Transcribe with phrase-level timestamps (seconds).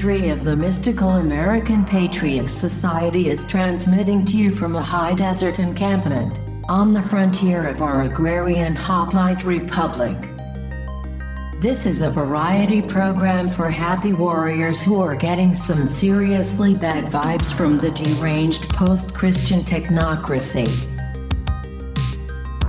[0.00, 0.20] friend.
[0.20, 5.14] Season 3 of the Mystical American Patriots Society is transmitting to you from a high
[5.14, 10.16] desert encampment on the frontier of our agrarian hoplite republic.
[11.60, 17.52] This is a variety program for happy warriors who are getting some seriously bad vibes
[17.52, 20.68] from the deranged post Christian technocracy.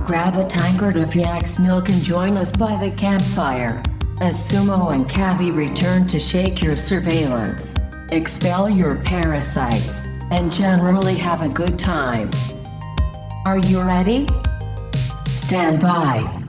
[0.04, 3.82] Grab a tankard of yak's milk and join us by the campfire
[4.22, 7.74] as Sumo and Cavi return to shake your surveillance,
[8.12, 12.30] expel your parasites, and generally have a good time.
[13.44, 14.28] Are you ready?
[15.26, 16.41] Stand by.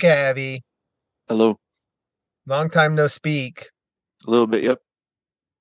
[0.00, 0.60] Hello, Cavi.
[1.28, 1.56] Hello.
[2.46, 3.68] Long time no speak.
[4.26, 4.80] A little bit, yep.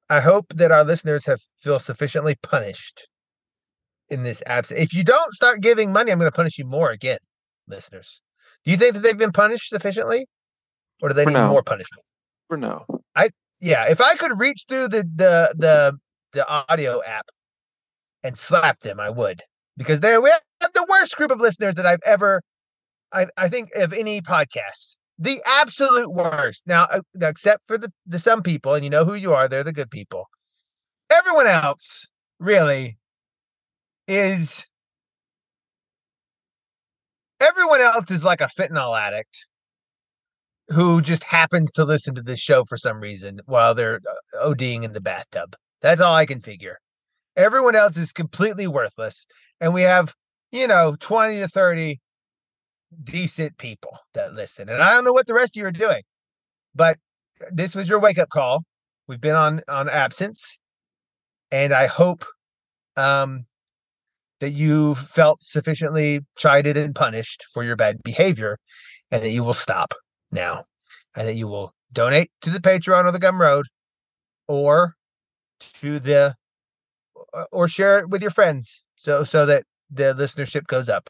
[0.09, 3.07] I hope that our listeners have feel sufficiently punished
[4.09, 4.79] in this absence.
[4.79, 7.19] If you don't start giving money, I'm going to punish you more again,
[7.67, 8.21] listeners.
[8.65, 10.25] Do you think that they've been punished sufficiently,
[11.01, 11.51] or do they For need now.
[11.51, 12.03] more punishment?
[12.47, 12.85] For now.
[13.15, 13.29] I
[13.61, 15.97] yeah, if I could reach through the the the
[16.33, 17.27] the audio app
[18.23, 19.41] and slap them, I would,
[19.77, 22.41] because they we have the worst group of listeners that I've ever,
[23.13, 24.97] I I think of any podcast.
[25.19, 26.63] The absolute worst.
[26.65, 29.63] Now, uh, except for the the some people, and you know who you are, they're
[29.63, 30.25] the good people.
[31.09, 32.07] Everyone else,
[32.39, 32.97] really,
[34.07, 34.65] is.
[37.39, 39.47] Everyone else is like a fentanyl addict
[40.69, 44.83] who just happens to listen to this show for some reason while they're uh, ODing
[44.83, 45.55] in the bathtub.
[45.81, 46.79] That's all I can figure.
[47.35, 49.25] Everyone else is completely worthless.
[49.59, 50.13] And we have,
[50.51, 51.99] you know, 20 to 30
[53.03, 54.69] decent people that listen.
[54.69, 56.03] And I don't know what the rest of you are doing,
[56.75, 56.97] but
[57.51, 58.63] this was your wake up call.
[59.07, 60.59] We've been on on absence.
[61.51, 62.25] And I hope
[62.97, 63.45] um
[64.39, 68.57] that you felt sufficiently chided and punished for your bad behavior
[69.11, 69.93] and that you will stop
[70.31, 70.65] now
[71.15, 73.63] and that you will donate to the Patreon or the Gumroad
[74.47, 74.95] or
[75.81, 76.35] to the
[77.51, 81.09] or share it with your friends so so that the listenership goes up.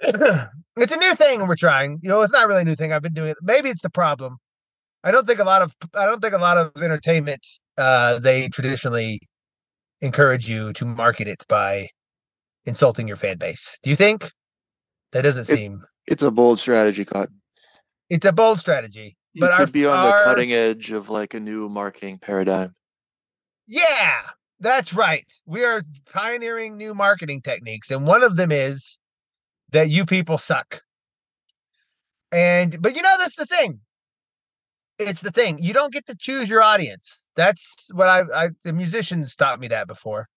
[0.76, 1.98] it's a new thing we're trying.
[2.02, 2.92] You know, it's not really a new thing.
[2.92, 3.36] I've been doing it.
[3.42, 4.38] Maybe it's the problem.
[5.04, 7.44] I don't think a lot of I don't think a lot of entertainment
[7.78, 9.20] uh they traditionally
[10.00, 11.88] encourage you to market it by
[12.66, 13.78] insulting your fan base.
[13.82, 14.30] Do you think?
[15.12, 17.40] That doesn't It- seem It's a bold strategy, Cotton.
[18.10, 19.16] it's a bold strategy.
[19.34, 22.18] You But our- could be on our- the cutting edge of like a new marketing
[22.18, 22.74] paradigm.
[23.66, 24.22] Yeah,
[24.60, 25.24] that's right.
[25.46, 28.98] We are pioneering new marketing techniques, and one of them is
[29.72, 30.82] that you people suck.
[32.30, 33.80] And but you know that's the thing.
[34.98, 35.58] It's the thing.
[35.60, 37.22] You don't get to choose your audience.
[37.34, 40.28] That's what I, I the musicians taught me that before.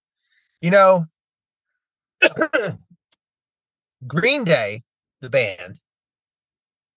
[0.61, 1.05] You know,
[4.07, 4.81] Green Day,
[5.21, 5.79] the band,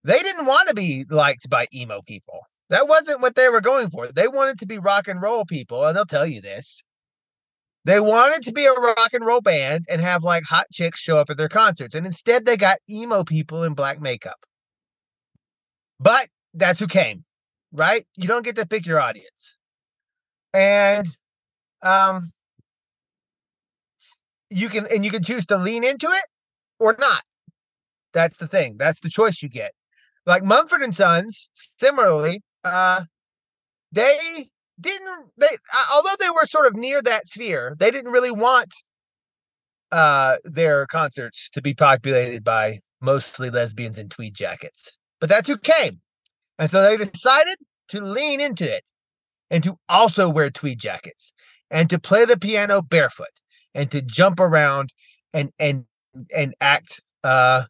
[0.04, 2.40] they didn't want to be liked by emo people.
[2.70, 4.08] That wasn't what they were going for.
[4.08, 6.82] They wanted to be rock and roll people, and they'll tell you this.
[7.84, 11.18] They wanted to be a rock and roll band and have like hot chicks show
[11.18, 14.44] up at their concerts, and instead they got emo people in black makeup.
[16.00, 17.24] But that's who came,
[17.72, 18.06] right?
[18.16, 19.56] You don't get to pick your audience.
[20.52, 21.06] And
[21.82, 22.30] um
[24.50, 26.26] you can and you can choose to lean into it
[26.78, 27.22] or not.
[28.12, 28.76] That's the thing.
[28.78, 29.72] That's the choice you get.
[30.26, 33.04] Like Mumford and Sons, similarly, uh,
[33.92, 35.26] they didn't.
[35.36, 35.48] They
[35.92, 38.72] although they were sort of near that sphere, they didn't really want
[39.90, 44.98] uh their concerts to be populated by mostly lesbians in tweed jackets.
[45.20, 46.00] But that's who came.
[46.58, 47.56] And so they decided
[47.88, 48.84] to lean into it
[49.50, 51.32] and to also wear tweed jackets
[51.70, 53.28] and to play the piano barefoot
[53.74, 54.92] and to jump around
[55.32, 55.84] and and
[56.34, 57.64] and act uh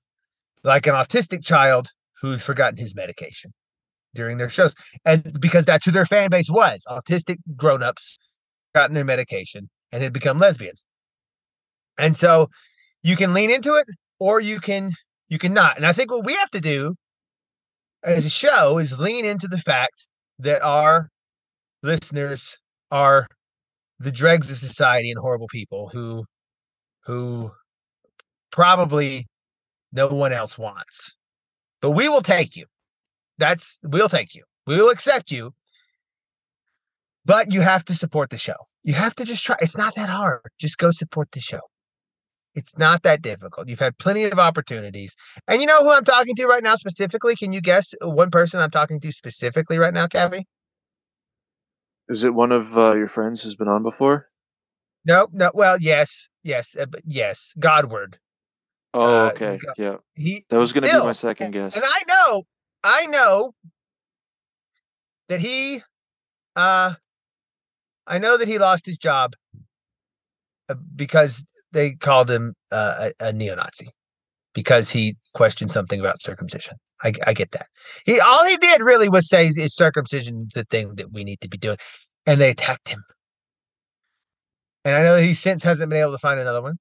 [0.64, 1.90] like an autistic child
[2.20, 3.52] who's forgotten his medication
[4.19, 4.75] during their shows.
[5.05, 8.19] And because that's who their fan base was, autistic grown-ups
[8.75, 10.85] gotten their medication and had become lesbians.
[11.97, 12.50] And so
[13.03, 13.87] you can lean into it
[14.19, 14.91] or you can
[15.29, 15.76] you cannot.
[15.76, 16.94] And I think what we have to do
[18.03, 20.09] as a show is lean into the fact
[20.41, 21.11] that our
[21.82, 22.59] listeners
[22.91, 23.26] are
[24.00, 26.25] the dregs of society and horrible people who
[27.05, 27.50] who
[28.50, 29.26] probably
[29.93, 31.15] no one else wants.
[31.81, 32.67] But we will take you.
[33.38, 34.44] That's we'll thank you.
[34.67, 35.52] We will accept you.
[37.25, 38.56] But you have to support the show.
[38.85, 39.56] You have to just try.
[39.61, 40.40] It's not that hard.
[40.58, 41.61] Just go support the show.
[42.55, 43.69] It's not that difficult.
[43.69, 45.14] You've had plenty of opportunities.
[45.46, 47.37] And you know who I'm talking to right now specifically?
[47.37, 50.44] Can you guess one person I'm talking to specifically right now, Cavi?
[52.08, 54.29] Is it one of uh, your friends who's been on before?
[55.05, 55.50] No, no.
[55.55, 57.52] Well, yes, yes, uh, yes.
[57.58, 58.19] Godward.
[58.94, 59.58] Oh, Uh, okay.
[59.58, 59.96] go- Yeah.
[60.14, 61.76] He That was going to be my second guess.
[61.76, 62.43] and I know,
[62.85, 63.53] I know
[65.29, 65.83] that he,
[66.57, 66.95] uh,
[68.07, 69.35] I know that he lost his job
[70.69, 73.91] uh, because they called him uh, a, a neo-Nazi
[74.55, 76.77] because he questioned something about circumcision.
[77.03, 77.67] I, I get that.
[78.07, 81.49] He all he did really was say is circumcision the thing that we need to
[81.49, 81.79] be doing,
[82.27, 83.03] and they attacked him.
[84.85, 86.77] And I know that he since hasn't been able to find another one,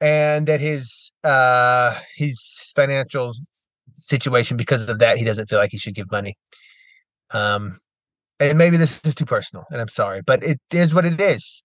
[0.00, 3.66] and that his uh his financial s-
[4.00, 6.36] situation because of that he doesn't feel like he should give money.
[7.32, 7.78] Um,
[8.38, 11.62] and maybe this is too personal, and I'm sorry, but it is what it is.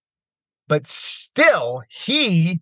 [0.67, 2.59] But still, he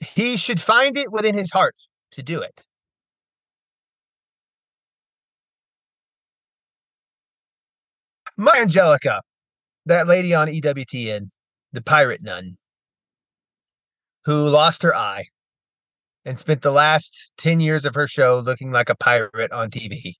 [0.00, 1.76] he should find it within his heart
[2.12, 2.62] to do it.
[8.36, 9.20] Mother Angelica,
[9.86, 11.26] that lady on EWTN,
[11.72, 12.56] the pirate nun,
[14.24, 15.26] who lost her eye
[16.24, 20.14] and spent the last 10 years of her show looking like a pirate on TV,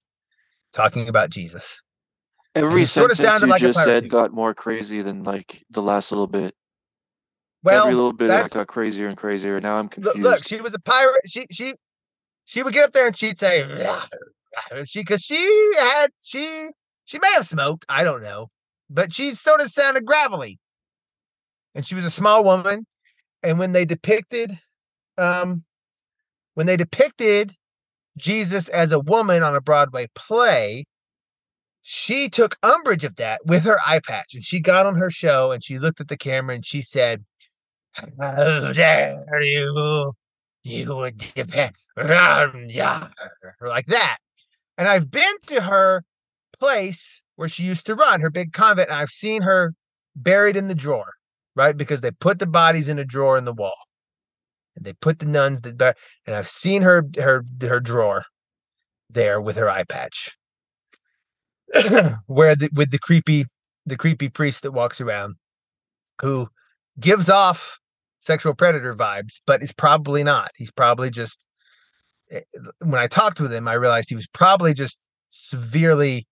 [0.72, 1.80] talking about Jesus.
[2.54, 6.10] Every it sorta sounded you like just said got more crazy than like the last
[6.10, 6.54] little bit.
[7.62, 9.60] Well, Every little bit that got crazier and crazier.
[9.60, 10.18] Now I'm confused.
[10.18, 11.22] look, she was a pirate.
[11.26, 11.74] She she
[12.44, 13.62] she would get up there and she'd say
[14.86, 16.68] she because she had she
[17.04, 17.84] she may have smoked.
[17.88, 18.48] I don't know,
[18.88, 20.58] but she sort of sounded gravelly,
[21.74, 22.86] and she was a small woman.
[23.42, 24.58] And when they depicted,
[25.16, 25.64] um,
[26.58, 27.54] when they depicted
[28.16, 30.86] Jesus as a woman on a Broadway play,
[31.82, 35.52] she took umbrage of that with her eye patch, and she got on her show
[35.52, 37.24] and she looked at the camera and she said.
[37.92, 40.12] How dare you?
[40.64, 43.06] You would depend on ya,"
[43.60, 44.16] like that.
[44.76, 46.02] And I've been to her
[46.58, 49.74] place where she used to run, her big convent, and I've seen her
[50.16, 51.12] buried in the drawer,
[51.54, 51.76] right?
[51.76, 53.78] Because they put the bodies in a drawer in the wall.
[54.78, 58.24] And they put the nuns that and I've seen her her her drawer
[59.10, 60.36] there with her eye patch.
[62.26, 63.44] where the with the creepy
[63.86, 65.34] the creepy priest that walks around
[66.22, 66.48] who
[67.00, 67.78] gives off
[68.20, 70.50] sexual predator vibes, but is probably not.
[70.56, 71.46] He's probably just.
[72.30, 72.40] eh,
[72.80, 76.26] When I talked with him, I realized he was probably just severely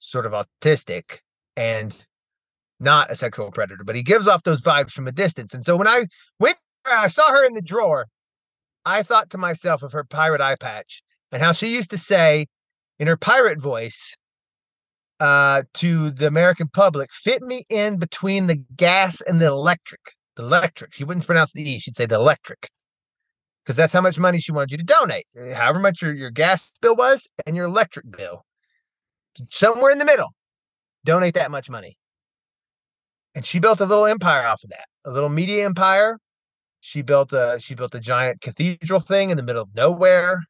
[0.00, 1.18] sort of autistic
[1.56, 1.94] and
[2.80, 5.54] not a sexual predator, but he gives off those vibes from a distance.
[5.54, 6.06] And so when I
[6.40, 8.06] went, I saw her in the drawer,
[8.84, 12.46] I thought to myself of her pirate eye patch and how she used to say
[12.98, 14.14] in her pirate voice
[15.20, 20.00] uh, to the American public, fit me in between the gas and the electric.
[20.36, 20.92] The electric.
[20.92, 22.68] She wouldn't pronounce the E, she'd say the electric.
[23.64, 25.26] Because that's how much money she wanted you to donate.
[25.40, 28.44] uh, However much your, your gas bill was and your electric bill.
[29.50, 30.34] Somewhere in the middle.
[31.04, 31.96] Donate that much money.
[33.34, 34.86] And she built a little empire off of that.
[35.04, 36.18] A little media empire.
[36.86, 40.42] She built a she built a giant cathedral thing in the middle of nowhere.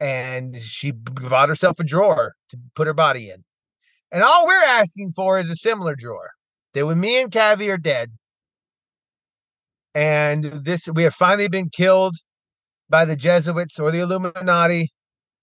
[0.00, 3.44] And she bought herself a drawer to put her body in.
[4.10, 6.30] And all we're asking for is a similar drawer.
[6.72, 8.12] That when me and Cavi are dead,
[9.94, 12.16] and this we have finally been killed
[12.88, 14.88] by the Jesuits or the Illuminati,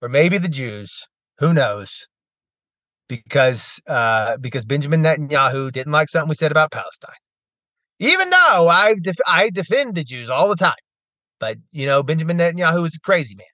[0.01, 1.05] or maybe the Jews,
[1.38, 2.07] who knows?
[3.07, 7.21] Because uh, because Benjamin Netanyahu didn't like something we said about Palestine.
[8.00, 10.74] Even though I def- I defend the Jews all the time,
[11.39, 13.48] but you know Benjamin Netanyahu is a crazy man,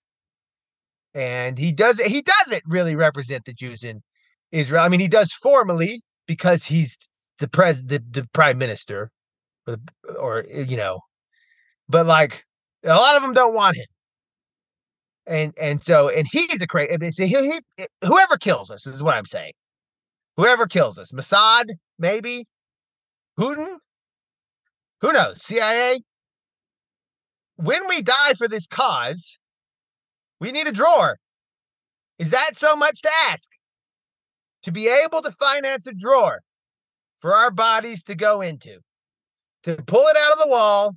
[1.14, 4.02] and he does he doesn't really represent the Jews in
[4.52, 4.84] Israel.
[4.84, 6.98] I mean, he does formally because he's
[7.40, 9.10] the pres the, the prime minister,
[9.68, 9.78] or,
[10.18, 11.00] or you know,
[11.90, 12.46] but like
[12.84, 13.86] a lot of them don't want him.
[15.26, 16.98] And and so and he's a crazy.
[17.28, 19.54] He, he, whoever kills us is what I'm saying.
[20.38, 21.66] Whoever kills us, Mossad,
[22.00, 22.46] maybe,
[23.40, 23.78] Putin,
[25.04, 25.44] who knows?
[25.44, 26.02] CIA.
[27.58, 29.38] When we die for this cause,
[30.40, 31.18] we need a drawer.
[32.20, 33.50] Is that so much to ask?
[34.64, 36.40] To be able to finance a drawer
[37.20, 38.80] for our bodies to go into,
[39.64, 40.96] to pull it out of the wall,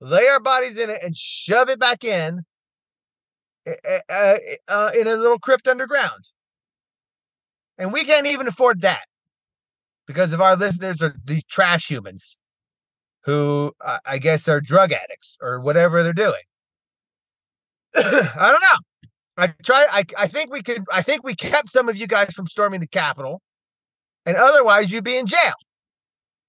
[0.00, 2.42] lay our bodies in it, and shove it back in
[3.66, 4.36] uh,
[4.68, 6.24] uh, in a little crypt underground.
[7.78, 9.06] And we can't even afford that
[10.06, 12.39] because of our listeners are these trash humans
[13.24, 13.72] who
[14.06, 16.42] I guess are drug addicts or whatever they're doing.
[17.94, 18.78] I don't know.
[19.36, 19.86] I try.
[19.90, 20.84] I, I think we could.
[20.92, 23.40] I think we kept some of you guys from storming the Capitol,
[24.26, 25.54] and otherwise you'd be in jail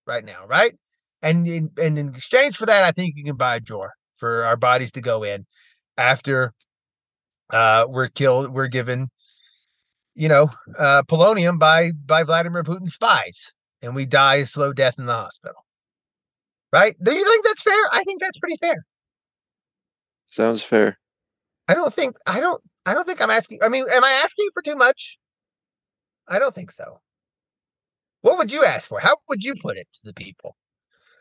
[0.06, 0.74] right now, right?
[1.22, 4.44] And in, and in exchange for that, I think you can buy a drawer for
[4.44, 5.46] our bodies to go in
[5.98, 6.54] after
[7.52, 8.52] uh, we're killed.
[8.52, 9.10] We're given,
[10.16, 15.00] you know, uh, polonium by by Vladimir Putin's spies, and we die a slow death
[15.00, 15.64] in the hospital.
[16.72, 16.96] Right?
[17.04, 17.80] Do you think that's fair?
[17.92, 18.86] I think that's pretty fair.
[20.28, 20.98] Sounds fair.
[21.68, 23.60] I don't think I don't I don't think I'm asking.
[23.62, 25.18] I mean, am I asking for too much?
[26.28, 27.00] I don't think so.
[28.22, 29.00] What would you ask for?
[29.00, 30.56] How would you put it to the people?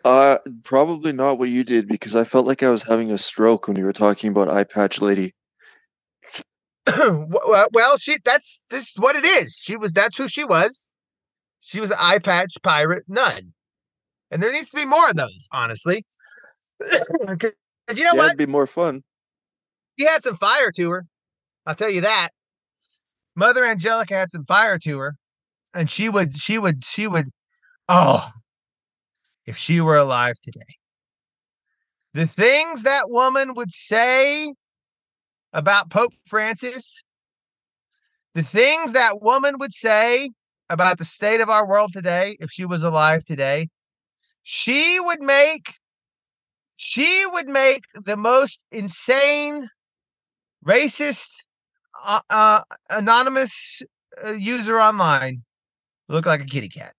[0.04, 3.69] Uh, probably not what you did because I felt like I was having a stroke
[3.69, 5.35] when you were talking about Eye Patch Lady.
[6.97, 9.54] well, she that's just what it is.
[9.54, 10.90] She was that's who she was.
[11.61, 13.52] She was an eye patch pirate nun.
[14.31, 16.05] And there needs to be more of those, honestly.
[16.81, 16.95] you
[17.29, 17.51] know
[17.95, 18.27] yeah, what?
[18.27, 19.03] It'd be more fun.
[19.99, 21.07] She had some fire to her.
[21.67, 22.31] I'll tell you that.
[23.37, 25.17] Mother Angelica had some fire to her.
[25.75, 27.31] And she would, she would, she would,
[27.89, 28.31] oh,
[29.47, 30.61] if she were alive today.
[32.15, 34.53] The things that woman would say
[35.53, 37.03] about Pope Francis,
[38.35, 40.31] the things that woman would say
[40.69, 43.69] about the state of our world today, if she was alive today,
[44.42, 45.75] she would make
[46.76, 49.68] she would make the most insane
[50.66, 51.28] racist
[52.04, 53.82] uh, uh, anonymous
[54.25, 55.42] uh, user online
[56.09, 56.94] look like a kitty cat.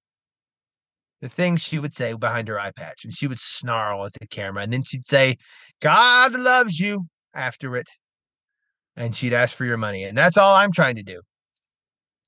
[1.21, 4.27] The things she would say behind her eye patch and she would snarl at the
[4.27, 5.37] camera and then she'd say
[5.81, 7.87] god loves you after it
[8.95, 11.21] and she'd ask for your money and that's all i'm trying to do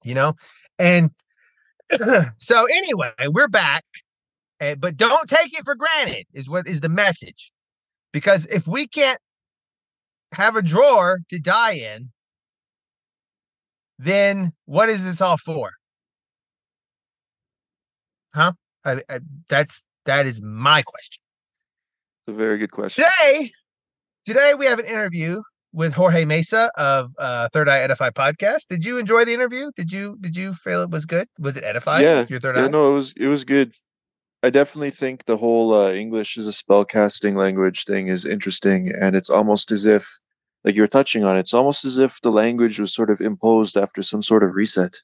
[0.03, 0.33] you know?
[0.79, 1.11] And
[2.37, 3.83] so anyway we're back
[4.63, 7.51] and, but don't take it for granted is what is the message
[8.11, 9.19] because if we can't
[10.33, 12.09] have a drawer to die in
[13.99, 15.71] then what is this all for
[18.33, 18.53] huh
[18.85, 21.21] I, I, that's that is my question
[22.27, 23.51] It's a very good question today
[24.25, 25.41] today we have an interview
[25.73, 28.67] with Jorge Mesa of uh, Third Eye Edify podcast.
[28.69, 29.71] Did you enjoy the interview?
[29.75, 31.27] Did you did you feel it was good?
[31.39, 32.03] Was it edifying?
[32.03, 32.69] Yeah, your third yeah, eye.
[32.69, 33.73] No, it was it was good.
[34.43, 39.15] I definitely think the whole uh, English as a spellcasting language thing is interesting, and
[39.15, 40.05] it's almost as if,
[40.65, 44.03] like you're touching on, it's almost as if the language was sort of imposed after
[44.03, 44.95] some sort of reset.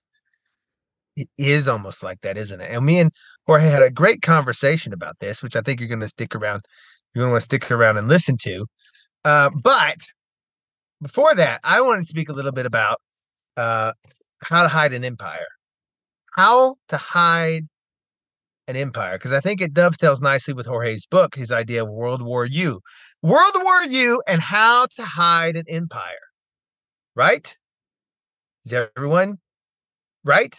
[1.16, 2.70] It is almost like that, isn't it?
[2.70, 3.12] And me and
[3.48, 6.64] Jorge had a great conversation about this, which I think you're going to stick around.
[7.14, 8.66] You're going to want to stick around and listen to.
[9.24, 9.98] Uh, but
[11.02, 13.00] before that, I want to speak a little bit about
[13.56, 13.94] uh,
[14.44, 15.48] how to hide an empire.
[16.36, 17.68] How to hide
[18.70, 22.22] an empire, because I think it dovetails nicely with Jorge's book, his idea of World
[22.22, 22.82] War You.
[23.22, 26.28] World War You and how to hide an empire.
[27.16, 27.56] Right?
[28.66, 29.38] Is everyone
[30.24, 30.56] right?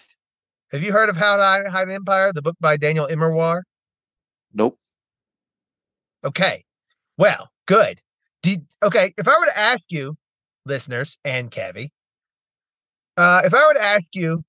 [0.73, 3.63] Have you heard of How to Hide an Empire, the book by Daniel Immerwahr?
[4.53, 4.79] Nope.
[6.25, 6.65] Okay.
[7.17, 8.01] Well, good.
[8.43, 10.17] Did, okay, if I were to ask you
[10.67, 11.89] listeners and Cavi.
[13.17, 14.43] Uh, if I were to ask you,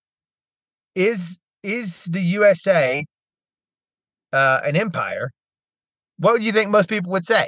[0.96, 3.06] is is the USA
[4.34, 5.32] uh, an empire?
[6.18, 7.48] What would you think most people would say?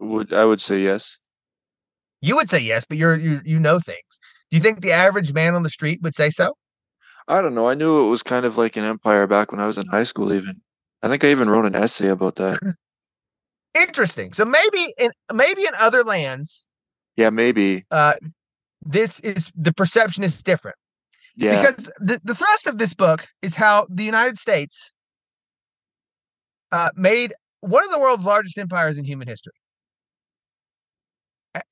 [0.00, 1.18] Would I would say yes.
[2.20, 4.18] You would say yes, but you're you you know things.
[4.50, 6.54] Do you think the average man on the street would say so?
[7.28, 7.68] I don't know.
[7.68, 10.02] I knew it was kind of like an empire back when I was in high
[10.02, 10.32] school.
[10.32, 10.60] Even
[11.02, 12.58] I think I even wrote an essay about that.
[13.74, 14.32] Interesting.
[14.32, 16.66] So maybe in maybe in other lands,
[17.16, 17.84] yeah, maybe.
[17.90, 18.14] Uh,
[18.84, 20.76] this is the perception is different.
[21.36, 21.60] Yeah.
[21.60, 24.91] Because the, the thrust of this book is how the United States
[26.72, 29.52] uh, made one of the world's largest empires in human history.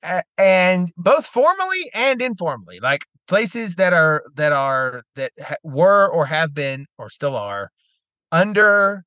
[0.03, 6.07] A- and both formally and informally, like places that are that are that ha- were
[6.07, 7.71] or have been or still are
[8.31, 9.05] under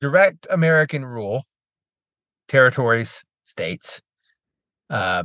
[0.00, 1.44] direct American rule,
[2.48, 4.00] territories, states,
[4.90, 5.24] uh,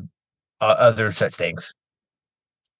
[0.62, 1.74] other such things,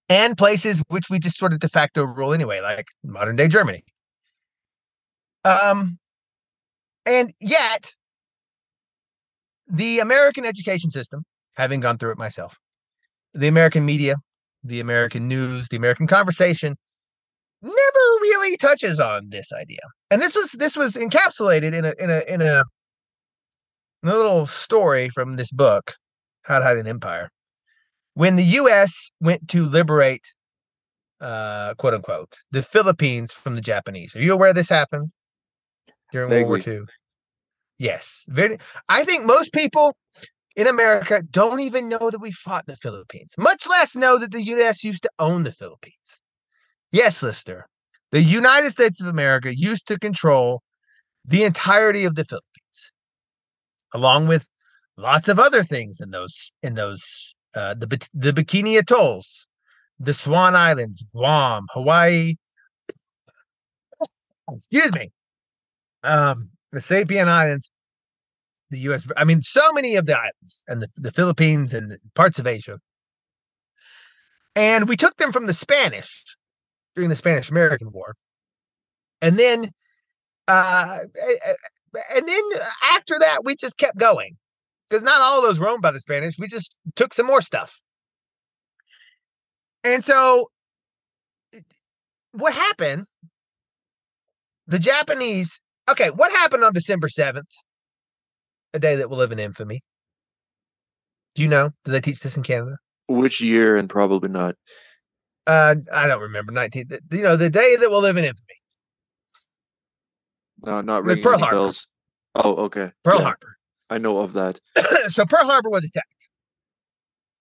[0.10, 3.84] and places which we just sort of de facto rule anyway, like modern day Germany.
[5.44, 6.00] Um,
[7.10, 7.92] and yet,
[9.68, 11.24] the American education system,
[11.56, 12.58] having gone through it myself,
[13.34, 14.16] the American media,
[14.64, 16.76] the American news, the American conversation
[17.62, 19.80] never really touches on this idea.
[20.12, 22.64] And this was this was encapsulated in a in a in a,
[24.04, 25.96] in a little story from this book,
[26.44, 27.32] How to Hide an Empire.
[28.14, 30.26] When the US went to liberate
[31.22, 34.16] uh quote unquote the Philippines from the Japanese.
[34.16, 35.10] Are you aware this happened
[36.12, 36.82] during World War II?
[37.80, 38.26] Yes.
[38.28, 38.58] Very
[38.90, 39.96] I think most people
[40.56, 44.44] in America don't even know that we fought the Philippines, much less know that the
[44.44, 46.22] US used to own the Philippines.
[46.92, 47.68] Yes, listener,
[48.12, 50.62] the United States of America used to control
[51.26, 52.92] the entirety of the Philippines,
[53.94, 54.48] along with
[54.98, 59.48] lots of other things in those in those uh, the the Bikini Atolls,
[60.00, 62.36] the Swan Islands, Guam, Hawaii.
[64.52, 65.12] Excuse me,
[66.04, 67.72] um, the Saipan Islands,
[68.70, 69.08] the U.S.
[69.18, 72.80] I mean, so many of the islands and the, the Philippines and parts of Asia,
[74.56, 76.24] and we took them from the Spanish
[76.96, 78.16] during the Spanish American War.
[79.22, 79.72] And then
[80.48, 82.44] uh eh, eh, eh, and then
[82.96, 84.38] after that we just kept going.
[84.90, 86.40] Because not all of those were owned by the Spanish.
[86.40, 87.80] We just took some more stuff.
[89.84, 90.50] And so
[92.32, 93.06] what happened?
[94.68, 97.52] The Japanese, okay, what happened on December 7th?
[98.74, 99.82] A day that will live in infamy.
[101.36, 101.72] Do you know?
[101.86, 102.78] Do they teach this in Canada?
[103.08, 104.56] Which year and probably not.
[105.48, 106.90] Uh, I don't remember 19.
[107.12, 108.54] You know, the day that will live in infamy.
[110.64, 111.56] No, not ringing Pearl Harbor.
[111.56, 111.88] bells.
[112.36, 112.92] Oh, okay.
[113.04, 113.58] Pearl yeah, Harbor.
[113.90, 114.60] I know of that.
[115.08, 116.08] so Pearl Harbor was attacked.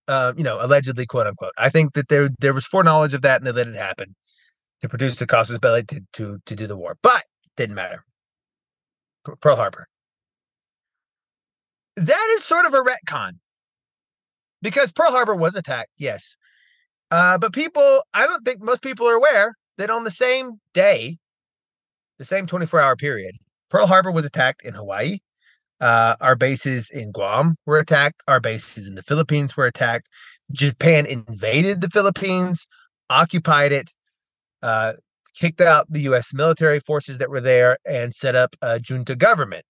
[0.07, 1.53] Uh, you know, allegedly, quote unquote.
[1.59, 4.15] I think that there there was foreknowledge of that, and they let it happen
[4.81, 8.05] to produce the casus belli to to to do the war, but it didn't matter.
[9.41, 9.87] Pearl Harbor.
[11.99, 13.33] That is sort of a retcon
[14.63, 16.37] because Pearl Harbor was attacked, yes,
[17.11, 21.17] uh, but people, I don't think most people are aware that on the same day,
[22.19, 23.37] the same 24 hour period,
[23.71, 25.19] Pearl Harbor was attacked in Hawaii.
[25.81, 28.23] Uh, our bases in Guam were attacked.
[28.27, 30.09] Our bases in the Philippines were attacked.
[30.51, 32.67] Japan invaded the Philippines,
[33.11, 33.91] occupied it,
[34.63, 34.95] uh,
[35.35, 36.35] kicked out the U.S.
[36.35, 39.67] military forces that were there, and set up a junta government.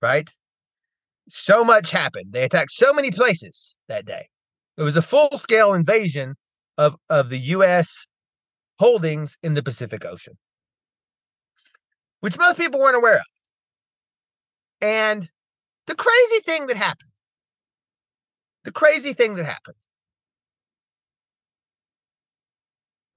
[0.00, 0.30] Right?
[1.28, 2.32] So much happened.
[2.32, 4.28] They attacked so many places that day.
[4.76, 6.34] It was a full scale invasion
[6.78, 8.06] of, of the U.S.
[8.78, 10.34] holdings in the Pacific Ocean,
[12.20, 13.26] which most people weren't aware of.
[14.80, 15.28] And
[15.86, 17.10] the crazy thing that happened,
[18.64, 19.76] the crazy thing that happened,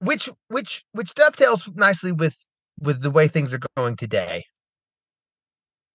[0.00, 2.46] which which which dovetails nicely with
[2.80, 4.44] with the way things are going today,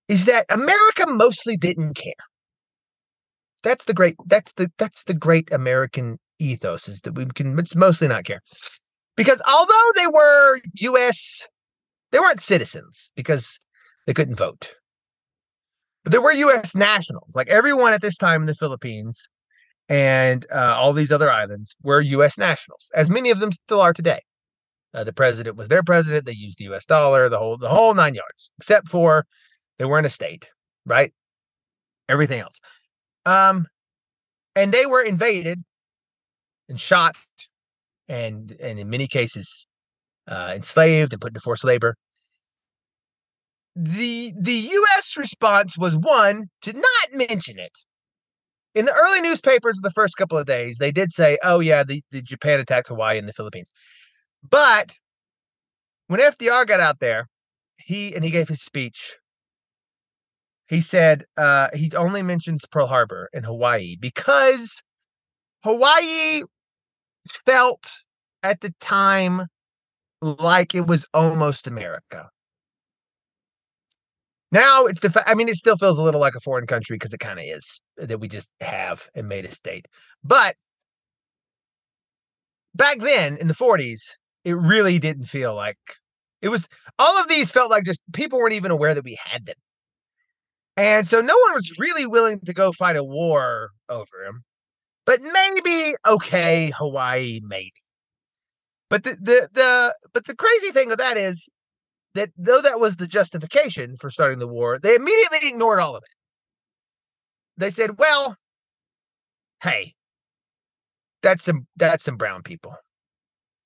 [0.08, 2.13] is that America mostly didn't care.
[3.63, 8.08] That's the great that's the that's the great American ethos is that we can mostly
[8.08, 8.41] not care.
[9.15, 11.48] Because although they were US,
[12.12, 13.60] they weren't citizens because
[14.06, 14.76] they couldn't vote.
[16.04, 17.36] But they were US nationals.
[17.36, 19.30] Like everyone at this time in the Philippines
[19.89, 23.94] and uh, all these other islands were US nationals, as many of them still are
[23.94, 24.22] today.
[24.94, 26.26] Uh, the president was their president.
[26.26, 29.26] They used the US dollar, the whole the whole nine yards, except for
[29.77, 30.47] they weren't a state,
[30.85, 31.11] right?
[32.07, 32.59] Everything else.
[33.25, 33.67] Um,
[34.55, 35.59] and they were invaded
[36.69, 37.15] and shot
[38.07, 39.67] and and in many cases
[40.27, 41.95] uh, enslaved and put into forced labor.
[43.75, 45.17] The the U.S.
[45.17, 47.77] response was one to not mention it.
[48.73, 51.83] In the early newspapers of the first couple of days, they did say, "Oh yeah,
[51.83, 53.71] the, the Japan attacked Hawaii and the Philippines,"
[54.49, 54.93] but
[56.07, 57.27] when FDR got out there,
[57.77, 59.17] he and he gave his speech.
[60.67, 64.82] He said uh, he only mentions Pearl Harbor and Hawaii because
[65.63, 66.43] Hawaii
[67.45, 67.88] felt
[68.43, 69.47] at the time
[70.21, 72.30] like it was almost America.
[74.51, 77.13] Now it's the I mean, it still feels a little like a foreign country because
[77.13, 79.88] it kind of is that we just have and made a state.
[80.23, 80.56] But
[82.73, 85.78] back then in the 40s, it really didn't feel like
[86.41, 86.67] it was
[86.99, 89.56] all of these felt like just people weren't even aware that we had them.
[90.77, 94.43] And so no one was really willing to go fight a war over him.
[95.05, 97.73] but maybe okay, Hawaii, maybe.
[98.89, 101.49] But the, the the but the crazy thing of that is
[102.15, 106.03] that though that was the justification for starting the war, they immediately ignored all of
[106.03, 106.15] it.
[107.57, 108.38] They said, "Well,
[109.61, 109.95] hey,
[111.21, 112.75] that's some that's some brown people.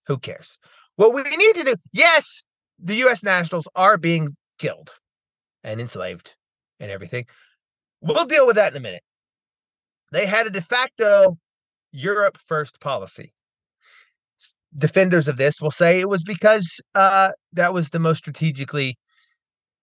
[0.08, 0.58] Who cares?
[0.96, 2.44] What we need to do, yes,
[2.80, 4.92] the US nationals are being killed
[5.64, 6.36] and enslaved
[6.80, 7.26] and everything.
[8.02, 9.04] We'll deal with that in a minute.
[10.12, 11.38] They had a de facto
[11.92, 13.34] Europe first policy.
[14.78, 18.98] Defenders of this will say it was because uh, that was the most strategically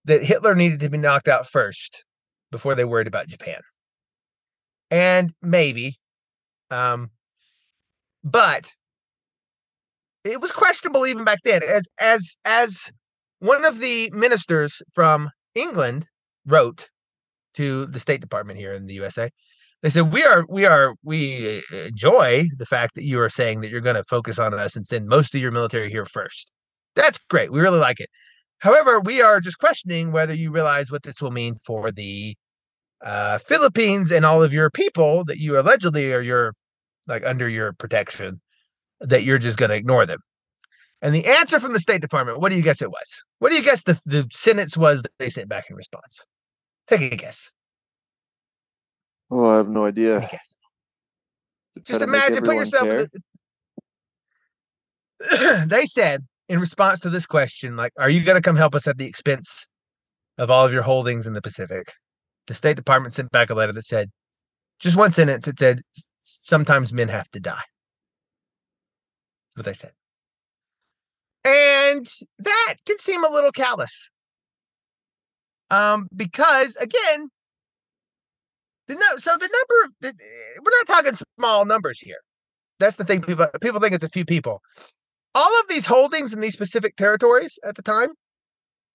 [0.04, 2.04] that Hitler needed to be knocked out first
[2.50, 3.60] before they worried about Japan.
[4.90, 5.96] And maybe,
[6.70, 7.10] um,
[8.22, 8.70] but
[10.24, 11.62] it was questionable even back then.
[11.62, 12.90] As as as
[13.40, 16.06] one of the ministers from England
[16.46, 16.88] wrote
[17.54, 19.30] to the State Department here in the USA,
[19.82, 23.70] they said we are we are we enjoy the fact that you are saying that
[23.70, 26.50] you're going to focus on us and send most of your military here first.
[26.94, 27.52] That's great.
[27.52, 28.08] We really like it.
[28.58, 32.34] However, we are just questioning whether you realize what this will mean for the
[33.04, 36.54] uh, Philippines and all of your people that you allegedly are your
[37.06, 38.40] like under your protection
[39.00, 40.20] that you're just going to ignore them.
[41.02, 43.24] And the answer from the State Department, what do you guess it was?
[43.38, 46.24] What do you guess the, the sentence was that they sent back in response?
[46.86, 47.50] Take a guess.
[49.30, 50.28] Oh, I have no idea.
[51.84, 52.88] Just imagine, put yourself.
[52.88, 53.08] In
[55.18, 58.74] The, they said in response to this question, like, "Are you going to come help
[58.74, 59.66] us at the expense
[60.38, 61.92] of all of your holdings in the Pacific?"
[62.46, 64.10] The State Department sent back a letter that said,
[64.78, 65.48] just one sentence.
[65.48, 65.82] It said,
[66.20, 67.62] "Sometimes men have to die."
[69.56, 69.92] what they said.
[71.44, 72.06] And
[72.38, 74.10] that can seem a little callous.
[75.70, 77.28] Um, because again,
[78.88, 80.12] the no, so the number the,
[80.62, 82.18] we're not talking small numbers here.
[82.78, 83.22] That's the thing.
[83.22, 84.62] People people think it's a few people.
[85.34, 88.10] All of these holdings in these specific territories at the time,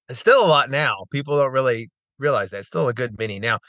[0.09, 1.05] it's still a lot now.
[1.11, 2.59] People don't really realize that.
[2.59, 3.59] It's still a good many now.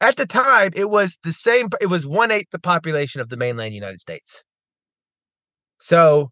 [0.00, 1.68] At the time, it was the same.
[1.80, 4.42] It was one eighth the population of the mainland United States.
[5.78, 6.30] So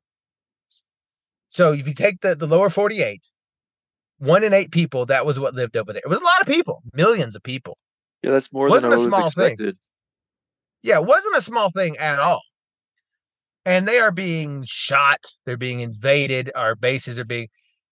[1.51, 3.21] so if you take the, the lower 48,
[4.21, 6.03] one in eight people, that was what lived over there.
[6.05, 7.77] It was a lot of people, millions of people.
[8.23, 9.77] Yeah, that's more wasn't than I a small expected.
[9.77, 9.91] Thing.
[10.83, 12.43] Yeah, it wasn't a small thing at all.
[13.65, 17.49] And they are being shot, they're being invaded, our bases are being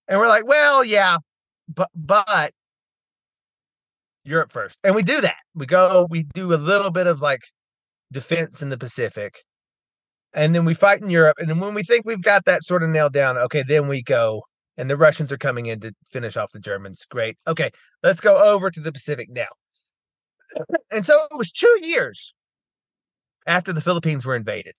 [0.07, 1.19] and we're like, well, yeah,
[1.75, 2.53] but but
[4.25, 4.79] Europe first.
[4.85, 5.37] And we do that.
[5.55, 7.43] We go, we do a little bit of like
[8.13, 9.43] defense in the Pacific
[10.33, 11.37] and then we fight in Europe.
[11.39, 14.03] And then when we think we've got that sort of nailed down, okay, then we
[14.03, 14.43] go.
[14.79, 17.05] And the Russians are coming in to finish off the Germans.
[17.11, 17.37] Great.
[17.47, 17.71] Okay,
[18.03, 19.49] let's go over to the Pacific now.
[20.91, 22.35] And so it was two years
[23.47, 24.73] after the Philippines were invaded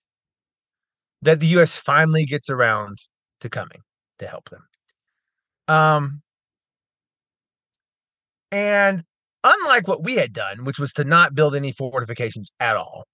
[1.22, 1.76] that the U.S.
[1.76, 2.98] finally gets around
[3.40, 3.82] to coming
[4.18, 4.66] to help them.
[5.68, 6.22] Um,
[8.50, 9.04] and
[9.44, 13.04] unlike what we had done, which was to not build any fortifications at all,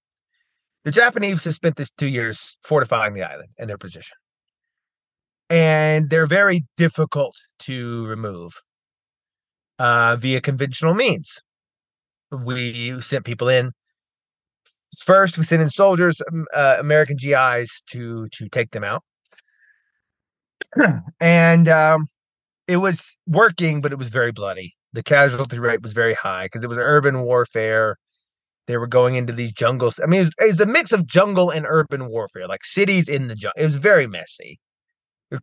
[0.85, 4.17] the Japanese have spent this two years fortifying the island and their position.
[5.49, 8.61] And they're very difficult to remove
[9.79, 11.41] uh, via conventional means.
[12.33, 13.73] We sent people in.
[15.05, 19.03] First, we sent in soldiers, um, uh, American GIs, to to take them out,
[21.21, 22.07] and um,
[22.67, 24.75] it was working, but it was very bloody.
[24.93, 27.97] The casualty rate was very high because it was urban warfare
[28.67, 30.01] they were going into these jungles.
[30.03, 33.35] I mean, it was, a mix of jungle and urban warfare, like cities in the
[33.35, 33.63] jungle.
[33.63, 34.59] It was very messy.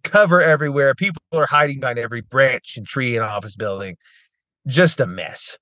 [0.03, 0.95] Cover everywhere.
[0.95, 3.95] People are hiding behind every branch and tree and office building.
[4.67, 5.57] Just a mess.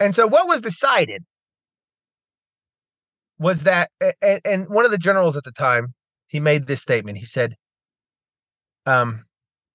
[0.00, 1.24] And so, what was decided
[3.38, 5.94] was that, and, and one of the generals at the time,
[6.26, 7.18] he made this statement.
[7.18, 7.54] He said,
[8.86, 9.24] um,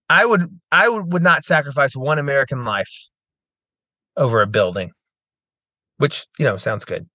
[0.09, 2.91] I would I would, would not sacrifice one American life
[4.17, 4.91] over a building
[5.97, 7.07] which you know sounds good.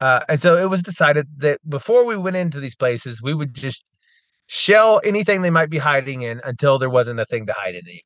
[0.00, 3.54] Uh, and so it was decided that before we went into these places, we would
[3.54, 3.82] just
[4.46, 7.86] shell anything they might be hiding in until there wasn't a thing to hide in
[7.86, 8.00] anymore.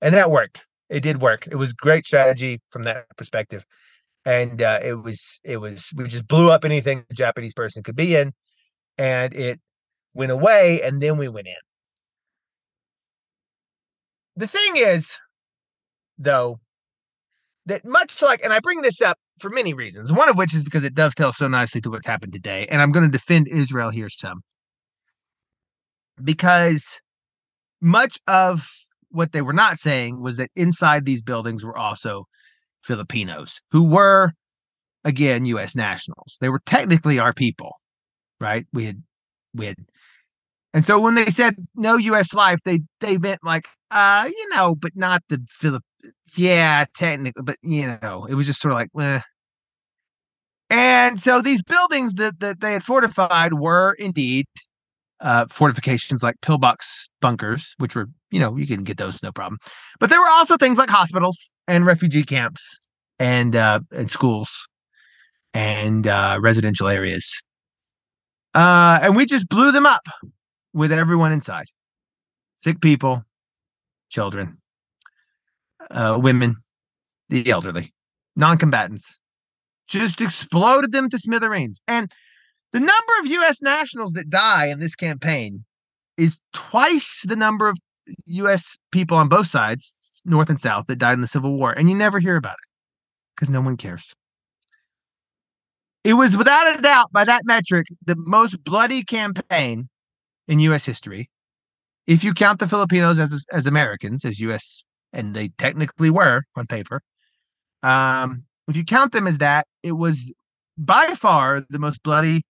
[0.00, 0.64] And that worked.
[0.88, 1.46] It did work.
[1.46, 3.64] It was great strategy from that perspective.
[4.24, 7.96] And uh, it was it was we just blew up anything a Japanese person could
[7.96, 8.32] be in,
[8.98, 9.60] and it
[10.14, 10.82] went away.
[10.82, 11.54] And then we went in.
[14.36, 15.16] The thing is,
[16.18, 16.58] though,
[17.66, 20.64] that much like, and I bring this up for many reasons, one of which is
[20.64, 22.66] because it dovetails so nicely to what's happened today.
[22.68, 24.42] And I'm going to defend Israel here some.
[26.22, 27.00] Because
[27.80, 28.68] much of
[29.10, 32.24] what they were not saying was that inside these buildings were also
[32.82, 34.32] Filipinos who were,
[35.04, 36.36] again, US nationals.
[36.40, 37.76] They were technically our people,
[38.40, 38.66] right?
[38.72, 39.02] We had,
[39.54, 39.76] we had,
[40.74, 44.74] and so when they said no US life, they, they meant like, uh, you know,
[44.74, 45.82] but not the Philip
[46.36, 49.20] yeah, technically, but you know, it was just sort of like, eh.
[50.68, 54.46] And so these buildings that, that they had fortified were indeed
[55.20, 59.58] uh, fortifications like pillbox bunkers, which were, you know, you can get those no problem.
[59.98, 62.78] But there were also things like hospitals and refugee camps
[63.18, 64.50] and uh, and schools
[65.54, 67.42] and uh, residential areas.
[68.54, 70.06] Uh, and we just blew them up
[70.72, 71.66] with everyone inside
[72.56, 73.22] sick people,
[74.08, 74.58] children,
[75.90, 76.56] uh, women,
[77.28, 77.92] the elderly,
[78.34, 79.18] non combatants.
[79.88, 81.80] Just exploded them to smithereens.
[81.86, 82.10] And
[82.72, 83.62] the number of U.S.
[83.62, 85.64] nationals that die in this campaign
[86.16, 87.78] is twice the number of
[88.26, 88.76] U.S.
[88.92, 89.92] people on both sides,
[90.24, 91.72] North and South, that died in the Civil War.
[91.72, 92.68] And you never hear about it
[93.34, 94.12] because no one cares.
[96.04, 99.88] It was without a doubt, by that metric, the most bloody campaign
[100.46, 100.84] in U.S.
[100.84, 101.28] history.
[102.06, 104.84] If you count the Filipinos as as Americans, as U.S.
[105.12, 107.02] and they technically were on paper,
[107.82, 110.32] um, if you count them as that, it was
[110.78, 112.42] by far the most bloody,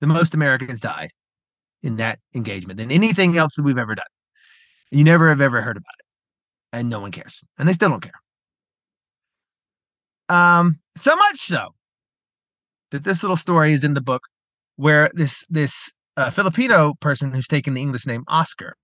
[0.00, 1.10] the most Americans died
[1.82, 4.04] in that engagement than anything else that we've ever done.
[4.90, 6.06] You never have ever heard about it,
[6.72, 8.12] and no one cares, and they still don't care.
[10.28, 11.68] Um, so much so
[12.90, 14.22] that this little story is in the book
[14.76, 18.74] where this this uh, Filipino person who's taken the English name Oscar.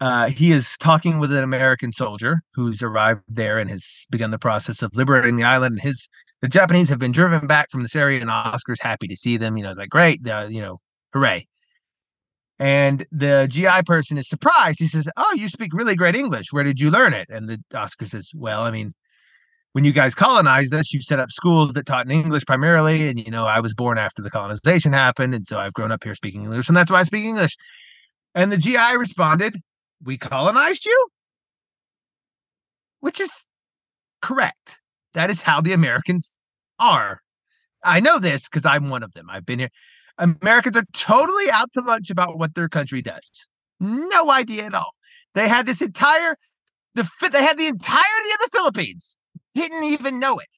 [0.00, 4.38] Uh, he is talking with an American soldier who's arrived there and has begun the
[4.38, 5.74] process of liberating the island.
[5.74, 6.06] And his
[6.46, 9.56] the Japanese have been driven back from this area, and Oscar's happy to see them.
[9.56, 10.78] You know, it's like great, uh, you know,
[11.12, 11.44] hooray!
[12.60, 14.78] And the GI person is surprised.
[14.78, 16.52] He says, "Oh, you speak really great English.
[16.52, 18.92] Where did you learn it?" And the Oscar says, "Well, I mean,
[19.72, 23.08] when you guys colonized us, you set up schools that taught in English primarily.
[23.08, 25.34] And, you know, I was born after the colonization happened.
[25.34, 26.68] And so I've grown up here speaking English.
[26.68, 27.56] And that's why I speak English.
[28.34, 29.60] And the GI responded,
[30.02, 31.08] We colonized you?
[33.00, 33.44] Which is
[34.22, 34.78] correct.
[35.16, 36.36] That is how the Americans
[36.78, 37.22] are.
[37.82, 39.30] I know this because I'm one of them.
[39.30, 39.70] I've been here.
[40.18, 43.30] Americans are totally out to lunch about what their country does.
[43.80, 44.90] No idea at all.
[45.34, 46.36] They had this entire
[46.94, 49.16] the they had the entirety of the Philippines
[49.54, 50.48] didn't even know it.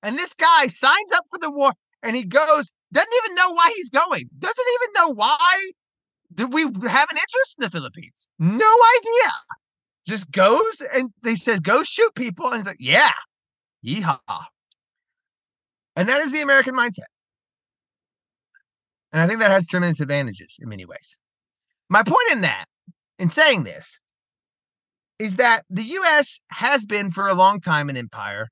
[0.00, 1.72] And this guy signs up for the war
[2.04, 5.72] and he goes, doesn't even know why he's going, doesn't even know why
[6.32, 8.28] did we have an interest in the Philippines.
[8.38, 9.32] No idea.
[10.06, 12.46] Just goes and they said, go shoot people.
[12.46, 13.10] And he's like, yeah,
[13.84, 14.18] yeehaw.
[15.96, 17.10] And that is the American mindset.
[19.12, 21.18] And I think that has tremendous advantages in many ways.
[21.88, 22.66] My point in that,
[23.18, 24.00] in saying this,
[25.18, 28.48] is that the US has been for a long time an empire,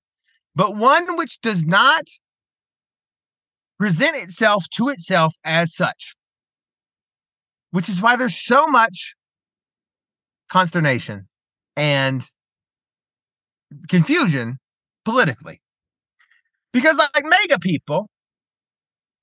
[0.55, 2.05] but one which does not
[3.79, 6.15] present itself to itself as such,
[7.73, 9.17] which is why there's so much
[10.49, 11.27] consternation
[11.77, 12.25] and
[13.89, 14.59] confusion
[15.05, 15.61] politically.
[16.73, 18.09] Because, like MAGA people,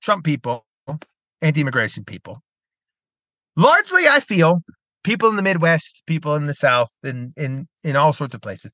[0.02, 0.64] Trump people,
[1.42, 2.42] anti immigration people,
[3.56, 4.62] largely I feel
[5.04, 8.72] people in the Midwest, people in the South, in in in all sorts of places,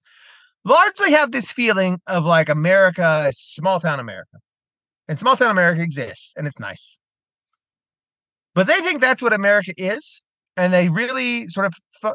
[0.64, 4.38] largely have this feeling of like America is small town America,
[5.08, 6.98] and small town America exists, and it's nice.
[8.54, 10.22] But they think that's what America is,
[10.56, 12.14] and they really sort of,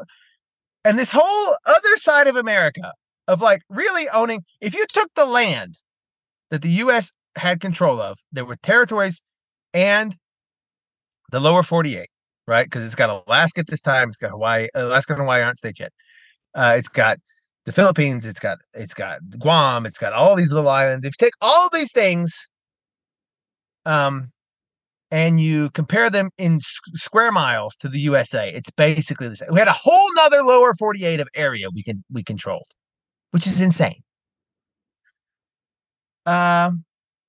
[0.84, 2.92] and this whole other side of America
[3.28, 4.44] of like really owning.
[4.60, 5.74] If you took the land
[6.50, 7.12] that the U.S.
[7.36, 9.20] had control of, there were territories
[9.72, 10.16] and
[11.30, 12.08] the lower 48
[12.46, 12.66] right?
[12.66, 14.08] Because it's got Alaska at this time.
[14.08, 14.68] It's got Hawaii.
[14.74, 15.92] Alaska and Hawaii aren't states yet.
[16.54, 17.18] Uh, it's got
[17.64, 18.24] the Philippines.
[18.24, 19.86] It's got it's got Guam.
[19.86, 21.04] It's got all these little islands.
[21.04, 22.32] If you take all these things,
[23.86, 24.26] um,
[25.10, 29.48] and you compare them in square miles to the USA, it's basically the same.
[29.52, 32.68] We had a whole nother lower 48 of area we can we controlled,
[33.32, 34.02] which is insane.
[36.24, 36.84] Um,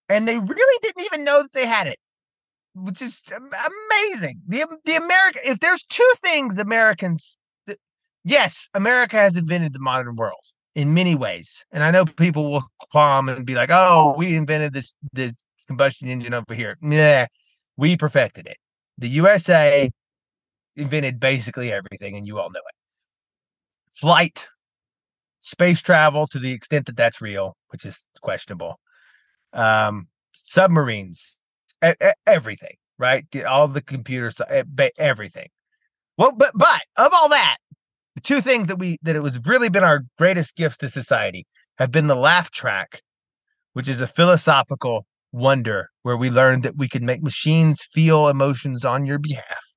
[0.08, 1.98] and they really didn't even know that they had it
[2.76, 4.42] which is amazing.
[4.48, 7.38] The the America, if there's two things Americans,
[8.24, 10.44] yes, America has invented the modern world
[10.76, 14.74] in many ways, and I know people will qualm and be like, "Oh, we invented
[14.74, 15.34] this this
[15.68, 17.28] combustion engine over here." Yeah,
[17.78, 18.58] we perfected it.
[18.98, 19.90] The USA
[20.76, 22.76] invented basically everything, and you all know it.
[23.96, 24.48] Flight,
[25.44, 28.80] space travel to the extent that that's real, which is questionable.
[29.52, 31.38] Um, submarines,
[32.26, 33.26] everything, right?
[33.46, 34.42] All the computers,
[34.98, 35.50] everything.
[36.18, 37.58] Well, but but of all that,
[38.16, 41.46] the two things that we that it was really been our greatest gifts to society
[41.78, 43.02] have been the laugh track,
[43.74, 48.86] which is a philosophical wonder where we learned that we can make machines feel emotions
[48.86, 49.74] on your behalf.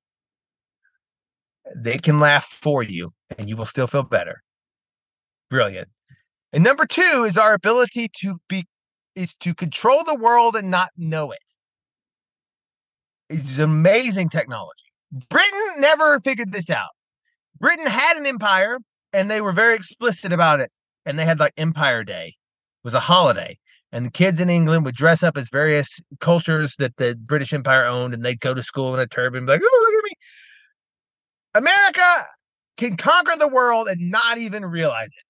[1.75, 4.41] They can laugh for you and you will still feel better.
[5.49, 5.89] Brilliant.
[6.53, 8.65] And number two is our ability to be
[9.15, 11.39] is to control the world and not know it.
[13.29, 14.83] It's amazing technology.
[15.29, 16.89] Britain never figured this out.
[17.59, 18.77] Britain had an empire
[19.13, 20.71] and they were very explicit about it.
[21.05, 22.35] And they had like Empire Day
[22.83, 23.57] was a holiday.
[23.91, 27.85] And the kids in England would dress up as various cultures that the British Empire
[27.85, 30.11] owned, and they'd go to school in a turban, like, oh, look at me.
[31.55, 32.25] America
[32.75, 35.26] can conquer the world and not even realize it.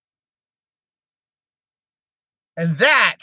[2.58, 3.18] And that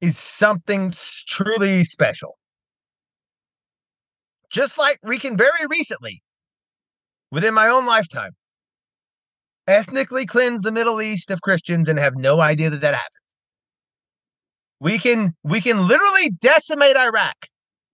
[0.00, 0.90] is something
[1.28, 2.36] truly special.
[4.50, 6.22] Just like we can very recently,
[7.30, 8.32] within my own lifetime,
[9.68, 13.12] ethnically cleanse the Middle East of Christians and have no idea that that happened.
[14.80, 17.36] We can we can literally decimate Iraq.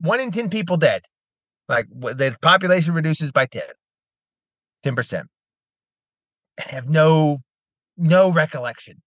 [0.00, 1.02] One in 10 people dead.
[1.68, 3.62] Like the population reduces by 10.
[4.84, 5.12] 10%.
[6.58, 7.38] And have no
[7.96, 9.02] no recollection.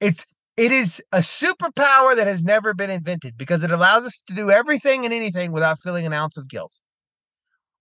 [0.00, 0.24] It's
[0.56, 4.50] it is a superpower that has never been invented because it allows us to do
[4.50, 6.72] everything and anything without feeling an ounce of guilt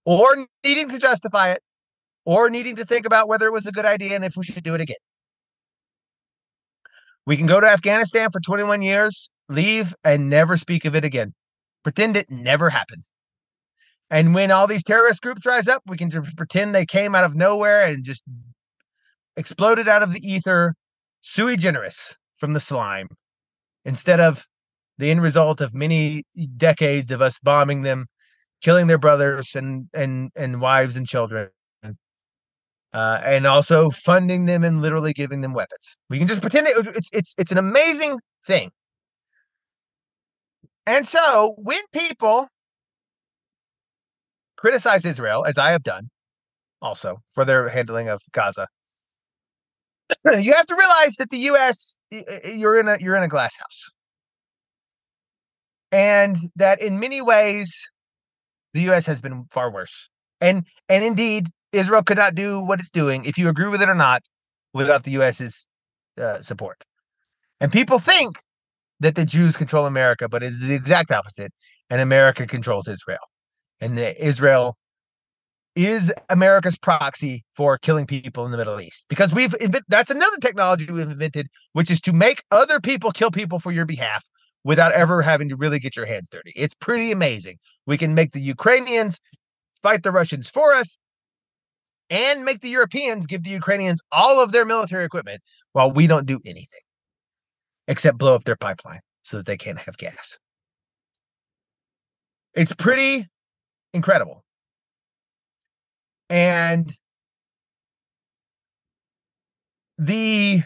[0.05, 1.61] or needing to justify it
[2.25, 4.63] or needing to think about whether it was a good idea and if we should
[4.63, 4.97] do it again.
[7.25, 11.33] We can go to Afghanistan for 21 years, leave, and never speak of it again.
[11.83, 13.03] Pretend it never happened.
[14.09, 17.23] And when all these terrorist groups rise up, we can just pretend they came out
[17.23, 18.23] of nowhere and just
[19.37, 20.75] exploded out of the ether,
[21.21, 23.07] sui generis from the slime,
[23.85, 24.45] instead of
[24.97, 26.25] the end result of many
[26.57, 28.05] decades of us bombing them,
[28.61, 31.49] killing their brothers and and and wives and children
[32.93, 35.95] uh, and also funding them and literally giving them weapons.
[36.09, 38.71] We can just pretend it, it's it's it's an amazing thing.
[40.85, 42.49] And so when people
[44.57, 46.09] criticize Israel, as I have done,
[46.81, 48.67] also for their handling of Gaza,
[50.39, 51.95] you have to realize that the U.S.
[52.53, 53.91] you're in a you're in a glass house,
[55.91, 57.89] and that in many ways
[58.73, 59.05] the U.S.
[59.05, 60.09] has been far worse.
[60.41, 63.89] And and indeed, Israel could not do what it's doing, if you agree with it
[63.89, 64.23] or not,
[64.73, 65.65] without the U.S.'s
[66.19, 66.83] uh, support.
[67.59, 68.39] And people think
[68.99, 71.51] that the Jews control America, but it's the exact opposite.
[71.89, 73.19] And America controls Israel.
[73.79, 74.75] And Israel
[75.75, 79.05] is America's proxy for killing people in the Middle East.
[79.09, 83.31] Because we've invented that's another technology we've invented, which is to make other people kill
[83.31, 84.25] people for your behalf
[84.63, 86.53] without ever having to really get your hands dirty.
[86.55, 87.57] It's pretty amazing.
[87.85, 89.19] We can make the Ukrainians
[89.81, 90.97] fight the Russians for us
[92.09, 95.41] and make the Europeans give the Ukrainians all of their military equipment
[95.73, 96.79] while we don't do anything
[97.87, 100.37] except blow up their pipeline so that they can't have gas.
[102.53, 103.27] It's pretty
[103.93, 104.43] incredible.
[106.33, 106.97] And
[109.97, 110.63] the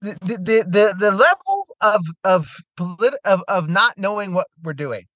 [0.00, 5.06] the the the, the level of of polit- of of not knowing what we're doing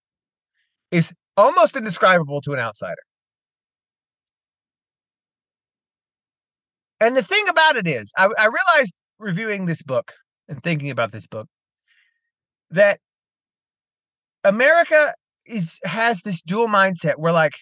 [0.90, 3.02] is almost indescribable to an outsider.
[7.00, 10.14] And the thing about it is, I, I realized reviewing this book
[10.48, 11.48] and thinking about this book
[12.70, 13.00] that
[14.44, 15.12] America
[15.46, 17.54] is has this dual mindset where like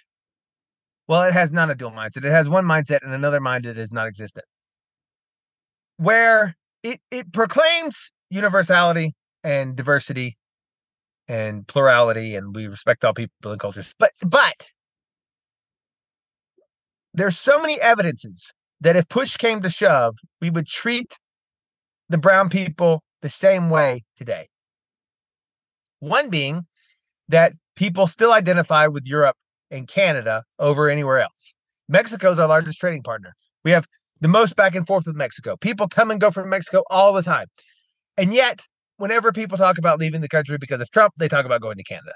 [1.09, 3.78] well it has not a dual mindset it has one mindset and another mind that
[3.78, 4.44] is not existent
[5.96, 10.36] where it it proclaims universality and diversity
[11.28, 14.68] and plurality and we respect all people and cultures but but
[17.16, 18.52] there's so many evidences
[18.82, 21.16] that if push came to shove, we would treat
[22.09, 24.48] the brown people the same way today.
[26.00, 26.66] One being
[27.28, 29.36] that people still identify with Europe
[29.70, 31.54] and Canada over anywhere else.
[31.88, 33.32] Mexico is our largest trading partner.
[33.64, 33.86] We have
[34.20, 35.56] the most back and forth with Mexico.
[35.56, 37.46] People come and go from Mexico all the time.
[38.16, 38.60] And yet,
[38.96, 41.84] whenever people talk about leaving the country because of Trump, they talk about going to
[41.84, 42.14] Canada.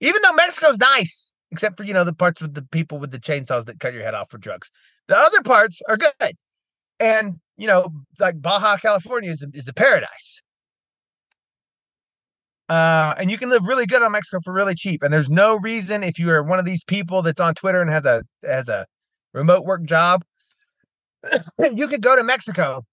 [0.00, 3.20] Even though Mexico's nice, except for, you know, the parts with the people with the
[3.20, 4.70] chainsaws that cut your head off for drugs.
[5.08, 6.32] The other parts are good.
[6.98, 10.42] And, you know, like Baja California is is a paradise.
[12.68, 15.02] Uh, and you can live really good on Mexico for really cheap.
[15.02, 17.90] And there's no reason if you are one of these people that's on Twitter and
[17.90, 18.86] has a has a
[19.34, 20.24] remote work job,
[21.58, 22.84] you could go to Mexico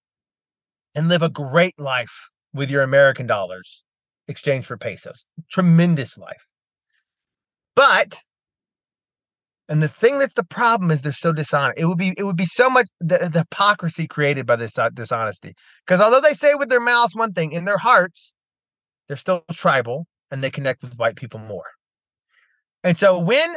[0.94, 3.84] and live a great life with your American dollars
[4.28, 5.24] exchanged for pesos.
[5.50, 6.46] Tremendous life.
[7.74, 8.20] But
[9.68, 11.78] and the thing that's the problem is they're so dishonest.
[11.78, 14.90] It would be it would be so much the, the hypocrisy created by this uh,
[14.90, 15.54] dishonesty.
[15.86, 18.34] Because although they say with their mouths one thing, in their hearts,
[19.10, 21.64] they're still tribal and they connect with white people more.
[22.84, 23.56] And so when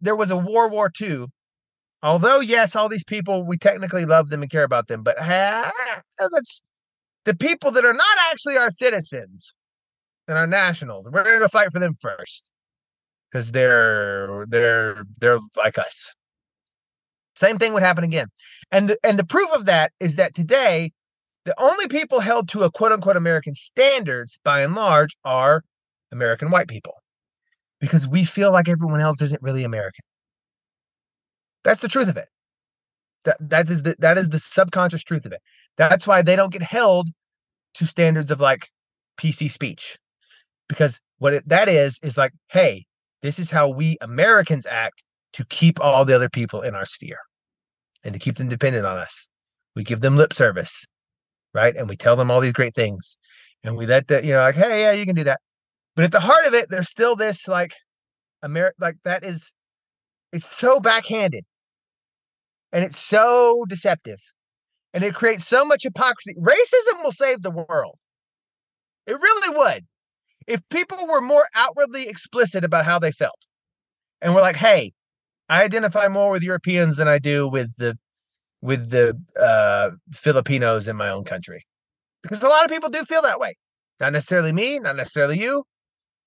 [0.00, 1.26] there was a World War II,
[2.02, 5.18] although yes, all these people we technically love them and care about them, but
[6.32, 6.62] let's
[7.26, 9.54] the people that are not actually our citizens
[10.28, 12.50] and our nationals, we're going to fight for them first
[13.30, 16.14] because they're they're they're like us.
[17.34, 18.28] Same thing would happen again,
[18.72, 20.92] and the, and the proof of that is that today
[21.46, 25.62] the only people held to a quote unquote American standards, by and large, are
[26.10, 26.94] American white people
[27.80, 30.04] because we feel like everyone else isn't really American.
[31.62, 32.28] That's the truth of it.
[33.24, 35.40] That that is the that is the subconscious truth of it.
[35.76, 37.08] That's why they don't get held
[37.74, 38.68] to standards of like
[39.16, 39.96] PC speech.
[40.68, 42.86] Because what it, that is is like, hey,
[43.22, 47.20] this is how we Americans act to keep all the other people in our sphere
[48.02, 49.28] and to keep them dependent on us.
[49.76, 50.86] We give them lip service,
[51.56, 51.74] right?
[51.74, 53.16] And we tell them all these great things.
[53.64, 53.88] And we mm.
[53.88, 55.40] let that, you know, like, hey, yeah, you can do that.
[55.96, 57.72] But at the heart of it, there's still this like
[58.42, 59.52] America, like that is,
[60.32, 61.44] it's so backhanded
[62.72, 64.18] and it's so deceptive
[64.92, 66.34] and it creates so much hypocrisy.
[66.38, 67.96] Racism will save the world.
[69.06, 69.86] It really would.
[70.46, 73.46] If people were more outwardly explicit about how they felt
[74.20, 74.92] and were like, hey,
[75.48, 77.96] I identify more with Europeans than I do with the
[78.66, 81.64] with the uh, Filipinos in my own country.
[82.22, 83.54] Because a lot of people do feel that way.
[84.00, 85.64] Not necessarily me, not necessarily you,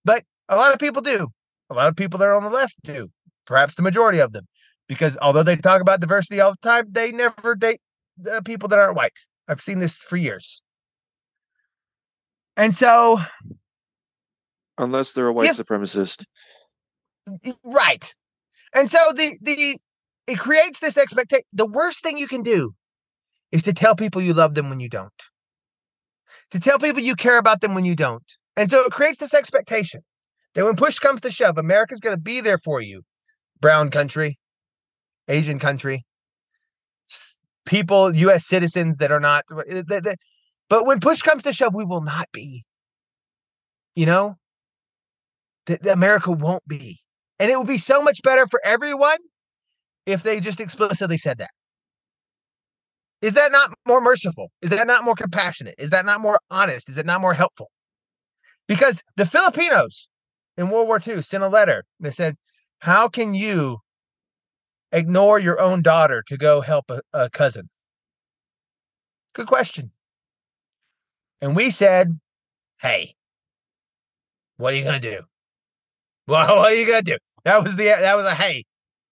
[0.05, 1.27] but a lot of people do.
[1.69, 3.09] A lot of people that are on the left do.
[3.45, 4.45] Perhaps the majority of them
[4.89, 7.79] because although they talk about diversity all the time, they never date
[8.17, 9.17] the people that aren't white.
[9.47, 10.61] I've seen this for years.
[12.57, 13.19] And so
[14.77, 16.25] unless they're a white if, supremacist.
[17.63, 18.13] Right.
[18.75, 19.77] And so the the
[20.29, 21.43] it creates this expectation.
[21.53, 22.75] The worst thing you can do
[23.51, 25.11] is to tell people you love them when you don't.
[26.51, 28.23] To tell people you care about them when you don't.
[28.55, 30.01] And so it creates this expectation
[30.53, 33.01] that when push comes to shove, America's going to be there for you,
[33.59, 34.37] brown country,
[35.27, 36.05] Asian country,
[37.65, 38.45] people, U.S.
[38.45, 39.45] citizens that are not.
[39.51, 40.01] Uh,
[40.69, 42.65] but when push comes to shove, we will not be.
[43.95, 44.35] You know,
[45.65, 46.99] that America won't be,
[47.39, 49.17] and it will be so much better for everyone
[50.11, 51.51] if they just explicitly said that.
[53.21, 54.51] Is that not more merciful?
[54.61, 55.75] Is that not more compassionate?
[55.77, 56.87] Is that not more honest?
[56.87, 57.69] Is it not more helpful?
[58.67, 60.07] Because the Filipinos
[60.57, 61.83] in World War II sent a letter.
[61.99, 62.35] They said,
[62.79, 63.79] How can you
[64.91, 67.69] ignore your own daughter to go help a, a cousin?
[69.33, 69.91] Good question.
[71.41, 72.19] And we said,
[72.81, 73.15] hey,
[74.57, 75.21] what are you gonna do?
[76.27, 77.17] Well, what are you gonna do?
[77.45, 78.65] That was the that was a hey.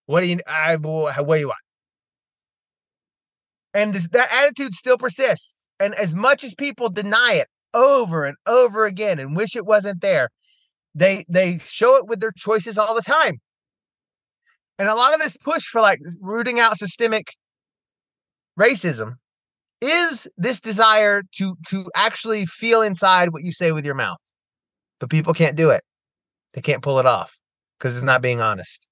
[0.08, 1.58] What do you I what do you want?
[3.74, 5.66] And this, that attitude still persists.
[5.78, 10.00] And as much as people deny it over and over again and wish it wasn't
[10.00, 10.30] there,
[10.94, 13.34] they they show it with their choices all the time.
[14.78, 17.26] And a lot of this push for like rooting out systemic
[18.58, 19.16] racism
[19.82, 24.16] is this desire to to actually feel inside what you say with your mouth.
[25.00, 25.84] But people can't do it.
[26.54, 27.36] They can't pull it off
[27.78, 28.87] because it's not being honest.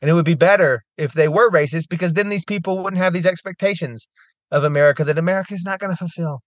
[0.00, 3.12] And it would be better if they were racist because then these people wouldn't have
[3.12, 4.06] these expectations
[4.50, 6.40] of America that America is not going to fulfill.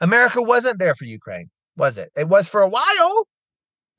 [0.00, 2.10] America wasn't there for Ukraine, was it?
[2.16, 3.26] It was for a while.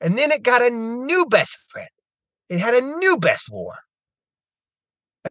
[0.00, 1.88] And then it got a new best friend.
[2.48, 3.74] It had a new best war.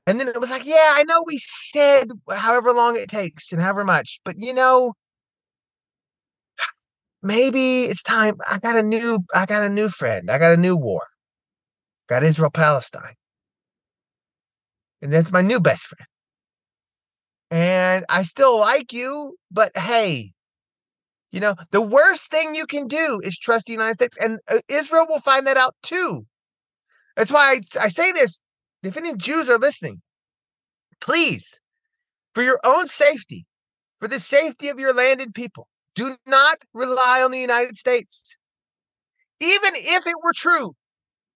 [0.08, 3.62] And then it was like, yeah, I know we said however long it takes and
[3.62, 4.94] however much, but you know,
[7.24, 8.36] maybe it's time.
[8.50, 10.32] I got a new, I got a new friend.
[10.32, 11.02] I got a new war.
[12.14, 13.16] Got Israel Palestine.
[15.02, 16.06] And that's my new best friend.
[17.50, 20.34] And I still like you, but hey,
[21.32, 24.18] you know, the worst thing you can do is trust the United States.
[24.22, 26.28] And uh, Israel will find that out too.
[27.18, 28.40] That's why I, I say this.
[28.84, 30.00] If any Jews are listening,
[31.02, 31.60] please,
[32.36, 33.48] for your own safety,
[33.98, 38.38] for the safety of your landed people, do not rely on the United States.
[39.40, 40.76] Even if it were true,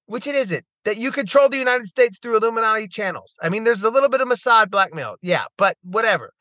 [0.07, 3.33] which it isn't, that you control the United States through Illuminati channels.
[3.41, 5.15] I mean, there's a little bit of Mossad blackmail.
[5.21, 6.33] Yeah, but whatever.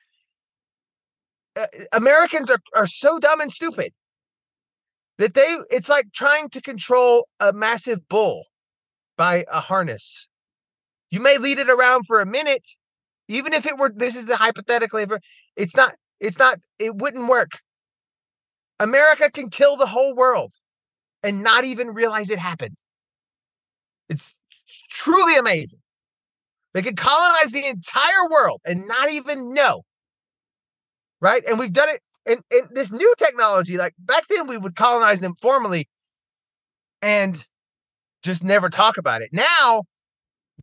[1.54, 3.92] Uh, Americans are, are so dumb and stupid
[5.18, 8.44] that they, it's like trying to control a massive bull
[9.16, 10.28] by a harness.
[11.10, 12.66] You may lead it around for a minute,
[13.28, 13.90] even if it were.
[13.94, 15.06] This is a hypothetically.
[15.56, 15.94] It's not.
[16.20, 16.58] It's not.
[16.78, 17.52] It wouldn't work.
[18.78, 20.52] America can kill the whole world
[21.22, 22.76] and not even realize it happened.
[24.08, 24.38] It's
[24.90, 25.80] truly amazing.
[26.74, 29.82] They could colonize the entire world and not even know.
[31.20, 31.42] Right?
[31.48, 33.78] And we've done it in, in this new technology.
[33.78, 35.88] Like back then, we would colonize them formally
[37.00, 37.42] and
[38.22, 39.30] just never talk about it.
[39.32, 39.84] Now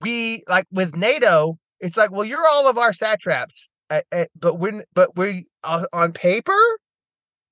[0.02, 3.70] we like with NATO, it's like, well, you're all of our satraps.
[3.90, 6.60] uh, uh, but when but we uh, on paper,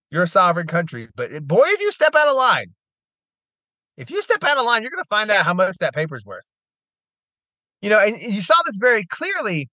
[0.09, 1.07] you're a sovereign country.
[1.15, 2.73] But uh, boy, if you step out of line,
[4.01, 6.25] if you step out of line, you're going to find out how much that paper's
[6.25, 6.41] worth.
[7.81, 9.69] You know, and you saw this very clearly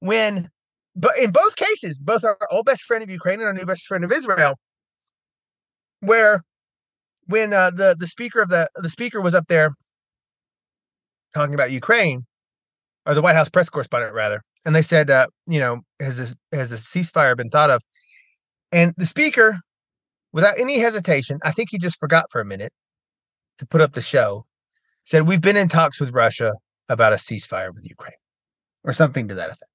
[0.00, 0.50] when,
[0.94, 3.86] but in both cases, both our old best friend of Ukraine and our new best
[3.86, 4.56] friend of Israel,
[6.00, 6.42] where
[7.26, 9.70] when uh, the the speaker of the the speaker was up there
[11.34, 12.26] talking about Ukraine,
[13.06, 16.54] or the White House press correspondent rather, and they said, uh, you know, has a,
[16.54, 17.82] has a ceasefire been thought of?
[18.70, 19.60] And the speaker,
[20.32, 22.72] without any hesitation, I think he just forgot for a minute
[23.58, 24.46] to put up the show,
[25.04, 26.52] said, "We've been in talks with Russia
[26.88, 28.20] about a ceasefire with Ukraine,"
[28.84, 29.70] or something to that effect.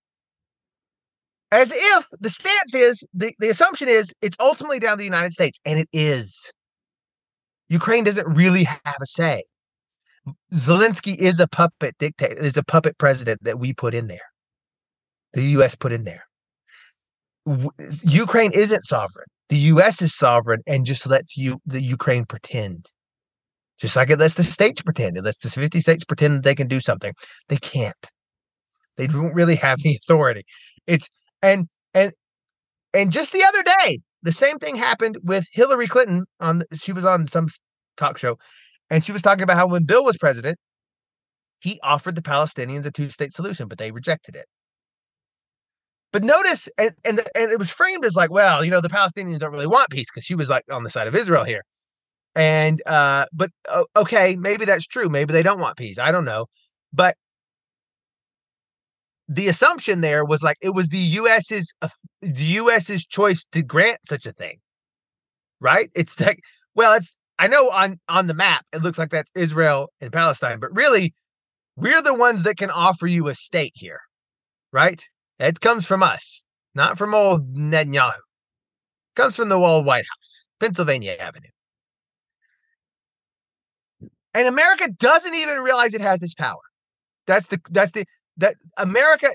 [1.51, 5.33] As if the stance is the, the assumption is it's ultimately down to the United
[5.33, 6.51] States, and it is.
[7.69, 9.43] Ukraine doesn't really have a say.
[10.53, 14.19] Zelensky is a puppet dictator, is a puppet president that we put in there.
[15.33, 16.25] The US put in there.
[17.45, 17.71] W-
[18.03, 19.27] Ukraine isn't sovereign.
[19.49, 22.91] The US is sovereign and just lets you the Ukraine pretend.
[23.79, 25.17] Just like it lets the states pretend.
[25.17, 27.13] It lets the 50 states pretend that they can do something.
[27.47, 27.95] They can't.
[28.97, 30.43] They don't really have any authority.
[30.87, 31.09] It's
[31.41, 32.11] and and
[32.93, 37.05] and just the other day, the same thing happened with Hillary Clinton on she was
[37.05, 37.49] on some
[37.97, 38.37] talk show
[38.89, 40.57] and she was talking about how when Bill was president,
[41.59, 44.45] he offered the Palestinians a two-state solution, but they rejected it.
[46.13, 49.39] But notice, and and, and it was framed as like, well, you know, the Palestinians
[49.39, 51.63] don't really want peace because she was like on the side of Israel here.
[52.37, 53.49] And uh, but
[53.95, 55.09] okay, maybe that's true.
[55.09, 55.97] Maybe they don't want peace.
[55.97, 56.45] I don't know.
[56.93, 57.15] But
[59.27, 61.89] the assumption there was like it was the US's uh,
[62.21, 64.59] the US's choice to grant such a thing.
[65.59, 65.89] Right?
[65.95, 66.39] It's like,
[66.75, 70.59] well, it's I know on on the map it looks like that's Israel and Palestine,
[70.59, 71.15] but really
[71.75, 74.01] we're the ones that can offer you a state here,
[74.71, 75.03] right?
[75.39, 78.11] It comes from us, not from old Netanyahu.
[78.11, 81.49] It comes from the old White House, Pennsylvania Avenue.
[84.33, 86.59] And America doesn't even realize it has this power.
[87.25, 88.05] That's the that's the
[88.37, 89.29] that America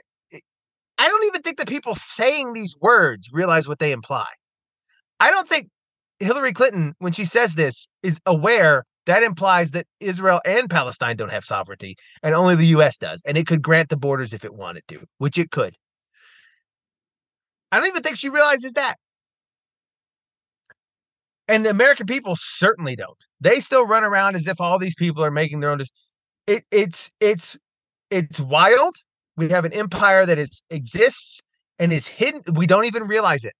[0.98, 4.26] I don't even think the people saying these words realize what they imply.
[5.18, 5.68] I don't think
[6.20, 11.32] Hillary Clinton, when she says this, is aware that implies that Israel and Palestine don't
[11.32, 13.20] have sovereignty and only the US does.
[13.26, 15.74] And it could grant the borders if it wanted to, which it could.
[17.72, 18.96] I don't even think she realizes that.
[21.48, 23.18] And the American people certainly don't.
[23.40, 25.80] They still run around as if all these people are making their own.
[26.46, 27.56] It, it's it's
[28.10, 28.94] it's wild.
[29.36, 31.42] We have an empire that is exists
[31.78, 32.42] and is hidden.
[32.54, 33.54] We don't even realize it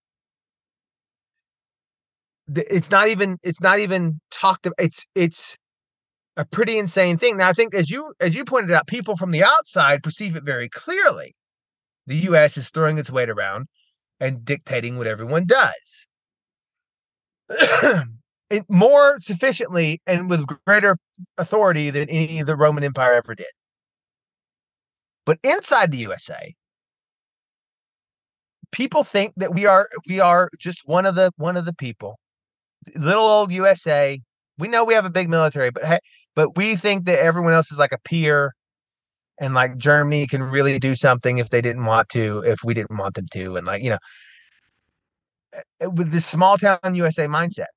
[2.57, 5.57] it's not even it's not even talked about it's it's
[6.37, 9.31] a pretty insane thing now i think as you as you pointed out people from
[9.31, 11.35] the outside perceive it very clearly
[12.07, 13.67] the us is throwing its weight around
[14.21, 16.09] and dictating what everyone does
[18.69, 20.97] more sufficiently and with greater
[21.39, 23.47] authority than any of the roman empire ever did
[25.25, 26.55] but inside the usa
[28.73, 32.19] people think that we are we are just one of the one of the people
[32.97, 34.21] little old USA.
[34.59, 36.01] We know we have a big military, but
[36.35, 38.53] but we think that everyone else is like a peer,
[39.41, 42.99] and like Germany can really do something if they didn't want to, if we didn't
[42.99, 43.99] want them to, and like you know,
[45.81, 47.73] with this small town USA mindset,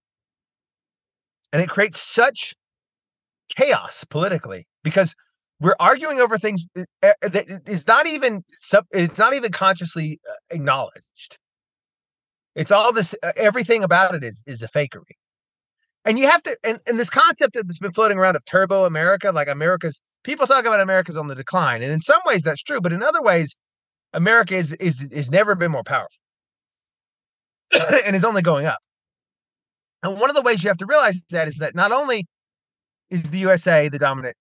[1.51, 2.53] and it creates such
[3.49, 5.15] chaos politically because
[5.59, 10.33] we're arguing over things eh, that is not even sub, it's not even consciously uh,
[10.51, 11.37] acknowledged
[12.55, 13.13] it's all this.
[13.21, 15.15] Uh, everything about it is is a fakery,
[16.05, 16.57] and you have to.
[16.63, 20.65] And, and this concept that's been floating around of turbo America, like America's people talk
[20.65, 23.55] about America's on the decline, and in some ways that's true, but in other ways,
[24.13, 26.17] America is is is never been more powerful,
[28.05, 28.79] and is only going up.
[30.03, 32.27] And one of the ways you have to realize that is that not only
[33.09, 34.35] is the USA the dominant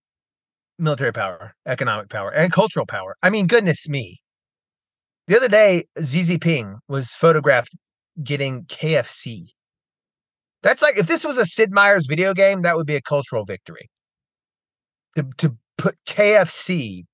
[0.78, 3.16] military power, economic power, and cultural power.
[3.22, 4.20] I mean, goodness me.
[5.26, 7.76] The other day, Xi Jinping was photographed
[8.22, 9.44] getting KFC.
[10.62, 13.44] That's like if this was a Sid Meier's video game, that would be a cultural
[13.44, 13.88] victory.
[15.16, 17.04] To to put KFC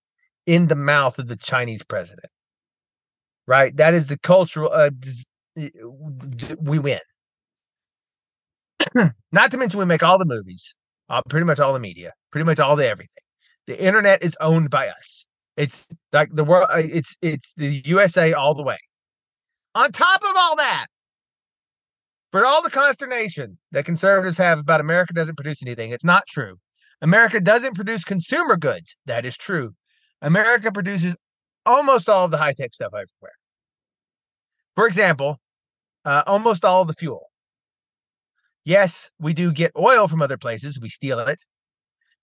[0.46, 2.30] in the mouth of the Chinese president.
[3.46, 3.76] Right?
[3.76, 4.90] That is the cultural uh,
[5.56, 7.00] we win.
[9.32, 10.74] Not to mention we make all the movies,
[11.08, 13.22] uh, pretty much all the media, pretty much all the everything.
[13.66, 15.26] The internet is owned by us.
[15.56, 16.68] It's like the world.
[16.70, 18.78] Uh, it's it's the USA all the way.
[19.74, 20.86] On top of all that,
[22.32, 26.56] for all the consternation that conservatives have about America doesn't produce anything, it's not true.
[27.02, 28.96] America doesn't produce consumer goods.
[29.06, 29.72] That is true.
[30.22, 31.16] America produces
[31.66, 33.32] almost all of the high tech stuff everywhere.
[34.76, 35.38] For example,
[36.04, 37.30] uh, almost all of the fuel.
[38.64, 41.40] Yes, we do get oil from other places, we steal it,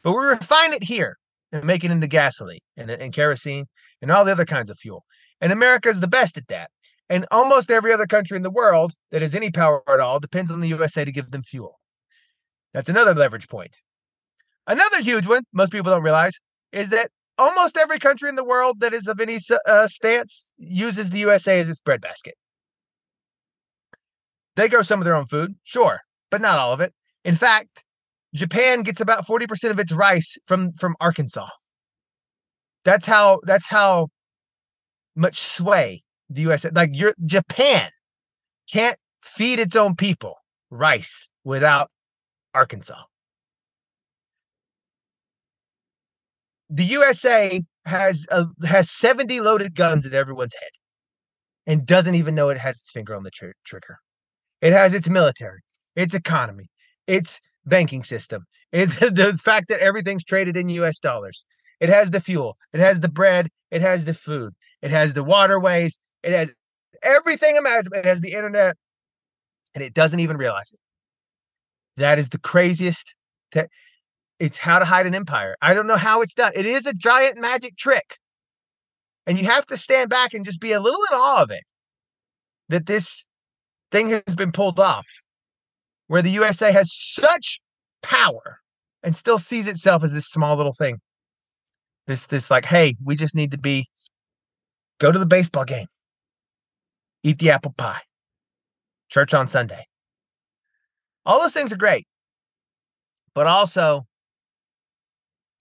[0.03, 1.17] but we refine it here
[1.51, 3.65] and make it into gasoline and, and kerosene
[4.01, 5.03] and all the other kinds of fuel.
[5.41, 6.69] And America is the best at that.
[7.09, 10.51] And almost every other country in the world that has any power at all depends
[10.51, 11.79] on the USA to give them fuel.
[12.73, 13.75] That's another leverage point.
[14.67, 16.37] Another huge one, most people don't realize,
[16.73, 21.09] is that almost every country in the world that is of any uh, stance uses
[21.09, 22.35] the USA as its breadbasket.
[24.55, 26.93] They grow some of their own food, sure, but not all of it.
[27.23, 27.83] In fact,
[28.33, 31.49] Japan gets about 40% of its rice from from Arkansas.
[32.83, 34.09] That's how that's how
[35.15, 37.89] much sway the US like your Japan
[38.71, 40.35] can't feed its own people
[40.69, 41.89] rice without
[42.53, 43.01] Arkansas.
[46.69, 50.71] The USA has a, has 70 loaded guns at everyone's head
[51.65, 53.97] and doesn't even know it has its finger on the tr- trigger.
[54.61, 55.61] It has its military,
[55.95, 56.69] its economy,
[57.05, 61.45] its banking system, it, the fact that everything's traded in US dollars.
[61.79, 65.23] It has the fuel, it has the bread, it has the food, it has the
[65.23, 66.51] waterways, it has
[67.03, 67.97] everything imaginable.
[67.97, 68.75] It has the internet,
[69.75, 70.79] and it doesn't even realize it.
[71.97, 73.15] That is the craziest.
[73.51, 73.67] Te-
[74.39, 75.55] it's how to hide an empire.
[75.61, 76.51] I don't know how it's done.
[76.55, 78.17] It is a giant magic trick.
[79.25, 81.63] And you have to stand back and just be a little in awe of it
[82.69, 83.25] that this
[83.91, 85.07] thing has been pulled off,
[86.07, 87.59] where the USA has such
[88.01, 88.59] power
[89.03, 90.99] and still sees itself as this small little thing.
[92.05, 93.85] This, this, like, hey, we just need to be,
[94.99, 95.87] go to the baseball game,
[97.23, 98.01] eat the apple pie,
[99.09, 99.85] church on Sunday.
[101.25, 102.07] All those things are great.
[103.33, 104.05] But also,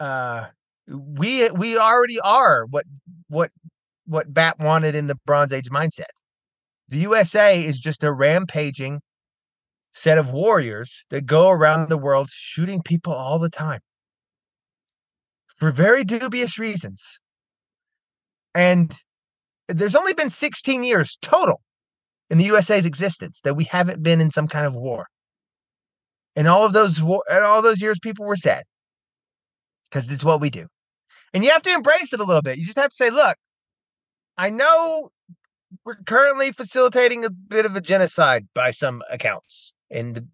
[0.00, 0.46] uh,
[0.88, 2.84] we we already are what
[3.28, 3.50] what
[4.06, 6.04] what BAP wanted in the Bronze Age mindset.
[6.88, 9.00] The USA is just a rampaging
[9.92, 13.80] set of warriors that go around the world shooting people all the time
[15.56, 17.02] for very dubious reasons.
[18.54, 18.94] And
[19.68, 21.60] there's only been 16 years total
[22.30, 25.06] in the USA's existence that we haven't been in some kind of war.
[26.36, 28.62] And all of those war, and all those years people were sad
[29.90, 30.66] because it's what we do.
[31.34, 32.58] And you have to embrace it a little bit.
[32.58, 33.36] You just have to say, look,
[34.38, 35.10] I know
[35.84, 39.74] we're currently facilitating a bit of a genocide by some accounts.
[39.90, 40.28] And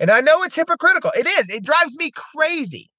[0.00, 1.12] and I know it's hypocritical.
[1.16, 1.48] It is.
[1.48, 2.90] It drives me crazy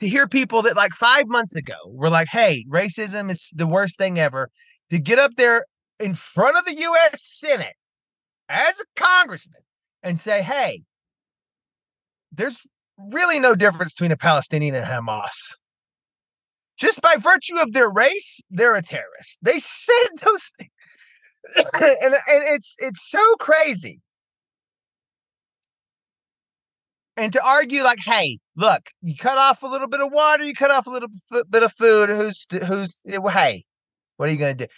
[0.00, 3.98] to hear people that like 5 months ago were like, "Hey, racism is the worst
[3.98, 4.50] thing ever."
[4.90, 5.66] To get up there
[5.98, 7.76] in front of the US Senate
[8.48, 9.62] as a congressman
[10.02, 10.84] and say, "Hey,
[12.32, 12.66] there's
[12.98, 15.54] really no difference between a Palestinian and Hamas.
[16.76, 19.38] Just by virtue of their race, they're a terrorist.
[19.42, 20.70] They said those things.
[21.80, 24.00] and, and it's it's so crazy.
[27.16, 30.54] And to argue like, hey, look, you cut off a little bit of water, you
[30.54, 31.08] cut off a little
[31.50, 32.10] bit of food.
[32.10, 33.64] Who's who's eh, hey,
[34.16, 34.72] what are you going to do?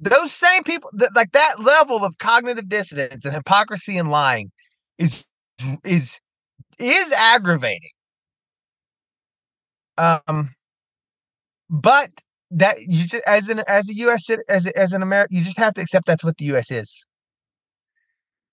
[0.00, 4.50] Those same people, like that level of cognitive dissonance and hypocrisy and lying,
[4.96, 5.24] is
[5.84, 6.18] is
[6.78, 7.90] is aggravating.
[9.98, 10.54] Um,
[11.70, 12.10] but
[12.50, 14.28] that you just as an as a U.S.
[14.48, 16.70] as as an American, you just have to accept that's what the U.S.
[16.70, 17.04] is.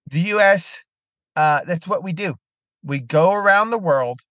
[0.09, 0.83] The U.S.
[1.35, 2.35] Uh, that's what we do.
[2.83, 4.21] We go around the world,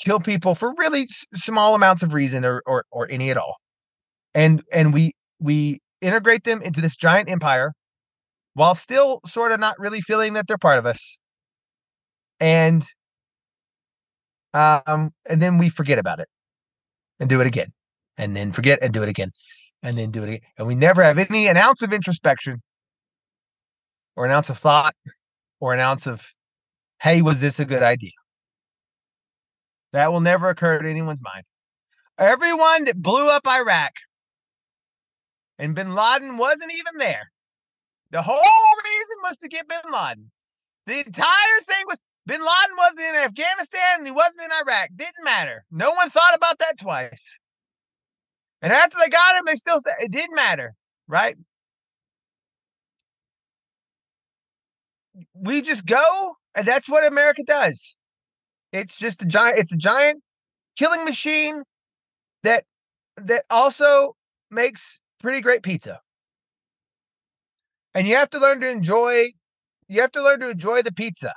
[0.00, 3.56] kill people for really s- small amounts of reason or, or or any at all,
[4.34, 7.72] and and we we integrate them into this giant empire
[8.54, 11.18] while still sort of not really feeling that they're part of us
[12.44, 12.84] and
[14.52, 16.28] um and then we forget about it
[17.18, 17.72] and do it again
[18.18, 19.30] and then forget and do it again
[19.82, 22.60] and then do it again and we never have any an ounce of introspection
[24.14, 24.94] or an ounce of thought
[25.58, 26.22] or an ounce of
[27.00, 28.12] hey was this a good idea?
[29.92, 31.44] That will never occur to anyone's mind.
[32.18, 33.92] Everyone that blew up iraq
[35.58, 37.30] and bin laden wasn't even there.
[38.10, 40.30] The whole reason was to get bin laden.
[40.86, 44.90] The entire thing was Bin Laden wasn't in Afghanistan and he wasn't in Iraq.
[44.96, 45.64] Didn't matter.
[45.70, 47.38] No one thought about that twice.
[48.62, 50.74] And after they got him, they still it didn't matter,
[51.06, 51.36] right?
[55.34, 57.94] We just go, and that's what America does.
[58.72, 59.58] It's just a giant.
[59.58, 60.22] It's a giant
[60.76, 61.62] killing machine
[62.42, 62.64] that
[63.18, 64.14] that also
[64.50, 66.00] makes pretty great pizza.
[67.94, 69.26] And you have to learn to enjoy.
[69.88, 71.34] You have to learn to enjoy the pizza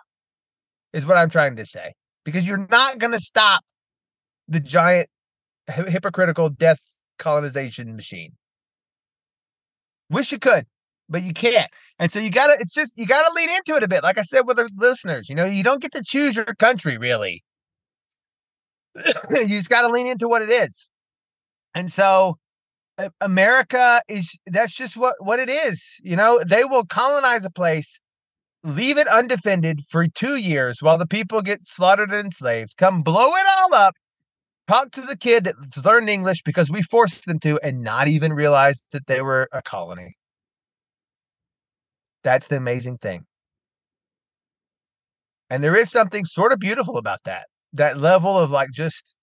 [0.97, 1.93] is what I'm trying to say.
[2.25, 3.63] Because you're not going to stop
[4.47, 5.07] the giant
[5.67, 6.79] hypocritical death
[7.19, 8.31] colonization machine.
[10.09, 10.65] Wish you could,
[11.07, 11.69] but you can't.
[11.99, 14.03] And so you gotta, it's just, you gotta lean into it a bit.
[14.03, 16.97] Like I said with our listeners, you know, you don't get to choose your country
[16.97, 17.43] really.
[19.29, 20.89] you just gotta lean into what it is.
[21.75, 22.37] And so
[23.19, 25.97] America is, that's just what, what it is.
[26.01, 27.99] You know, they will colonize a place,
[28.63, 33.33] leave it undefended for two years while the people get slaughtered and enslaved, come blow
[33.35, 33.95] it all up,
[34.67, 38.33] talk to the kid that learned English because we forced them to and not even
[38.33, 40.15] realize that they were a colony.
[42.23, 43.25] That's the amazing thing.
[45.49, 47.47] And there is something sort of beautiful about that.
[47.73, 49.15] That level of like just,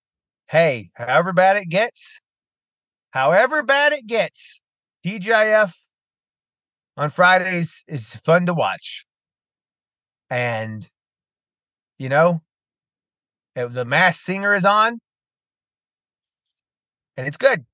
[0.48, 2.20] hey, however bad it gets,
[3.10, 4.62] however bad it gets,
[5.04, 5.72] TGIF
[6.96, 9.04] on Fridays is fun to watch.
[10.34, 10.84] And,
[11.96, 12.42] you know,
[13.54, 14.98] if the Masked Singer is on,
[17.16, 17.64] and it's good.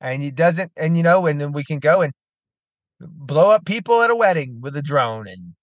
[0.00, 2.14] And he doesn't, and you know, and then we can go and
[3.00, 5.54] blow up people at a wedding with a drone and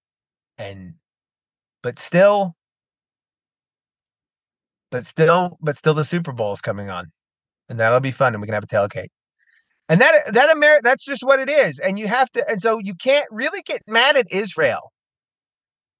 [0.59, 0.93] and
[1.81, 2.53] but still
[4.91, 7.07] but still but still the Super Bowl is coming on.
[7.67, 9.09] And that'll be fun and we can have a tailgate.
[9.89, 11.79] And that that America that's just what it is.
[11.79, 14.91] And you have to and so you can't really get mad at Israel.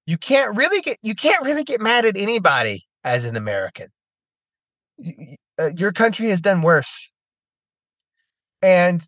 [0.06, 3.88] You can't really get you can't really get mad at anybody as an American.
[5.60, 7.12] Uh, your country has done worse.
[8.62, 9.06] And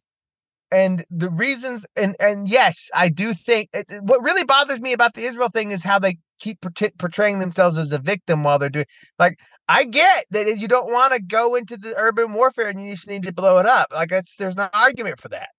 [0.72, 3.70] and the reasons and and yes i do think
[4.02, 6.60] what really bothers me about the israel thing is how they keep
[6.98, 8.86] portraying themselves as a victim while they're doing
[9.18, 9.38] like
[9.70, 13.08] i get that you don't want to go into the urban warfare and you just
[13.08, 13.88] need to blow it up.
[13.92, 15.50] Like there's no argument for that.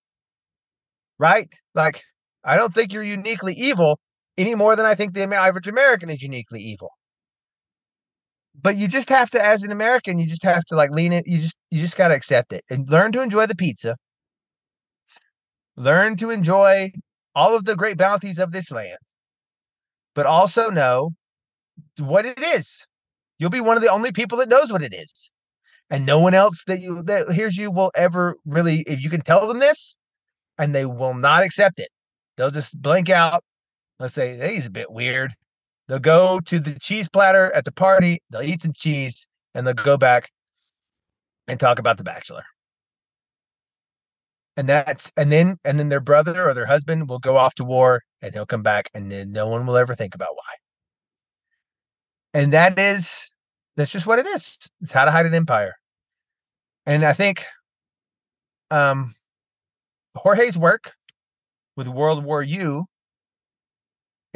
[1.18, 1.48] Right?
[1.74, 2.02] Like
[2.44, 3.98] i don't think you're uniquely evil
[4.38, 6.90] any more than i think the average american is uniquely evil.
[8.60, 11.26] But you just have to as an american you just have to like lean it
[11.26, 13.96] you just you just got to accept it and learn to enjoy the pizza.
[15.76, 16.90] Learn to enjoy
[17.34, 18.98] all of the great bounties of this land.
[20.14, 21.12] But also know
[21.98, 22.84] what it is.
[23.38, 25.30] You'll be one of the only people that knows what it is.
[25.90, 29.20] And no one else that you that hears you will ever really if you can
[29.20, 29.96] tell them this
[30.58, 31.90] and they will not accept it.
[32.36, 33.44] They'll just blink out
[34.00, 35.34] let's say hey, he's a bit weird
[35.88, 39.74] They'll go to the cheese platter at the party, they'll eat some cheese, and they'll
[39.74, 40.30] go back
[41.48, 42.44] and talk about the bachelor.
[44.56, 47.64] And that's and then and then their brother or their husband will go off to
[47.64, 50.52] war and he'll come back and then no one will ever think about why.
[52.34, 53.30] And that is
[53.76, 54.58] that's just what it is.
[54.80, 55.74] It's how to hide an empire.
[56.86, 57.44] And I think
[58.70, 59.14] um
[60.16, 60.92] Jorge's work
[61.76, 62.86] with World War You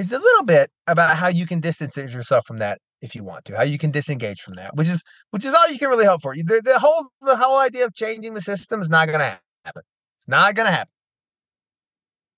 [0.07, 3.45] is a little bit about how you can distance yourself from that if you want
[3.47, 6.05] to, how you can disengage from that, which is which is all you can really
[6.05, 6.35] hope for.
[6.35, 9.83] The, the whole the whole idea of changing the system is not going to happen.
[10.17, 10.93] It's not going to happen.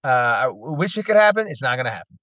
[0.02, 1.46] Uh, I wish it could happen.
[1.48, 2.18] It's not going to happen.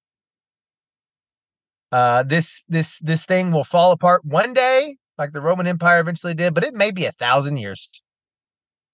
[1.91, 6.33] Uh, this this this thing will fall apart one day, like the Roman Empire eventually
[6.33, 7.89] did, but it may be a thousand years.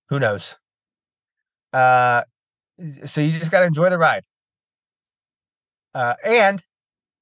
[0.09, 0.55] Who knows?
[1.73, 2.23] Uh,
[3.05, 4.23] so you just got to enjoy the ride
[5.97, 6.63] uh, and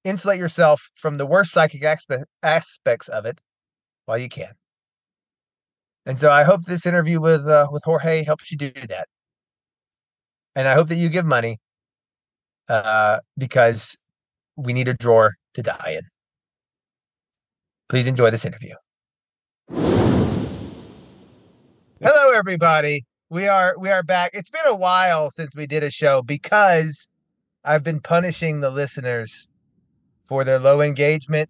[0.03, 3.39] insulate yourself from the worst psychic aspe- aspects of it
[4.05, 4.51] while you can.
[6.05, 9.07] And so I hope this interview with uh, with Jorge helps you do that.
[10.57, 11.57] And I hope that you give money
[12.67, 13.95] uh, because
[14.57, 16.01] we need a drawer to die in.
[17.87, 18.75] Please enjoy this interview.
[22.01, 23.05] Hello, everybody.
[23.29, 24.31] We are we are back.
[24.33, 27.07] It's been a while since we did a show because
[27.65, 29.49] I've been punishing the listeners
[30.23, 31.49] for their low engagement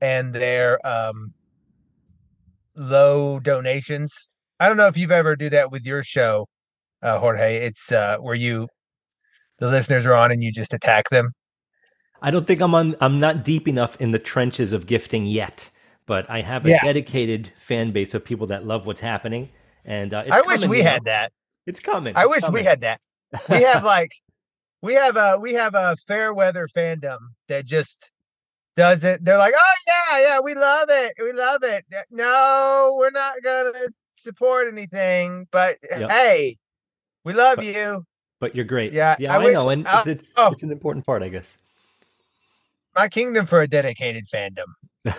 [0.00, 1.32] and their um,
[2.76, 4.28] low donations.
[4.60, 6.46] I don't know if you've ever do that with your show,
[7.02, 7.56] uh, Jorge.
[7.56, 8.68] It's uh, where you
[9.58, 11.32] the listeners are on and you just attack them.
[12.22, 12.94] I don't think I'm on.
[13.00, 15.70] I'm not deep enough in the trenches of gifting yet,
[16.06, 16.82] but I have a yeah.
[16.82, 19.50] dedicated fan base of people that love what's happening.
[19.84, 21.32] And uh, I wish we had that.
[21.66, 22.16] It's coming.
[22.16, 22.60] I it's wish coming.
[22.60, 23.00] we had that.
[23.48, 24.10] We have like
[24.82, 27.18] we have a we have a fair weather fandom
[27.48, 28.12] that just
[28.76, 29.24] does it.
[29.24, 31.84] They're like, oh yeah, yeah, we love it, we love it.
[32.10, 33.72] No, we're not gonna
[34.14, 36.10] support anything, but yep.
[36.10, 36.58] hey,
[37.24, 38.04] we love but, you.
[38.38, 38.92] But you're great.
[38.92, 41.28] Yeah, yeah, I, I wish, know, and uh, it's oh, it's an important part, I
[41.28, 41.58] guess.
[42.94, 44.66] My kingdom for a dedicated fandom.
[45.04, 45.14] right,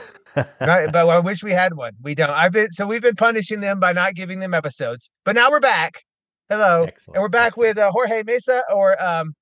[0.92, 1.94] but I wish we had one.
[2.02, 2.30] We don't.
[2.30, 5.60] I've been so we've been punishing them by not giving them episodes, but now we're
[5.60, 6.04] back
[6.50, 7.16] Hello, Excellent.
[7.18, 7.70] and we're back Excellent.
[7.70, 9.36] with uh, Jorge Mesa, or um,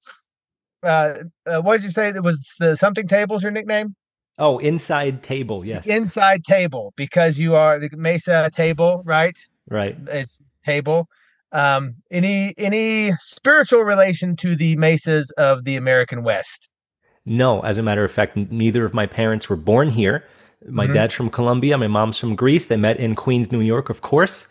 [0.84, 2.12] uh, uh, what did you say?
[2.12, 3.96] That was uh, something tables your nickname?
[4.40, 5.88] Oh, inside table, yes.
[5.88, 9.38] Inside table because you are the Mesa table, right?
[9.70, 9.96] Right.
[10.08, 11.08] It's table.
[11.52, 16.70] Um, any any spiritual relation to the mesas of the American West?
[17.26, 20.24] No, as a matter of fact, neither of my parents were born here.
[20.68, 20.94] My Mhm.
[20.94, 22.66] dad's from Colombia, my mom's from Greece.
[22.66, 24.48] They met in Queens, New York, of course.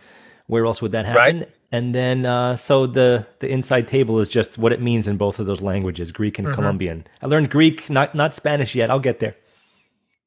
[0.47, 1.40] Where else would that happen?
[1.40, 1.49] Right.
[1.72, 5.38] And then, uh, so the the inside table is just what it means in both
[5.38, 6.55] of those languages, Greek and Mhm.
[6.55, 7.07] Colombian.
[7.22, 8.90] I learned Greek, not not Spanish yet.
[8.90, 9.34] I'll get there.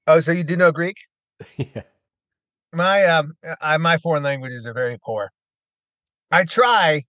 [0.08, 0.98] Oh, so you do know Greek?
[1.58, 1.84] yeah.
[2.74, 5.32] My um, I, my foreign languages are very poor.
[6.32, 7.04] I try,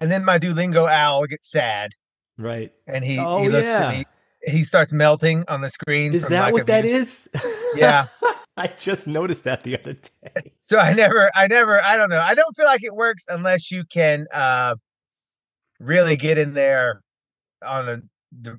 [0.00, 1.90] and then my Duolingo owl gets sad,
[2.38, 2.72] Right.
[2.86, 3.88] and he Oh, he looks yeah.
[3.88, 4.04] at me.
[4.46, 6.14] He starts melting on the screen.
[6.14, 7.28] Is that what that is?
[7.76, 8.06] Yeah.
[8.56, 10.52] I just noticed that the other day.
[10.60, 12.20] So I never, I never, I don't know.
[12.20, 14.76] I don't feel like it works unless you can uh
[15.80, 17.00] really get in there
[17.66, 18.00] on a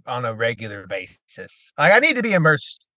[0.06, 1.72] on a regular basis.
[1.78, 2.88] Like I need to be immersed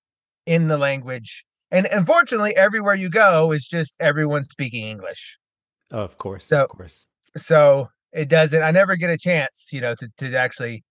[0.47, 1.45] in the language.
[1.71, 5.39] And unfortunately, everywhere you go is just everyone speaking English.
[5.93, 6.47] Oh, of course.
[6.47, 7.09] So- of course.
[7.37, 8.63] So it doesn't.
[8.63, 10.83] I never get a chance, you know, to to actually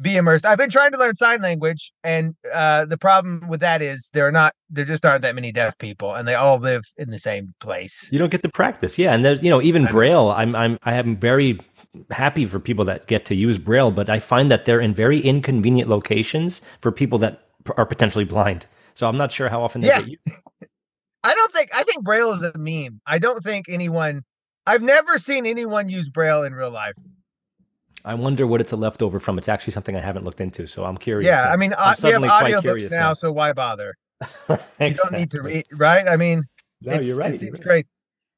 [0.00, 0.46] be immersed.
[0.46, 4.26] I've been trying to learn sign language, and uh, the problem with that is there
[4.26, 7.18] are not there just aren't that many deaf people, and they all live in the
[7.18, 8.08] same place.
[8.12, 8.98] You don't get the practice.
[8.98, 9.90] Yeah, and there's you know even I.
[9.90, 10.28] Braille.
[10.30, 11.60] I'm I'm I am very
[12.10, 15.20] happy for people that get to use Braille, but I find that they're in very
[15.20, 17.42] inconvenient locations for people that
[17.76, 18.66] are potentially blind.
[18.94, 20.00] So I'm not sure how often they Yeah.
[20.00, 20.22] get used.
[21.24, 23.00] I don't think I think Braille is a meme.
[23.06, 24.22] I don't think anyone.
[24.66, 26.94] I've never seen anyone use Braille in real life.
[28.04, 29.38] I wonder what it's a leftover from.
[29.38, 31.26] It's actually something I haven't looked into, so I'm curious.
[31.26, 31.50] yeah, now.
[31.50, 33.12] I mean, I'm we have audiobooks now, now.
[33.12, 33.94] so why bother?
[34.80, 36.08] You don't need to read, right?
[36.08, 36.44] I mean,
[36.80, 37.32] No, you're right.
[37.32, 37.86] It seems great.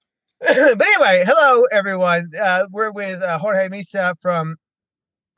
[0.40, 2.30] but anyway, hello everyone.
[2.40, 4.56] Uh, we're with uh, Jorge Mesa from.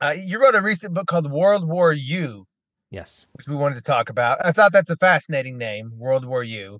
[0.01, 2.45] Uh, you wrote a recent book called World War You,
[2.91, 3.25] Yes.
[3.33, 4.45] which we wanted to talk about.
[4.45, 6.79] I thought that's a fascinating name, World War You.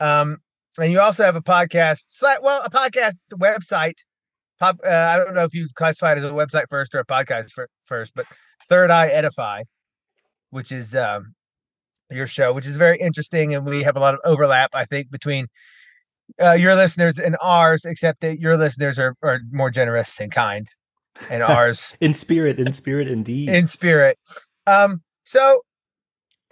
[0.00, 0.38] Um,
[0.78, 2.04] and you also have a podcast,
[2.42, 3.98] well, a podcast website.
[4.64, 7.04] Pop, uh, I don't know if you classify it as a website first or a
[7.04, 8.24] podcast fir- first, but
[8.70, 9.60] Third Eye Edify,
[10.48, 11.34] which is um,
[12.10, 15.10] your show, which is very interesting, and we have a lot of overlap, I think,
[15.10, 15.48] between
[16.40, 20.66] uh, your listeners and ours, except that your listeners are, are more generous and kind,
[21.28, 23.50] and ours In spirit, in spirit, indeed.
[23.50, 24.16] in spirit.
[24.66, 25.60] Um, so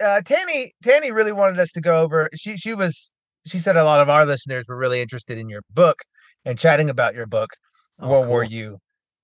[0.03, 3.13] uh Tanny Tanny really wanted us to go over she she was
[3.45, 5.99] she said a lot of our listeners were really interested in your book
[6.45, 7.51] and chatting about your book,
[7.99, 8.51] Oh, War cool.
[8.51, 8.77] U.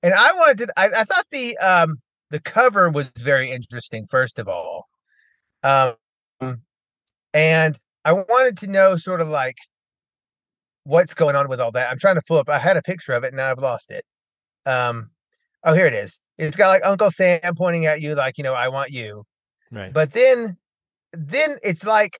[0.03, 1.97] And I wanted to I, I thought the um
[2.29, 4.85] the cover was very interesting, first of all.
[5.63, 5.95] Um
[7.33, 9.57] and I wanted to know sort of like
[10.83, 11.91] what's going on with all that.
[11.91, 12.49] I'm trying to pull up.
[12.49, 14.03] I had a picture of it and now I've lost it.
[14.65, 15.09] Um
[15.63, 16.19] oh here it is.
[16.37, 19.25] It's got like Uncle Sam pointing at you like, you know, I want you.
[19.71, 19.91] Right.
[19.93, 20.57] But then
[21.13, 22.19] then it's like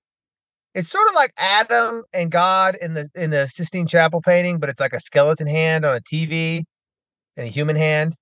[0.76, 4.70] it's sort of like Adam and God in the in the Sistine Chapel painting, but
[4.70, 6.64] it's like a skeleton hand on a TV
[7.38, 8.14] and a human hand.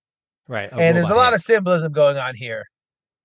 [0.48, 0.70] right.
[0.72, 1.36] and there's a lot hand.
[1.36, 2.64] of symbolism going on here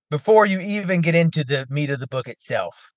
[0.09, 2.91] before you even get into the meat of the book itself.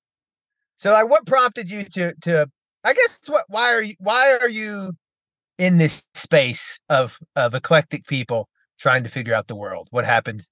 [0.77, 2.47] So like what prompted you to to
[2.85, 4.93] I guess what why are you why are you
[5.59, 8.49] in this space of of eclectic people
[8.79, 9.89] trying to figure out the world?
[9.91, 10.43] What happened?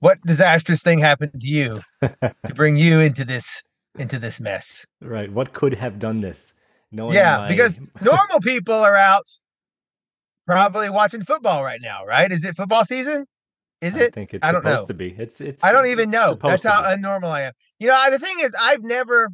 [0.00, 3.62] What disastrous thing happened to you to bring you into this
[3.96, 4.86] into this mess?
[5.00, 5.30] Right.
[5.32, 6.54] What could have done this?
[6.92, 9.24] Knowing yeah, my- because normal people are out
[10.46, 12.30] probably watching football right now, right?
[12.30, 13.26] Is it football season?
[13.80, 14.12] Is it?
[14.12, 14.86] I think it's I don't supposed know.
[14.88, 15.14] to be.
[15.18, 15.62] It's it's.
[15.64, 16.38] I don't even know.
[16.40, 16.88] That's how be.
[17.02, 17.52] unnormal I am.
[17.78, 19.28] You know, I- the thing is, I've never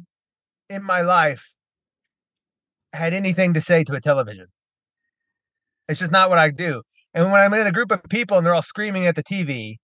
[0.69, 1.53] in my life
[2.93, 4.47] had anything to say to a television.
[5.87, 6.81] It's just not what I do.
[7.13, 9.75] And when I'm in a group of people and they're all screaming at the TV,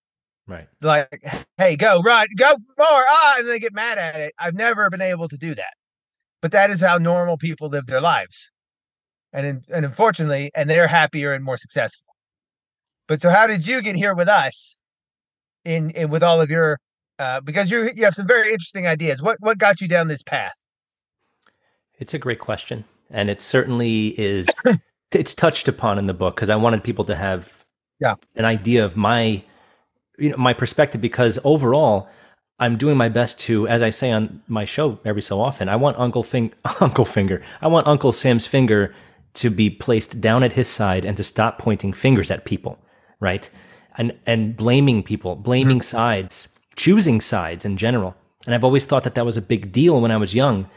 [0.47, 0.67] right.
[0.81, 1.23] like,
[1.57, 4.33] hey, go, run, go more, ah, and they get mad at it.
[4.39, 5.73] I've never been able to do that.
[6.41, 8.51] But that is how normal people live their lives.
[9.33, 12.05] And in, and unfortunately, and they're happier and more successful.
[13.07, 14.79] But so how did you get here with us
[15.65, 16.79] in, in with all of your
[17.19, 19.21] uh because you you have some very interesting ideas.
[19.21, 20.53] What what got you down this path?
[21.99, 24.47] It's a great question, and it certainly is.
[25.11, 27.65] it's touched upon in the book because I wanted people to have
[27.99, 28.15] Yeah.
[28.35, 29.41] an idea of my,
[30.17, 31.01] you know, my perspective.
[31.01, 32.09] Because overall,
[32.59, 35.75] I'm doing my best to, as I say on my show every so often, I
[35.75, 38.93] want Uncle Fing- Uncle Finger, I want Uncle Sam's finger
[39.35, 42.79] to be placed down at his side and to stop pointing fingers at people,
[43.19, 43.49] right?
[43.97, 45.97] And and blaming people, blaming mm-hmm.
[45.97, 48.15] sides, choosing sides in general.
[48.45, 50.69] And I've always thought that that was a big deal when I was young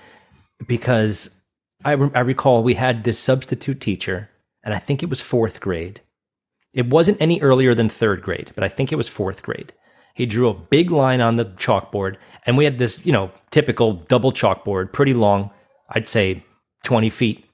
[0.66, 1.40] because
[1.84, 4.28] I, re- I recall we had this substitute teacher,
[4.62, 6.00] and I think it was fourth grade.
[6.74, 9.72] It wasn't any earlier than third grade, but I think it was fourth grade.
[10.14, 12.16] He drew a big line on the chalkboard,
[12.46, 15.50] and we had this, you know, typical double chalkboard, pretty long,
[15.88, 16.44] I'd say
[16.84, 17.44] 20 feet,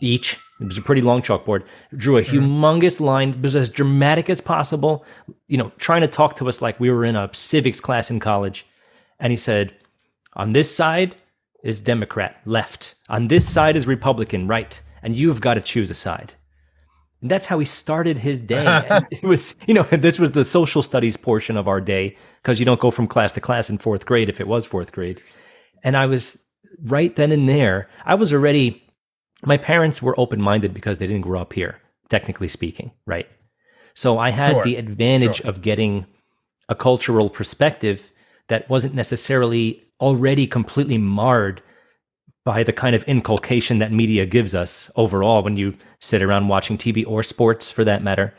[0.00, 0.38] each.
[0.60, 1.64] It was a pretty long chalkboard.
[1.94, 2.38] Drew a mm-hmm.
[2.38, 3.40] humongous line.
[3.42, 5.04] Was as dramatic as possible.
[5.48, 8.20] You know, trying to talk to us like we were in a civics class in
[8.20, 8.66] college.
[9.20, 9.74] And he said,
[10.32, 11.16] "On this side
[11.62, 12.94] is Democrat, left.
[13.08, 14.80] On this side is Republican, right.
[15.02, 16.34] And you've got to choose a side."
[17.22, 18.64] And that's how he started his day.
[19.10, 22.66] It was, you know, this was the social studies portion of our day because you
[22.66, 25.20] don't go from class to class in fourth grade if it was fourth grade.
[25.82, 26.44] And I was
[26.84, 28.82] right then and there, I was already,
[29.44, 33.28] my parents were open minded because they didn't grow up here, technically speaking, right?
[33.94, 35.50] So I had Sure, the advantage sure.
[35.50, 36.06] of getting
[36.68, 38.10] a cultural perspective
[38.48, 41.62] that wasn't necessarily already completely marred
[42.46, 46.78] by the kind of inculcation that media gives us overall when you sit around watching
[46.78, 48.32] TV or sports for that matter.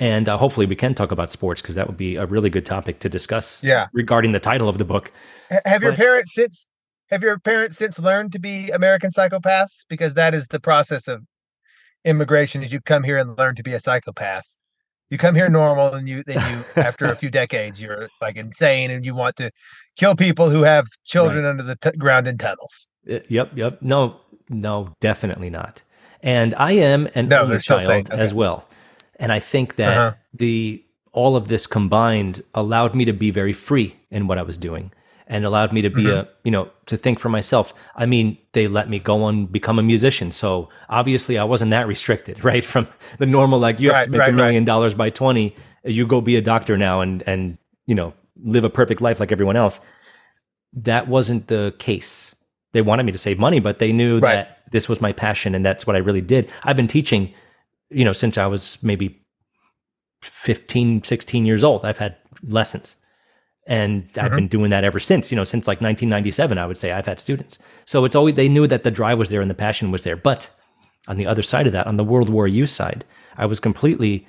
[0.00, 2.66] And uh, hopefully we can talk about sports because that would be a really good
[2.66, 3.86] topic to discuss Yeah.
[3.92, 5.12] regarding the title of the book.
[5.48, 6.68] Ha- Have your parents since
[7.10, 9.84] have your parents since learned to be American psychopaths?
[9.88, 11.22] Because that is the process of
[12.04, 14.44] immigration is you come here and learn to be a psychopath.
[15.10, 18.90] You come here normal and you then you after a few decades you're like insane
[18.90, 19.52] and you want to
[19.96, 22.88] kill people who have children under the t- ground in tunnels.
[23.08, 23.82] Uh, Yep, yep.
[23.82, 24.16] No,
[24.48, 25.82] no, definitely not.
[26.22, 28.66] And I am an No, only child saying- as well.
[29.18, 30.12] And I think that Uh-huh.
[30.34, 34.56] the all of this combined allowed me to be very free in what I was
[34.56, 34.92] doing
[35.26, 36.18] and allowed me to be Mm-hmm.
[36.20, 37.74] a, you know, to think for myself.
[37.96, 40.30] I mean, they let me go and become a musician.
[40.30, 42.64] So obviously I wasn't that restricted, right?
[42.64, 42.86] From
[43.18, 44.34] the normal like you have to make a right, right.
[44.36, 48.12] million dollars by 20, you go be a doctor now and and you know,
[48.44, 49.80] live a perfect life like everyone else.
[50.72, 52.34] That wasn't the case
[52.72, 54.34] they wanted me to save money, but they knew Right.
[54.34, 56.48] that this was my passion and that's what I really did.
[56.62, 57.32] I've been teaching,
[57.90, 59.20] you know, since I was maybe
[60.22, 61.84] 15, 16 years old.
[61.84, 62.16] I've had
[62.46, 62.96] lessons
[63.66, 64.36] and I've Mhm.
[64.36, 67.20] been doing that ever since, you know, since like 1997, I would say I've had
[67.20, 67.58] students.
[67.86, 70.16] So it's always, they knew that the drive was there and the passion was there.
[70.16, 70.50] But
[71.08, 73.04] on the other side of that, on the World War You side,
[73.36, 74.26] I was completely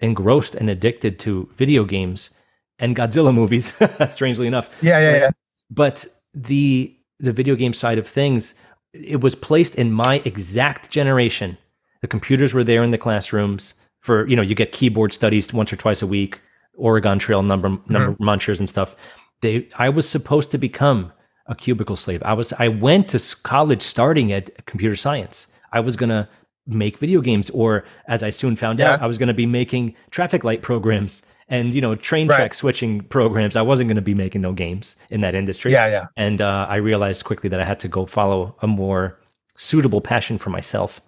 [0.00, 2.30] engrossed and addicted to video games
[2.78, 3.72] and Godzilla movies,
[4.08, 5.30] strangely enough Yeah, yeah, yeah.
[5.70, 8.54] but the the video game side of things
[8.92, 11.58] it was placed in my exact generation.
[12.00, 15.72] The computers were there in the classrooms for you know you get keyboard studies once
[15.72, 16.40] or twice a week
[16.74, 18.28] oregon trail number number mm-hmm.
[18.28, 18.96] munchers and stuff.
[19.40, 21.12] They i was supposed to become
[21.46, 22.22] a cubicle slave.
[22.22, 25.48] I was i went to college starting at computer science.
[25.72, 26.28] I was going to
[26.66, 29.94] make video games or as i soon found out i was going to be making
[30.10, 32.36] traffic light programs and you know train Right.
[32.36, 35.86] track switching programs i wasn't going to be making no games in that industry Yeah,
[35.88, 36.06] yeah.
[36.16, 39.18] and uh, I realized quickly that I had to go follow a more
[39.56, 41.00] suitable passion for myself.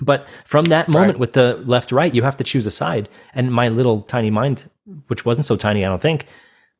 [0.00, 1.20] But from that moment Right.
[1.20, 3.08] with the left right, you have to choose a side.
[3.34, 4.70] And my little tiny mind,
[5.08, 6.26] which wasn't so tiny, I don't think,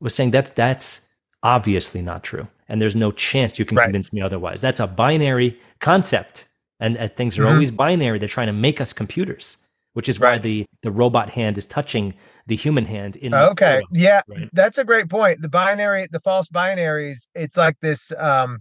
[0.00, 1.08] was saying that's that's
[1.42, 2.46] obviously not true.
[2.68, 3.84] And there's no chance you can Right.
[3.86, 4.60] convince me otherwise.
[4.60, 6.44] That's a binary concept.
[6.78, 7.52] And uh, things are Mhm.
[7.52, 8.18] always binary.
[8.18, 9.56] They're trying to make us computers,
[9.98, 12.14] which is why the, the robot hand is touching
[12.46, 13.80] the human hand in the Okay.
[13.80, 14.48] photo, Yeah, right?
[14.52, 15.42] that's a great point.
[15.42, 18.58] The binary, the false binaries, it's like this um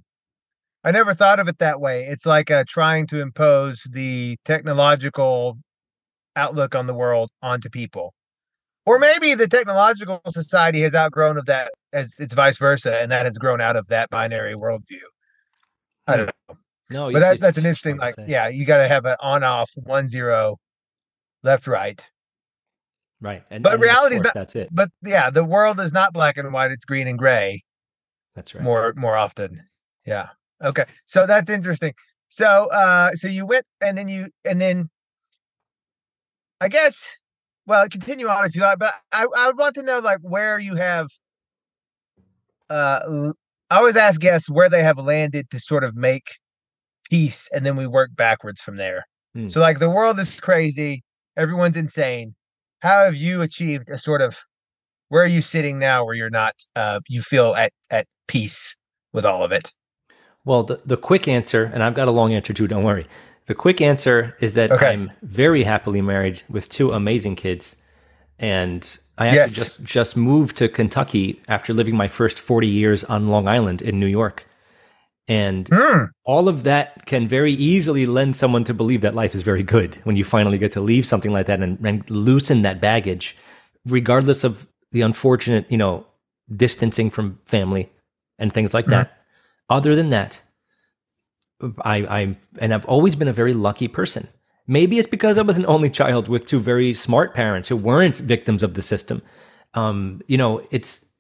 [0.83, 2.05] I never thought of it that way.
[2.07, 5.59] It's like uh trying to impose the technological
[6.35, 8.15] outlook on the world onto people.
[8.87, 13.27] Or maybe the technological society has outgrown of that as it's vice versa, and that
[13.27, 15.05] has grown out of that binary worldview.
[16.07, 16.57] I don't know.
[16.89, 20.07] No, But that, that's an interesting, like, yeah, you gotta have an on off one
[20.07, 20.57] zero
[21.43, 22.01] left right.
[23.19, 23.43] Right.
[23.49, 24.69] And, But and reality's course, not- that's it.
[24.71, 27.61] But yeah, the world is not black and white, it's green and gray.
[28.35, 28.63] That's right.
[28.63, 29.59] more more often
[30.05, 30.27] yeah
[30.63, 31.91] okay so that's interesting
[32.29, 34.87] so uh so you went and then you and then
[36.61, 37.17] i guess
[37.65, 40.59] well continue on if you like but i i would want to know like where
[40.59, 41.07] you have
[42.69, 43.31] uh
[43.71, 46.27] i always ask guests where they have landed to sort of make
[47.09, 49.47] peace and then we work backwards from there Hmm.
[49.49, 51.03] so like the world is crazy
[51.37, 52.35] everyone's insane
[52.81, 54.37] how have you achieved a sort of
[55.09, 58.75] where are you sitting now where you're not uh you feel at at peace
[59.13, 59.71] with all of it
[60.45, 63.07] Well, the, the quick answer, and I've got a long answer too, don't worry.
[63.47, 64.93] The quick answer is that Okay.
[64.93, 67.77] I'm very happily married with two amazing kids.
[68.39, 69.55] And I actually Yes.
[69.55, 73.99] just, just moved to Kentucky after living my first 40 years on Long Island in
[73.99, 74.45] New York.
[75.27, 76.05] And Hmm.
[76.23, 79.95] all of that can very easily lend someone to believe that life is very good
[80.05, 83.35] when you finally get to leave something like that and, and loosen that baggage,
[83.85, 86.05] regardless of the unfortunate, you know,
[86.55, 87.89] distancing from family
[88.39, 89.17] and things like that.
[89.69, 90.41] Other than that,
[91.81, 94.27] I, I, and I've always been a very lucky person.
[94.65, 98.17] Maybe it's because I was an only child with two very smart parents who weren't
[98.17, 99.21] victims of the system.
[99.73, 101.11] Um, you know, it's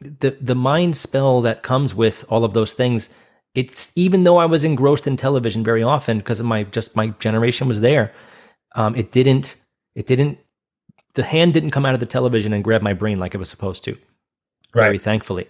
[0.00, 3.14] the the mind spell that comes with all of those things
[3.54, 7.08] it's even though I was engrossed in television very often because of my just my
[7.18, 8.12] generation was there,
[8.74, 9.56] um, it didn't
[9.94, 10.38] it didn't
[11.14, 13.50] the hand didn't come out of the television and grab my brain like it was
[13.50, 13.96] supposed to.
[14.74, 15.48] Very thankfully,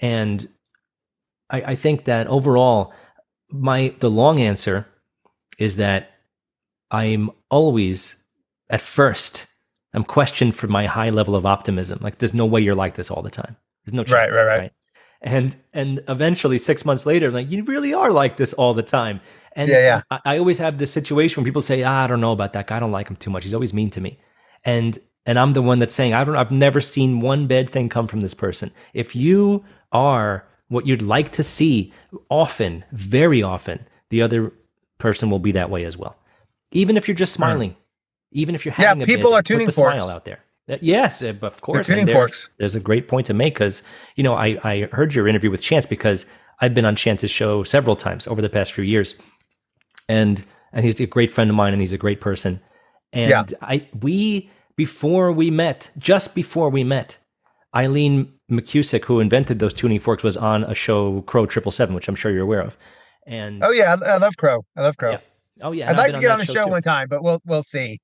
[0.00, 0.48] and
[1.50, 2.92] I, I think that overall,
[3.50, 4.86] my the long answer
[5.58, 6.10] is that
[6.90, 8.16] I'm always
[8.68, 9.46] at first
[9.92, 11.98] I'm questioned for my high level of optimism.
[12.02, 13.56] Like there's no way you're like this all the time.
[13.84, 14.36] There's no Right, chance.
[14.36, 14.72] right, right.
[15.22, 18.82] And and eventually six months later, I'm like you really are like this all the
[18.82, 19.20] time.
[19.52, 20.02] And Yeah, yeah.
[20.10, 22.66] I, I always have this situation where people say, ah, I don't know about that
[22.68, 22.76] guy.
[22.76, 23.44] I don't like him too much.
[23.44, 24.18] He's always mean to me.
[24.64, 27.88] And and I'm the one that's saying, I don't I've never seen one bad thing
[27.88, 28.70] come from this person.
[28.94, 31.92] If you are what you'd like to see
[32.30, 34.52] often, very often, the other
[34.98, 36.16] person will be that way as well.
[36.72, 37.74] Even if you're just smiling,
[38.32, 38.82] even if you're Hmm.
[38.82, 40.14] Yeah, having a people are tuning the smile forks.
[40.14, 40.40] out there.
[40.70, 41.88] Uh, Yes, uh, of course.
[41.88, 42.50] there's- forks.
[42.58, 43.82] There's a great point to make because
[44.16, 46.26] you know I I heard your interview with Chance because
[46.60, 49.16] I've been on Chance's show several times over the past few years,
[50.08, 52.60] and and he's a great friend of mine and he's a great person.
[53.12, 53.44] And Yeah.
[53.62, 57.18] I we before we met, just before we met,
[57.74, 62.08] Eileen McKusick, who invented those tuning forks, was on a show Crow Triple Seven, which
[62.08, 62.76] I'm sure you're aware of.
[63.26, 64.64] And Oh yeah, I, love Crow.
[64.76, 65.12] I love Crow.
[65.12, 65.18] Yeah.
[65.62, 66.70] oh yeah, I'd like to get on the show too.
[66.70, 67.98] one time, but we'll we'll see.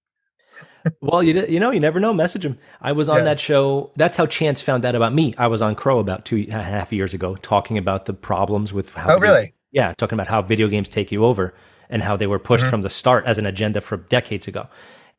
[1.00, 2.12] Well, you you know, you never know.
[2.14, 2.58] Message him.
[2.80, 3.24] I was on Yeah.
[3.24, 3.90] that show.
[3.96, 5.34] That's how Chance found out about me.
[5.38, 8.72] I was on Crow about two and a half years ago, talking about the problems
[8.72, 9.04] with how.
[9.04, 9.54] Oh video- really?
[9.72, 11.54] Yeah, talking about how video games take you over
[11.90, 12.70] and how they were pushed Mm-hmm.
[12.70, 14.68] from the start as an agenda for decades ago.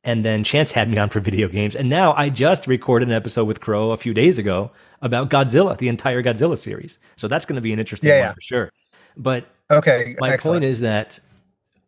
[0.04, 3.14] And then Chance had me on for video games, and now I just recorded an
[3.14, 6.98] episode with Crow a few days ago about Godzilla, the entire Godzilla series.
[7.18, 8.34] So that's going to be an interesting Yeah, one yeah.
[8.34, 8.72] for sure.
[9.18, 10.16] But Okay.
[10.20, 10.62] my excellent.
[10.62, 11.20] point is that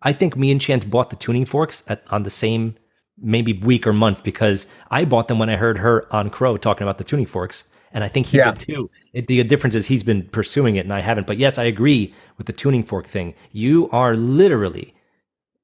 [0.01, 2.75] I think me and Chance bought the tuning forks at, on the same
[3.21, 6.83] maybe week or month because I bought them when I heard her on Crow talking
[6.83, 8.51] about the tuning forks, and I think he Yeah.
[8.51, 8.89] did too.
[9.13, 11.27] It, the difference is he's been pursuing it and I haven't.
[11.27, 13.33] But yes, I agree with the tuning fork thing.
[13.51, 14.93] You are literally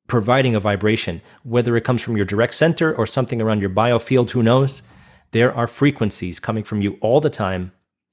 [0.07, 4.31] providing a vibration, whether it comes from your direct center or something around your biofield.
[4.31, 4.83] Who knows?
[5.31, 7.71] There are frequencies coming from you all the time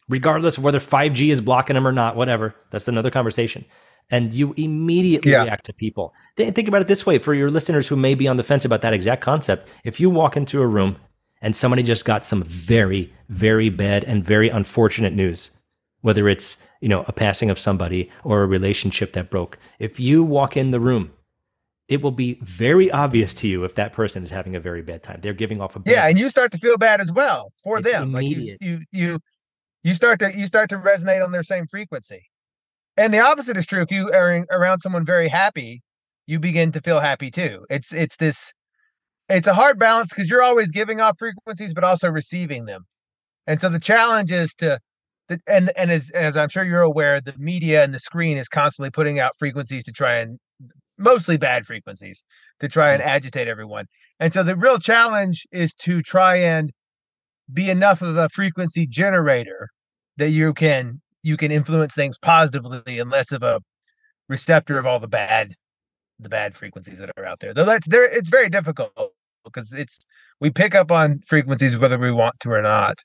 [0.08, 2.54] regardless of whether 5G is blocking them or not, whatever.
[2.70, 3.64] That's another conversation.
[4.10, 5.44] And you immediately Yeah.
[5.44, 6.14] react to people.
[6.36, 8.64] Th- Think about it this way for your listeners who may be on the fence
[8.64, 9.68] about that exact concept.
[9.84, 10.96] If you walk into a room
[11.40, 15.56] and somebody just got some very, very bad and very unfortunate news,
[16.02, 20.22] whether it's, you know, a passing of somebody or a relationship that broke, if you
[20.22, 21.12] walk in the room,
[21.88, 25.02] it will be very obvious to you if that person is having a very bad
[25.02, 25.20] time.
[25.22, 27.78] They're giving off a bad Yeah, and you start to feel bad as well for
[27.78, 28.12] It's them.
[28.12, 29.18] Like you, you you
[29.82, 32.28] you start to you start to resonate on their same frequency.
[32.96, 33.82] And the opposite is true.
[33.82, 35.82] If you are around someone very happy,
[36.26, 37.64] you begin to feel happy too.
[37.70, 38.52] It's it's this
[39.28, 42.82] it's a hard balance because you're always giving off frequencies but also receiving them.
[43.46, 44.78] And so the challenge is to
[45.28, 48.48] the, and and as as I'm sure you're aware, the media and the screen is
[48.48, 50.38] constantly putting out frequencies to try and
[50.98, 52.22] mostly bad frequencies
[52.60, 53.06] to try and mm.
[53.06, 53.86] agitate everyone.
[54.20, 56.70] And so the real challenge is to try and
[57.52, 59.68] be enough of a frequency generator
[60.18, 63.60] that you can you can influence things positively and less of a
[64.28, 65.54] receptor of all the bad
[66.18, 67.52] the bad frequencies that are out there.
[67.52, 68.92] Though that's there it's very difficult
[69.44, 69.98] because it's
[70.40, 72.96] we pick up on frequencies whether we want to or not.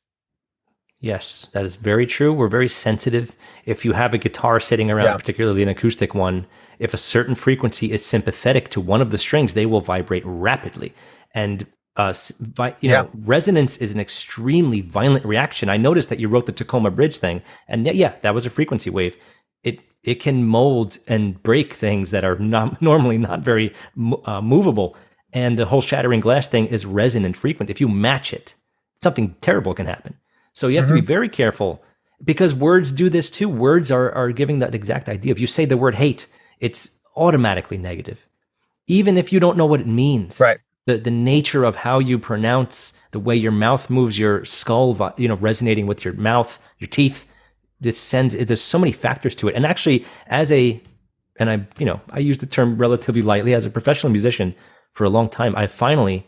[1.00, 2.34] Yes, that is very true.
[2.34, 3.36] We're very sensitive.
[3.66, 5.18] If you have a guitar sitting around, Yeah.
[5.18, 6.48] particularly an acoustic one,
[6.80, 10.96] if a certain frequency is sympathetic to one of the strings, they will vibrate rapidly.
[11.36, 11.68] And
[11.98, 13.02] uh, vi- you Yeah.
[13.04, 15.68] know, resonance is an extremely violent reaction.
[15.70, 18.50] I noticed that you wrote the Tacoma Bridge thing, and yeah, yeah, that was a
[18.50, 19.18] frequency wave.
[19.64, 24.42] It it can mold and break things that are not, normally not very mo- uh,
[24.42, 24.96] movable.
[25.34, 27.70] And the whole shattering glass thing is resonant frequent.
[27.70, 28.56] If you match it,
[28.96, 30.16] something terrible can happen.
[30.54, 31.84] So you have to be very careful
[32.24, 33.50] because words do this too.
[33.50, 35.32] Words are, are giving that exact idea.
[35.34, 36.28] If you say the word hate,
[36.60, 38.26] it's automatically negative,
[38.88, 40.40] even if you don't know what it means.
[40.40, 40.60] Right.
[40.88, 45.28] The, the nature of how you pronounce, the way your mouth moves, your skull, you
[45.28, 47.32] know, resonating with your mouth, your teeth,
[47.80, 49.56] this sends, there's so many factors to it.
[49.56, 50.82] And actually, as a,
[51.40, 54.56] and I, you know, I use the term relatively lightly as a professional musician
[54.94, 56.26] for a long time, I finally,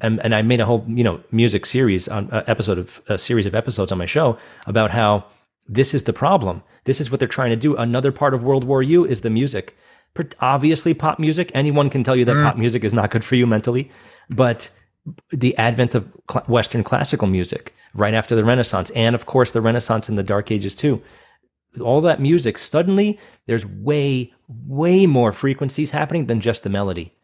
[0.00, 3.18] and, and I made a whole you know music series on uh, episode of a
[3.18, 5.24] series of episodes on my show about how
[5.68, 6.62] this is the problem.
[6.84, 7.76] This is what they're trying to do.
[7.76, 9.76] Another part of World War You is the music.
[10.40, 11.50] Obviously, pop music.
[11.54, 12.42] Anyone can tell you that mm.
[12.42, 13.90] pop music is not good for you mentally,
[14.28, 14.70] but
[15.30, 19.60] the advent of cl- Western classical music right after the Renaissance, and of course the
[19.60, 21.02] Renaissance and the Dark Ages too.
[21.80, 27.14] All that music suddenly there's way way more frequencies happening than just the melody,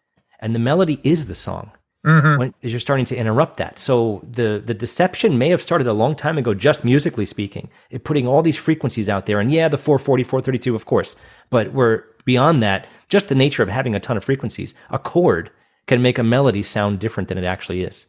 [0.41, 1.73] and the melody is the song.
[2.07, 2.39] Mhm.
[2.39, 3.79] when you're starting to interrupt that.
[3.79, 8.05] So the the deception may have started a long time ago, just musically speaking, it
[8.05, 9.41] putting all these frequencies out there.
[9.41, 11.17] And yeah, the 440, 432, of course,
[11.51, 12.87] but we're beyond that.
[13.09, 15.51] Just the nature of having a ton of frequencies, a chord
[15.89, 18.07] can make a melody sound different than it actually is.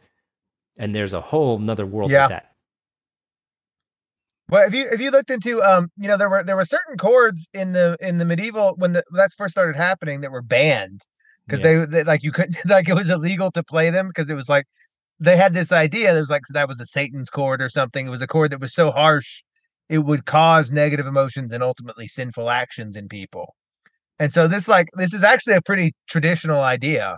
[0.80, 2.24] And there's a whole nother world Yeah.
[2.26, 2.52] with that.
[4.49, 6.98] Well, if you if you looked into um, you know, there were there were certain
[6.98, 11.02] chords in the in the medieval when the that first started happening that were banned
[11.48, 11.80] because Yeah.
[11.80, 14.49] they, they like you couldn't like it was illegal to play them because it was
[14.49, 14.65] like
[15.19, 18.07] they had this idea that was like that was a Satan's chord or something.
[18.07, 19.44] It was a chord that was so harsh
[19.90, 23.56] it would cause negative emotions and ultimately sinful actions in people.
[24.19, 27.18] And so this like this is actually a pretty traditional idea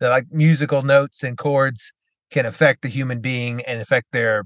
[0.00, 1.92] that like musical notes and chords
[2.30, 4.44] can affect the human being and affect their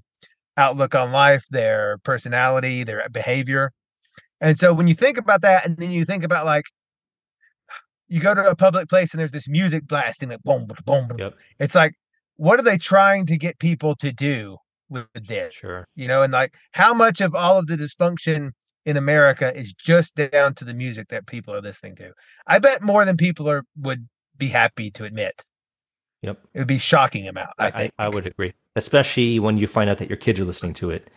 [0.57, 3.73] outlook on life, their personality, their behavior.
[4.41, 6.65] And so when you think about that, and then you think about like
[8.09, 11.18] you go to a public place and there's this music blasting, like boom, boom, boom.
[11.18, 11.35] Yep.
[11.59, 11.94] It's like,
[12.36, 14.59] what are they trying to get people to do
[14.89, 15.55] with this?
[15.55, 15.86] Sure.
[15.97, 18.51] You know, and like how much of all of the dysfunction
[18.85, 22.12] in America is just down to the music that people are listening to.
[22.47, 24.06] I bet more than people are would
[24.36, 25.44] be happy to admit.
[26.22, 26.39] Yep.
[26.55, 27.51] It would be shocking amount.
[27.59, 27.94] I, I, think.
[27.98, 30.90] I, I would agree, especially when you find out that your kids are listening to
[30.90, 31.09] it,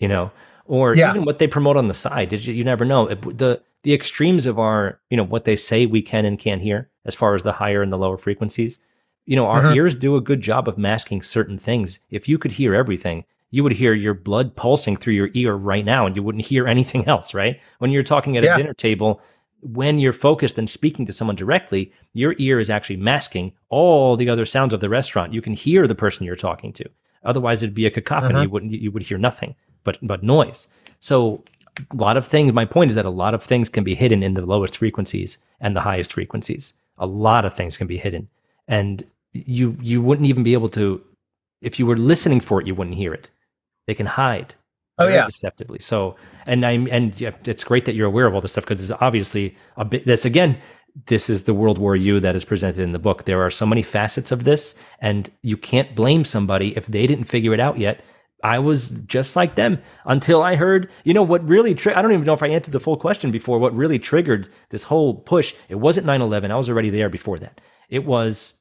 [0.00, 0.30] you know,
[0.66, 1.10] or Yeah.
[1.10, 2.28] even what they promote on the side.
[2.28, 2.54] Did you?
[2.54, 6.02] You never know It- the the extremes of our, you know, what they say we
[6.02, 8.80] can and can't hear, as far as the higher and the lower frequencies.
[9.26, 9.76] You know, our Mhm.
[9.76, 12.00] ears do a good job of masking certain things.
[12.10, 15.84] If you could hear everything, you would hear your blood pulsing through your ear right
[15.84, 17.60] now, and you wouldn't hear anything else, right?
[17.78, 18.54] When you're talking at Yeah.
[18.54, 19.20] a dinner table,
[19.60, 24.28] when you're focused and speaking to someone directly, your ear is actually masking all the
[24.28, 25.32] other sounds of the restaurant.
[25.34, 26.84] You can hear the person you're talking to.
[27.24, 28.34] Otherwise, it'd be a cacophony.
[28.34, 28.42] Uh-huh.
[28.44, 28.72] You wouldn't.
[28.72, 30.68] You would hear nothing but but noise.
[31.00, 31.42] So
[31.90, 32.52] a lot of things.
[32.52, 35.38] My point is that a lot of things can be hidden in the lowest frequencies
[35.60, 36.74] and the highest frequencies.
[36.98, 38.28] A lot of things can be hidden,
[38.66, 41.02] and you you wouldn't even be able to.
[41.60, 43.30] If you were listening for it, you wouldn't hear it.
[43.86, 44.54] They can hide.
[44.98, 45.26] Oh, yeah.
[45.26, 45.78] deceptively.
[45.78, 48.90] So, and I'm and yeah, it's great that you're aware of all this stuff because
[48.90, 50.04] it's obviously a bit.
[50.04, 50.58] That's again,
[51.06, 53.24] this is the World War You that is presented in the book.
[53.24, 57.24] There are so many facets of this, and you can't blame somebody if they didn't
[57.24, 58.04] figure it out yet.
[58.44, 62.12] I was just like them until I heard, you know, what really, tri- I don't
[62.12, 63.58] even know if I answered the full question before.
[63.58, 66.50] What really triggered this whole push, it wasn't 9 11.
[66.50, 67.60] I was already there before that.
[67.88, 68.54] It was,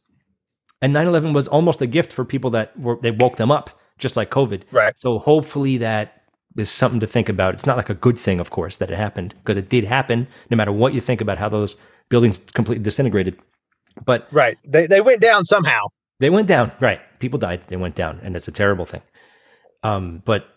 [0.82, 3.80] and 9 11 was almost a gift for people that were, they woke them up,
[4.00, 4.64] just like COVID.
[4.72, 4.98] Right.
[4.98, 6.24] So hopefully that
[6.58, 7.54] is something to think about.
[7.54, 10.28] It's not like a good thing, of course, that it happened because it did happen,
[10.50, 11.76] no matter what you think about how those
[12.10, 13.38] buildings completely disintegrated.
[14.06, 14.58] But Right.
[14.66, 15.82] They they went down somehow.
[16.20, 17.00] they went down, right?
[17.20, 19.02] People died, they went down, and it's a terrible thing.
[19.84, 20.48] Um, but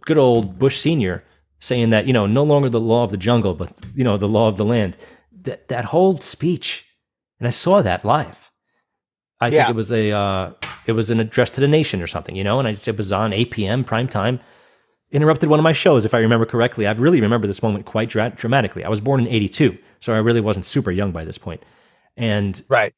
[0.00, 1.24] good old Bush Senior
[1.58, 4.28] saying that you know no longer the law of the jungle, but you know the
[4.28, 4.96] law of the land.
[5.42, 6.86] That that whole speech,
[7.40, 8.50] and I saw that live.
[9.40, 9.64] I Yeah.
[9.66, 10.52] think it was a uh,
[10.86, 13.12] it was an address to the nation or something, you know, and I, it was
[13.12, 13.84] on 8 p.m.
[13.84, 14.40] prime time.
[15.12, 16.86] Interrupted one of my shows, if I remember correctly.
[16.86, 18.84] I really remember this moment quite dra- dramatically.
[18.84, 21.60] I was born in '82, so I really wasn't super young by this point.
[21.60, 21.70] point,
[22.16, 22.92] and Right.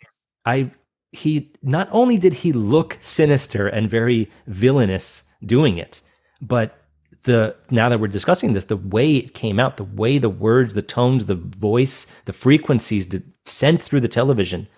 [0.46, 0.70] I
[1.12, 6.00] he not only did he look sinister and very villainous doing it,
[6.40, 6.76] but
[7.24, 10.74] the now that we're discussing this, the way it came out, the way the words,
[10.74, 13.06] the tones, the voice, the frequencies
[13.44, 14.68] sent through the television,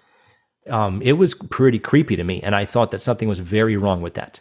[0.69, 4.03] um, it was pretty creepy to me, and I thought that something was very wrong
[4.03, 4.41] with that.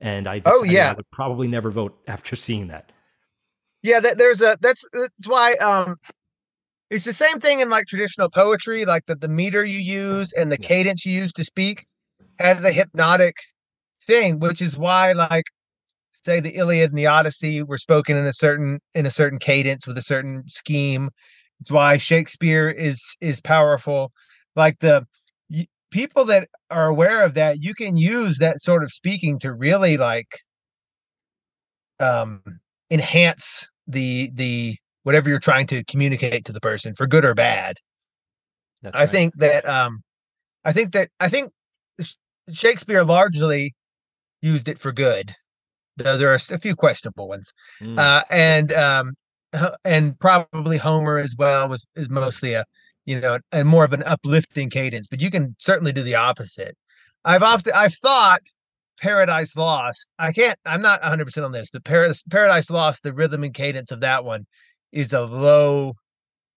[0.00, 0.90] And I Oh, yeah.
[0.90, 2.92] I would probably never vote after seeing that.
[3.82, 5.96] Yeah, that, there's a that's that's why um
[6.90, 10.50] it's the same thing in like traditional poetry, like the, the meter you use and
[10.50, 10.68] the Yes.
[10.68, 11.86] cadence you use to speak
[12.38, 13.36] has a hypnotic
[14.08, 15.44] thing, which is why like
[16.12, 19.86] say the Iliad and the Odyssey were spoken in a certain in a certain cadence
[19.86, 21.10] with a certain scheme.
[21.60, 24.10] It's why Shakespeare is is powerful.
[24.56, 25.06] Like the
[25.50, 29.52] y- people that are aware of that, you can use that sort of speaking to
[29.52, 30.28] really like
[32.00, 32.42] um
[32.90, 37.76] enhance the the whatever you're trying to communicate to the person for good or bad.
[38.82, 39.10] That's I right.
[39.10, 40.00] think that um
[40.64, 41.52] I think that I think
[42.52, 43.74] Shakespeare largely
[44.42, 45.34] used it for good.
[45.96, 47.52] Though there are a few questionable ones.
[47.80, 47.98] Mm.
[47.98, 49.14] Uh and um
[49.84, 52.64] and probably Homer as well was is mostly a
[53.06, 56.76] you know and more of an uplifting cadence, but you can certainly do the opposite.
[57.24, 58.42] I've often I've thought
[59.00, 60.10] Paradise Lost.
[60.18, 61.70] I can't I'm not 100% on this.
[61.70, 64.46] The Paradise Paradise Lost, the rhythm and cadence of that one
[64.92, 65.94] is a low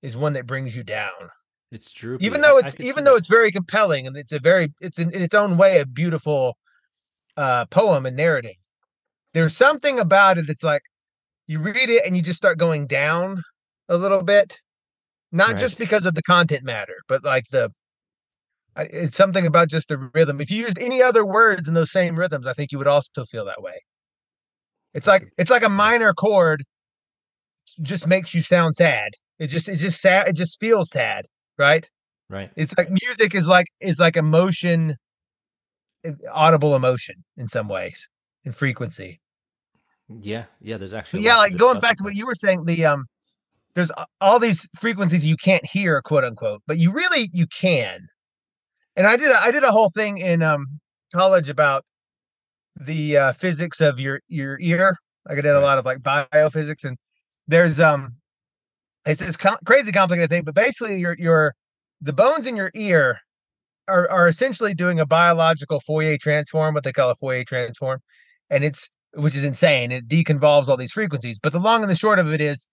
[0.01, 1.29] is one that brings you down
[1.71, 2.17] it's true.
[2.19, 5.21] even though it's even though it's very compelling and it's a very it's in, in
[5.21, 6.57] its own way a beautiful
[7.37, 8.55] uh poem and narrative
[9.33, 10.81] there's something about it that's like
[11.47, 13.41] you read it and you just start going down
[13.89, 14.59] a little bit
[15.31, 17.71] not just because of the content matter but like the
[18.77, 20.39] It's something about just the rhythm.
[20.39, 23.25] If you used any other words in those same rhythms, I think you would also
[23.25, 23.79] feel that way.
[24.93, 26.63] It's like it's like a minor chord
[27.81, 29.09] just makes you sound sad.
[29.39, 30.27] It just it just sad.
[30.27, 31.25] It just feels sad,
[31.57, 31.87] right?
[32.29, 32.49] Right.
[32.55, 34.95] It's like music is like is like emotion,
[36.31, 38.07] audible emotion in some ways
[38.43, 39.19] in frequency.
[40.19, 40.45] Yeah.
[40.59, 40.77] Yeah.
[40.77, 41.23] There's actually.
[41.23, 43.05] yeah, like going back to what you were saying, the um,
[43.73, 48.07] there's all these frequencies you can't hear, quote unquote, but you really you can.
[48.95, 50.65] And I did a, I did a whole thing in um
[51.13, 51.83] college about
[52.75, 54.97] the uh, physics of your your ear.
[55.27, 56.97] Like I did a lot of like biophysics, and
[57.47, 58.15] there's um,
[59.05, 61.53] it's it's com- crazy complicated thing, but basically your your
[62.01, 63.19] the bones in your ear
[63.91, 67.99] are are essentially doing a biological Fourier transform, what they call a Fourier transform,
[68.49, 69.91] and it's which is insane.
[69.91, 71.39] It deconvolves all these frequencies.
[71.39, 72.67] But the long and the short of it is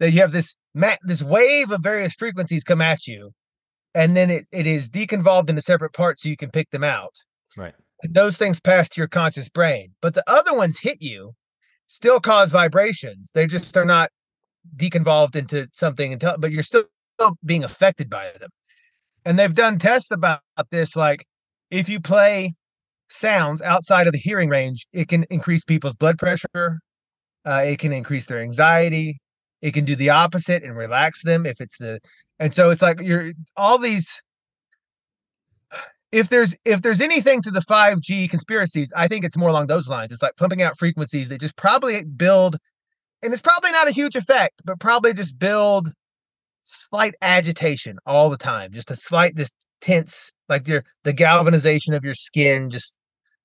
[0.00, 3.32] that you have this ma- this wave of various frequencies come at you,
[3.94, 7.14] and then it, it is deconvolved into separate parts so you can pick them out.
[7.56, 7.74] Right.
[8.02, 9.92] And those things pass to your conscious brain.
[10.02, 11.32] But the other ones hit you,
[11.86, 13.30] still cause vibrations.
[13.32, 14.10] They just are not
[14.76, 16.84] deconvolved into something until, but you're still
[17.44, 18.50] being affected by them.
[19.24, 20.40] And they've done tests about
[20.70, 21.24] this like
[21.70, 22.54] if you play
[23.08, 26.78] sounds outside of the hearing range, it can increase people's blood pressure,
[27.46, 29.18] uh, it can increase their anxiety,
[29.62, 31.98] it can do the opposite and relax them if it's the
[32.38, 34.20] and so it's like you're all these
[36.12, 39.88] if there's if there's anything to the 5G conspiracies, I think it's more along those
[39.88, 40.12] lines.
[40.12, 42.56] It's like pumping out frequencies that just probably build
[43.22, 45.90] and it's probably not a huge effect, but probably just build
[46.64, 52.04] slight agitation all the time, just a slight just tense, like your the galvanization of
[52.04, 52.96] your skin, just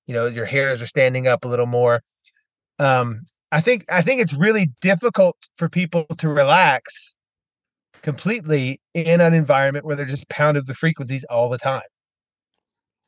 [0.07, 2.01] you know, your hairs are standing up a little more.
[2.79, 3.21] Um,
[3.51, 7.15] I think I think it's really difficult for people to relax
[8.01, 11.81] completely in an environment where they're just pounded the frequencies all the time.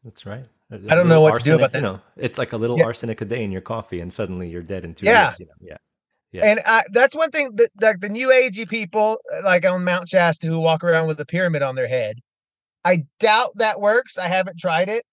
[0.03, 0.45] That's right.
[0.71, 2.77] A- I don't know what to do about arsenic, You know, it's like a little
[2.77, 2.85] Yeah.
[2.85, 5.29] arsenic a day in your coffee, and suddenly you're dead in two Yeah.
[5.29, 5.39] years.
[5.39, 5.53] You know?
[5.61, 5.77] Yeah.
[6.31, 6.45] Yeah.
[6.45, 10.07] And I, that's one thing that like the new agey people uh, like on Mount
[10.07, 12.19] Shasta who walk around with a pyramid on their head.
[12.85, 14.17] I doubt that works.
[14.17, 15.03] I haven't tried it,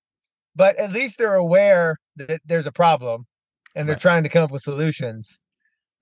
[0.56, 3.26] but at least they're aware that there's a problem
[3.74, 4.00] and they're Right.
[4.00, 5.40] trying to come up with solutions.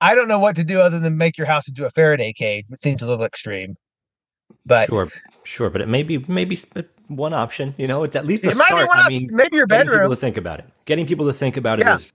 [0.01, 2.67] I don't know what to do other than make your house into a Faraday cage,
[2.69, 3.75] which seems a little extreme.
[4.67, 5.09] But sure,
[5.45, 7.75] sure, but it may be maybe uh, one option.
[7.79, 8.89] You know, it's at least a it might be start.
[8.89, 10.11] one I mean, maybe your getting people bedroom.
[10.11, 10.67] to think about it.
[10.85, 11.95] Getting people to think about Yeah.
[11.95, 12.13] it is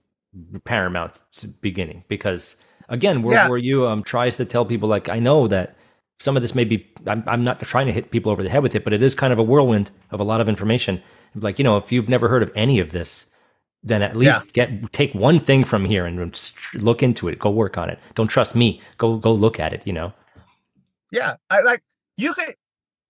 [0.64, 1.20] paramount
[1.60, 2.56] beginning because
[2.92, 3.48] again, World Yeah.
[3.48, 5.74] War You um, tries to tell people like I know that
[6.20, 6.88] some of this may be.
[7.06, 9.14] I'm, I'm not trying to hit people over the head with it, but it is
[9.14, 11.02] kind of a whirlwind of a lot of information.
[11.34, 13.30] Like you know, if you've never heard of any of this,
[13.82, 17.38] then at least get take one thing from here and look into it.
[17.38, 17.98] Go work on it.
[18.14, 18.80] Don't trust me.
[18.98, 19.84] Go go look at it.
[19.86, 20.12] You know.
[21.10, 21.82] Yeah, I like
[22.16, 22.54] you could.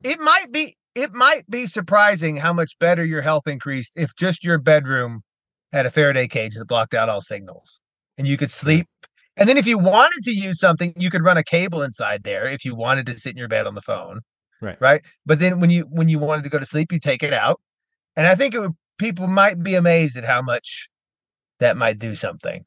[0.02, 0.74] It might be.
[0.94, 5.22] It might be surprising how much better your health increased if just your bedroom
[5.72, 7.80] had a Faraday cage that blocked out all signals,
[8.18, 8.86] and you could sleep.
[9.36, 12.46] And then if you wanted to use something, you could run a cable inside there.
[12.46, 14.20] If you wanted to sit in your bed on the phone,
[14.62, 14.80] Right.
[14.80, 15.02] Right.
[15.26, 17.60] But then when you when you wanted to go to sleep, you take it out.
[18.16, 18.72] And I think it would.
[18.98, 20.88] People might be amazed at how much
[21.58, 22.64] that might do something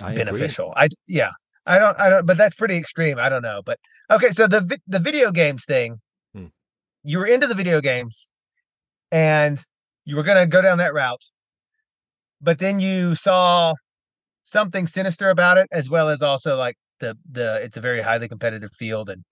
[0.00, 0.24] I agree.
[0.24, 0.74] beneficial.
[0.76, 1.30] I yeah.
[1.64, 3.18] I don't I don't but that's pretty extreme.
[3.18, 3.62] I don't know.
[3.64, 3.78] But
[4.10, 6.00] okay, so the the video games thing.
[6.34, 6.46] Hmm.
[7.04, 8.28] You were into the video games
[9.12, 9.62] and
[10.04, 11.22] you were going to go down that route.
[12.40, 13.74] But then you saw
[14.48, 18.28] something sinister about it as well as also like the the it's a very highly
[18.28, 19.22] competitive field and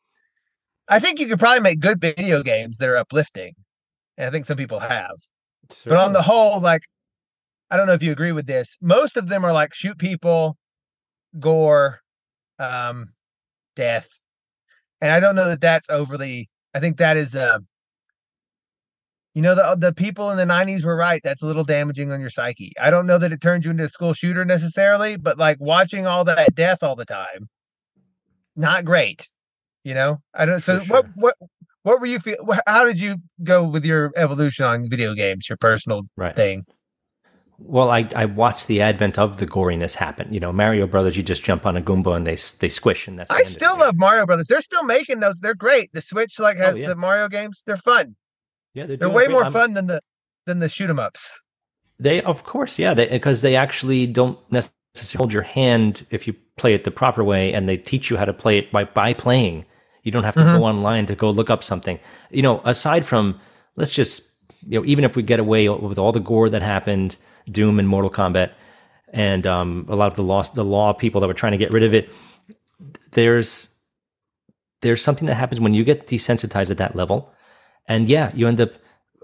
[0.89, 3.55] I think you could probably make good video games that are uplifting.
[4.17, 5.17] And I think some people have.
[5.85, 6.83] But on the whole, like,
[7.71, 8.77] I don't know if you agree with this.
[8.81, 10.57] Most of them are like shoot people,
[11.41, 12.01] gore,
[12.59, 13.07] um,
[13.75, 14.09] death,
[15.01, 16.49] and I don't know that that's overly.
[16.75, 17.59] I think that is, uh,
[19.37, 21.21] you know, the uh, the people in the '90s were right.
[21.23, 22.73] That's a little damaging on your psyche.
[22.81, 26.07] I don't know that it turns you into a school shooter necessarily, but like watching
[26.07, 27.51] all that death all the time,
[28.57, 29.29] not great.
[29.85, 30.61] You know, I don't.
[30.61, 31.13] So For what sure.
[31.17, 31.35] what
[31.83, 32.37] what were you feel?
[32.67, 35.51] How did you go with your evolution on video games?
[35.51, 36.35] Your personal right.
[36.35, 36.65] thing.
[37.59, 40.33] Well, I, I watched the advent of the goriness happen.
[40.33, 43.19] You know, Mario Brothers, you just jump on a Goomba and they they squish, and
[43.19, 43.31] that's.
[43.31, 44.47] I end of the still love Mario Brothers.
[44.47, 45.41] They're still making those.
[45.41, 45.93] They're great.
[45.93, 46.89] The Switch like oh, has Oh, yeah.
[46.89, 47.63] the Mario games.
[47.67, 48.17] They're fun.
[48.77, 49.33] Yeah, They're doing way great.
[49.33, 50.01] more I'm- fun than the
[50.45, 51.41] than the shoot 'em ups.
[51.99, 56.75] They, of course, yeah, because they, actually don't necessarily hold your hand if you play
[56.75, 59.65] it the proper way, and they teach you how to play it by by playing.
[60.03, 60.59] You don't have to Mhm.
[60.59, 61.99] go online to go look up something.
[62.31, 63.41] You know, aside from
[63.77, 64.31] let's just
[64.69, 67.17] you know, even if we get away with all the gore that happened,
[67.51, 68.51] Doom and Mortal Kombat,
[69.13, 71.73] and um, a lot of the law the law people that were trying to get
[71.73, 72.11] rid of it,
[73.13, 73.75] there's
[74.83, 77.33] there's something that happens when you get desensitized at that level,
[77.89, 78.73] and yeah, you end up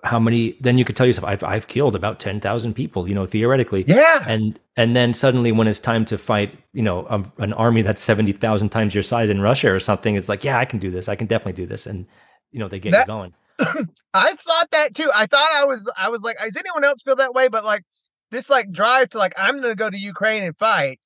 [0.04, 3.24] how many then you could tell yourself I've I've killed about 10,000 people, you know,
[3.26, 3.84] theoretically.
[3.86, 4.24] Yeah.
[4.26, 8.02] And and then suddenly when it's time to fight, you know, a, an army that's
[8.02, 11.08] 70,000 times your size in Russia or something, it's like, yeah, I can do this.
[11.08, 12.06] I can definitely do this and
[12.50, 13.34] you know, they get That- you going.
[14.14, 15.10] I thought that too.
[15.14, 17.48] I thought I was I was like, does anyone else feel that way?
[17.48, 17.82] But like
[18.32, 20.98] this like drive to like I'm gonna go to Ukraine and fight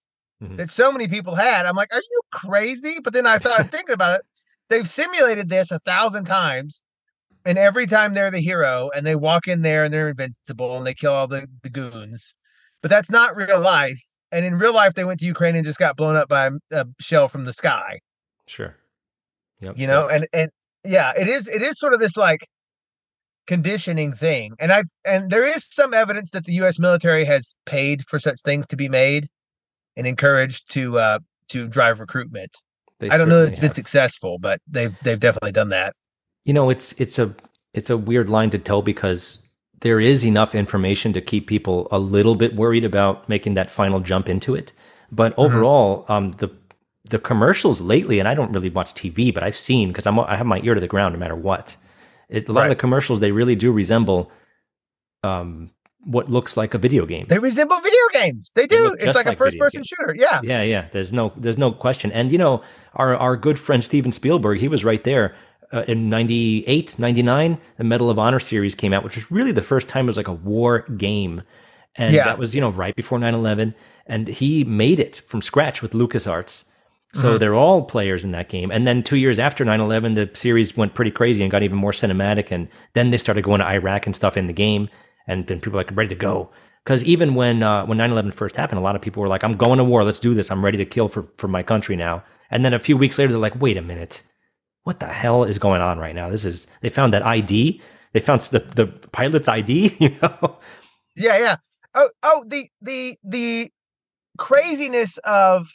[0.42, 0.56] Mhm.
[0.58, 1.64] that so many people had.
[1.66, 2.96] I'm like, are you crazy?
[3.02, 4.22] But then I thought thinking about it,
[4.70, 6.82] they've simulated this a thousand times.
[7.46, 10.86] And every time they're the hero and they walk in there and they're invincible and
[10.86, 12.34] they kill all the, the goons.
[12.82, 14.00] But that's not real life.
[14.32, 16.86] And in real life, they went to Ukraine and just got blown up by a,
[17.00, 18.00] shell from the sky
[18.46, 18.76] Sure.
[19.60, 19.78] Yep.
[19.78, 20.50] you know and and
[20.84, 22.46] yeah it is it is sort of this like
[23.46, 28.04] conditioning thing and i and there is some evidence that the us military has paid
[28.04, 29.28] for such things to be made
[29.96, 31.18] and encouraged to uh
[31.48, 32.50] to drive recruitment
[32.98, 35.94] They i don't know that it's been successful but they've they've definitely done that
[36.46, 37.34] you know it's it's a
[37.74, 39.46] it's a weird line to tell because
[39.80, 44.00] there is enough information to keep people a little bit worried about making that final
[44.00, 44.72] jump into it.
[45.12, 46.48] But overall um the
[47.10, 50.34] the commercials lately and i don't really watch tv but i've seen because i'm i
[50.34, 51.76] have my ear to the ground no matter what.
[52.28, 54.32] It, a lot of the commercials they really do resemble
[55.22, 55.70] um
[56.06, 57.26] what looks like a video game.
[57.28, 58.52] They resemble video games.
[58.54, 58.84] They They do.
[58.84, 59.88] look it's like, like a first person games.
[59.88, 60.14] shooter.
[60.16, 60.40] Yeah.
[60.42, 60.86] Yeah yeah.
[60.92, 62.12] There's no there's no question.
[62.12, 62.62] And you know
[62.94, 65.34] our our good friend steven spielberg he was right there
[65.72, 69.62] uh, in 98 99 the medal of honor series came out which was really the
[69.62, 71.42] first time it was like a war game.
[71.96, 72.24] And Yeah.
[72.24, 73.74] that was you know right before 9-11
[74.06, 76.64] and he made it from scratch with lucasarts.
[77.14, 77.38] So Mhm.
[77.40, 78.70] they're all players in that game.
[78.70, 81.92] And then two years after 9-11 the series went pretty crazy and got even more
[81.92, 82.50] cinematic.
[82.50, 84.88] And then they started going to iraq and stuff in the game.
[85.26, 86.50] And then people were like ready to go.
[86.84, 89.56] Because even when uh, when 9-11 first happened a lot of people were like i'm
[89.56, 90.04] going to war.
[90.04, 90.50] Let's do this.
[90.50, 92.22] I'm ready to kill for, for my country now.
[92.50, 94.22] And then a few weeks later they're like wait a minute
[94.86, 97.80] what the hell is going on right now this is they found that id
[98.12, 100.56] they found the, the pilot's id you know
[101.16, 101.56] Yeah, yeah.
[101.94, 103.70] Oh, oh, the the the
[104.38, 105.66] craziness of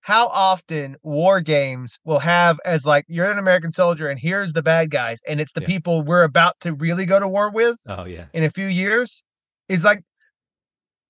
[0.00, 4.62] how often war games will have as like you're an American soldier and here's the
[4.62, 5.66] bad guys and it's the Yeah.
[5.66, 9.24] people we're about to really go to war with oh yeah in a few years
[9.68, 10.02] is like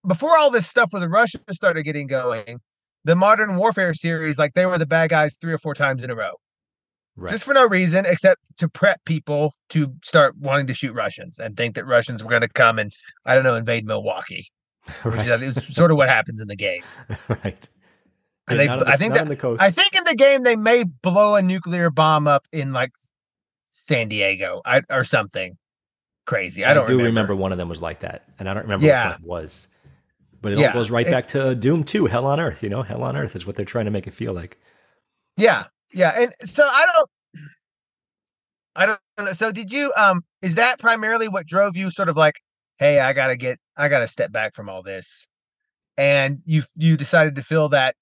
[0.07, 2.61] before all this stuff with Russia started getting going,
[3.05, 6.11] the modern warfare series like they were the bad guys three or four times in
[6.11, 6.33] a row.
[7.16, 11.38] Right Just for no reason except to prep people to start wanting to shoot Russians
[11.38, 12.93] and think that Russians were going to come and
[13.24, 14.48] I don't know invade Milwaukee
[15.02, 16.82] which right is, is sort of what happens in the game.
[17.28, 17.68] right
[18.48, 20.56] And Yeah, they- on I think that- the coast I think in the game they
[20.56, 22.93] may blow a nuclear bomb up in like
[23.70, 25.56] San Diego I, or something
[26.26, 26.64] crazy.
[26.64, 27.09] I don't do remember.
[27.09, 27.36] remember.
[27.36, 29.09] one of them was like that, and I don't remember Yeah.
[29.10, 29.68] which one it was.
[30.43, 32.62] But it Yeah, all goes right it- back to Doom 2, Hell on Earth.
[32.62, 34.59] You know, Hell on Earth is what they're trying to make it feel like.
[35.36, 35.64] Yeah,
[35.97, 37.10] yeah, and so I don't.
[38.77, 39.32] I don't know.
[39.32, 39.93] So did you?
[39.97, 41.90] Um, is that primarily what drove you?
[41.90, 42.35] Sort of like,
[42.78, 45.27] hey, I gotta get, I gotta step back from all this,
[45.98, 47.97] and you you decided to fill that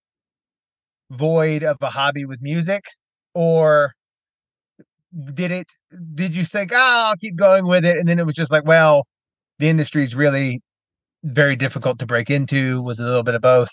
[1.10, 2.84] void of a hobby with music,
[3.34, 3.94] or
[5.34, 5.66] did it?
[6.14, 6.78] Did you think, oh,
[7.10, 9.04] I'll keep going with it, and then it was just like, well,
[9.58, 10.60] the industry's really
[11.24, 12.82] very difficult to break into.
[12.82, 13.70] Was a little bit of both?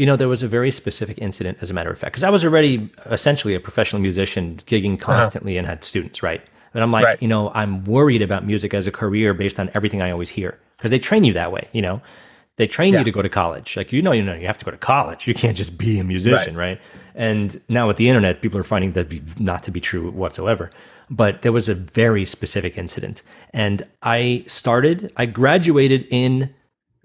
[0.00, 2.30] You know, there was a very specific incident, as a matter of fact, because I
[2.30, 5.14] was already essentially a professional musician, gigging uh-huh.
[5.16, 6.42] constantly and had students, right?
[6.72, 7.22] And I'm like, Right.
[7.22, 10.58] you know, I'm worried about music as a career based on everything I always hear
[10.78, 12.00] because they train you that way, you know?
[12.56, 13.00] They train Yeah.
[13.00, 13.76] you to go to college.
[13.76, 15.26] Like, you know, you know, you have to go to college.
[15.28, 16.80] You can't just be a musician, right?
[17.14, 20.70] And now with the internet, people are finding that be, not to be true whatsoever.
[21.10, 23.22] But there was a very specific incident.
[23.52, 26.54] And I started, I graduated in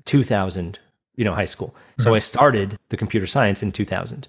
[0.05, 0.79] 2000,
[1.15, 1.75] you know, high school.
[1.97, 4.27] So I started the computer science in 2000.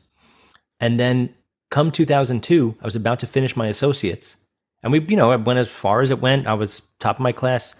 [0.80, 1.34] And then
[1.70, 4.36] come 2002, I was about to finish my associates.
[4.82, 6.46] And we, you know, I went as far as it went.
[6.46, 7.74] I was top of my class.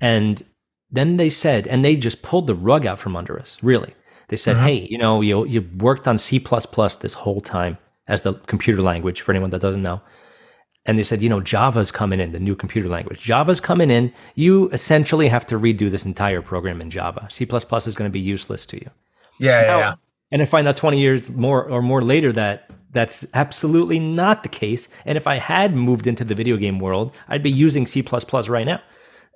[0.00, 0.42] And
[0.90, 3.94] then they said, and they just pulled the rug out from under us, really.
[4.28, 4.62] They said, Mhm.
[4.62, 9.20] hey, you know, you, you worked on C this whole time as the computer language
[9.20, 10.02] for anyone that doesn't know.
[10.84, 13.20] And they said, you know, Java's coming in, the new computer language.
[13.20, 14.12] Java's coming in.
[14.34, 17.28] You essentially have to redo this entire program in Java.
[17.30, 18.90] C is going to be useless to you.
[19.38, 19.94] Yeah, yeah, Now- yeah.
[20.32, 24.48] And I find out 20 years more or more later that that's absolutely not the
[24.48, 24.88] case.
[25.04, 28.02] And if I had moved into the video game world, I'd be using C
[28.48, 28.80] right now.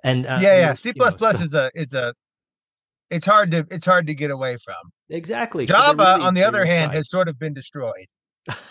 [0.03, 0.75] And uh, yeah, yeah.
[0.75, 2.15] C you know, plus plus so- is a is a.
[3.11, 4.75] It's hard to it's hard to get away from.
[5.11, 5.67] exactly.
[5.67, 6.97] So Java, really- on the other hand, tried.
[6.97, 8.07] has sort of been destroyed.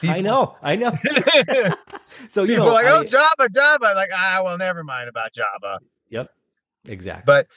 [0.03, 0.91] I know, I know.
[2.27, 3.93] so you People know, like, oh, I- Java, Java.
[3.95, 5.80] Like, ah, well, never mind about Java.
[6.10, 6.30] yep,
[6.88, 7.23] exactly.
[7.26, 7.47] But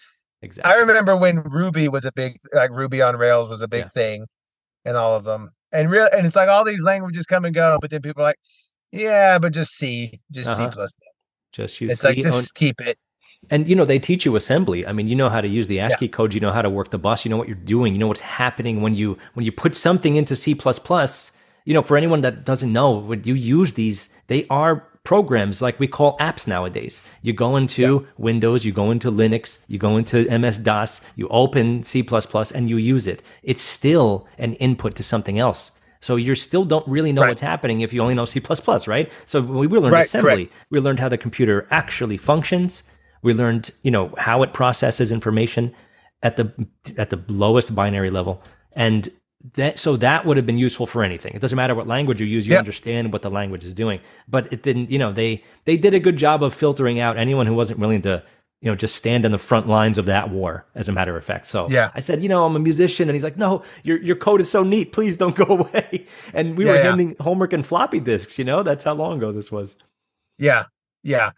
[0.42, 0.72] exactly.
[0.72, 3.88] I remember when Ruby was a big, like Ruby on Rails was a big Yeah.
[3.90, 4.26] thing,
[4.84, 7.78] and all of them, and real, and it's like all these languages come and go,
[7.80, 8.38] but then people are like,
[8.92, 10.70] yeah, but just C, just Uh-huh.
[10.70, 10.92] C plus.
[11.52, 12.98] just use It's C like on- just keep it.
[13.50, 14.84] And you know they teach you assembly.
[14.84, 16.10] I mean, you know how to use the ASCII yeah.
[16.10, 16.34] code.
[16.34, 17.24] You know how to work the bus.
[17.24, 17.92] You know what you're doing.
[17.92, 20.54] You know what's happening when you when you put something into C++.
[21.68, 25.78] You know, for anyone that doesn't know, when you use these, they are programs like
[25.78, 27.02] we call apps nowadays.
[27.20, 28.10] You go into yeah.
[28.16, 32.02] Windows, you go into Linux, you go into MS DOS, you open C++
[32.54, 33.22] and you use it.
[33.42, 35.72] It's still an input to something else.
[36.00, 37.28] So you still don't really know right.
[37.28, 38.40] what's happening if you only know C++,
[38.86, 39.12] right?
[39.26, 40.46] So we learned right, assembly.
[40.46, 40.66] Correct.
[40.70, 42.84] We learned how the computer actually functions.
[43.20, 45.74] We learned, you know, how it processes information
[46.22, 46.50] at the
[46.96, 48.42] at the lowest binary level.
[48.72, 49.10] And
[49.54, 51.32] that so that would have been useful for anything.
[51.34, 54.00] It doesn't matter what language you use; you understand what the language is doing.
[54.26, 54.90] But it didn't.
[54.90, 58.02] You know, they they did a good job of filtering out anyone who wasn't willing
[58.02, 58.22] to
[58.60, 60.66] you know just stand on the front lines of that war.
[60.74, 63.14] As a matter of fact, so yeah, I said, you know, I'm a musician, and
[63.14, 64.92] he's like, no, your your code is so neat.
[64.92, 66.06] Please don't go away.
[66.34, 66.82] And we yeah, were yeah.
[66.82, 68.38] handing homework and floppy disks.
[68.38, 69.76] You know, that's how long ago this was.
[70.38, 70.64] Yeah,
[71.04, 71.30] yeah.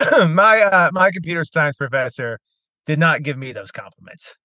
[0.28, 2.38] my uh, my computer science professor
[2.86, 4.36] did not give me those compliments.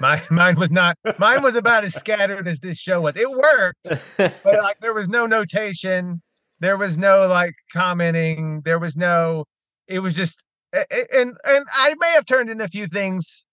[0.00, 3.16] My mine was not mine was about as scattered as this show was.
[3.16, 3.86] It worked,
[4.16, 6.22] but like there was no notation,
[6.60, 9.44] there was no like commenting, there was no
[9.88, 10.42] it was just
[10.72, 13.44] and and I may have turned in a few things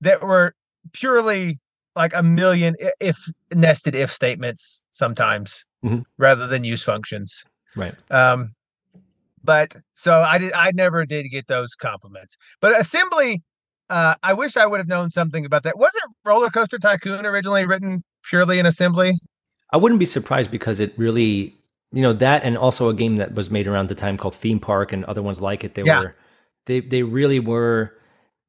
[0.00, 0.54] that were
[0.92, 1.58] purely
[1.94, 3.18] like a million if
[3.54, 6.00] nested if statements sometimes mm-hmm.
[6.18, 7.44] rather than use functions.
[7.76, 7.94] Right.
[8.10, 8.52] Um
[9.42, 12.36] but so I did I never did get those compliments.
[12.60, 13.42] But assembly
[13.90, 15.76] uh, I wish I would have known something about that.
[15.76, 19.18] Wasn't Roller Coaster Tycoon originally written purely in assembly?
[19.72, 21.54] I wouldn't be surprised because it really,
[21.92, 24.60] you know, that and also a game that was made around the time called Theme
[24.60, 25.74] Park and other ones like it.
[25.74, 26.00] They yeah.
[26.00, 26.16] were,
[26.66, 27.96] they they really were,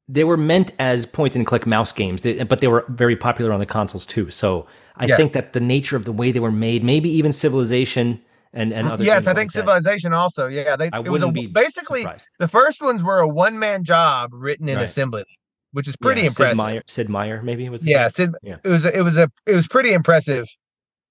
[0.07, 3.51] they were meant as point and click mouse games, they, but they were very popular
[3.51, 4.29] on the consoles too.
[4.29, 5.17] So I yeah.
[5.17, 8.21] think that the nature of the way they were made, maybe even Civilization
[8.53, 9.03] and and other.
[9.03, 10.47] Yes, I think Civilization also.
[10.47, 10.89] Yeah, they.
[10.91, 12.29] I it was a, basically surprised.
[12.39, 14.83] the first ones were a one man job written in right.
[14.83, 15.25] assembly,
[15.71, 16.57] which is pretty yeah, impressive.
[16.57, 17.85] Sid Meier, Sid Meier, maybe it was.
[17.85, 18.33] Yeah, Sid.
[18.41, 18.57] Yeah.
[18.63, 18.85] It was.
[18.85, 19.31] A, it was a.
[19.45, 20.47] It was pretty impressive.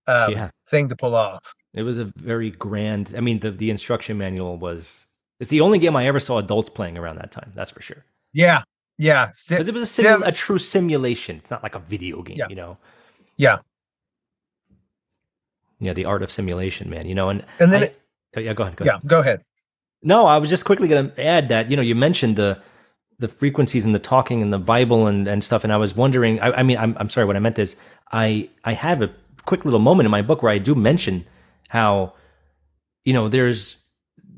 [0.06, 0.50] Um, yeah.
[0.68, 1.54] thing to pull off.
[1.72, 3.14] It was a very grand.
[3.16, 5.06] I mean, the the instruction manual was.
[5.38, 7.52] It's the only game I ever saw adults playing around that time.
[7.54, 8.04] That's for sure.
[8.34, 8.62] Yeah,
[8.98, 9.30] yeah.
[9.48, 11.36] Because it was a, simu- a true simulation.
[11.36, 12.48] It's not like a video game, yeah.
[12.50, 12.76] you know.
[13.38, 13.60] Yeah.
[15.81, 17.07] Yeah, the art of simulation, man.
[17.07, 17.94] You know, and and then I,
[18.36, 18.77] oh, yeah, go ahead.
[18.77, 19.07] Go yeah, ahead.
[19.07, 19.44] go ahead.
[20.02, 22.61] No, I was just quickly going to add that you know you mentioned the
[23.19, 26.40] the frequencies and the talking and the Bible and, and stuff, and I was wondering.
[26.40, 27.27] I, I mean, I'm I'm sorry.
[27.27, 27.81] What I meant is,
[28.12, 29.11] I I have a
[29.44, 31.24] quick little moment in my book where I do mention
[31.69, 32.15] how,
[33.05, 33.78] you know, there's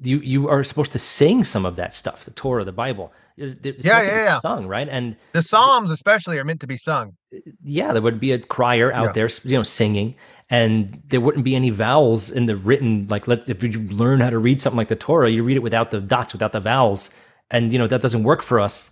[0.03, 3.13] you you are supposed to sing some of that stuff, the Torah, the Bible.
[3.37, 4.39] It's yeah, yeah, yeah.
[4.39, 7.17] Sung right, and the Psalms especially are meant to be sung.
[7.35, 9.13] Uh, yeah, there would be a crier out yeah.
[9.13, 10.15] there, you know, singing,
[10.51, 13.07] and there wouldn't be any vowels in the written.
[13.09, 15.63] Like, let if you learn how to read something like the Torah, you read it
[15.63, 17.11] without the dots, without the vowels,
[17.51, 18.91] and you know that doesn't work for us.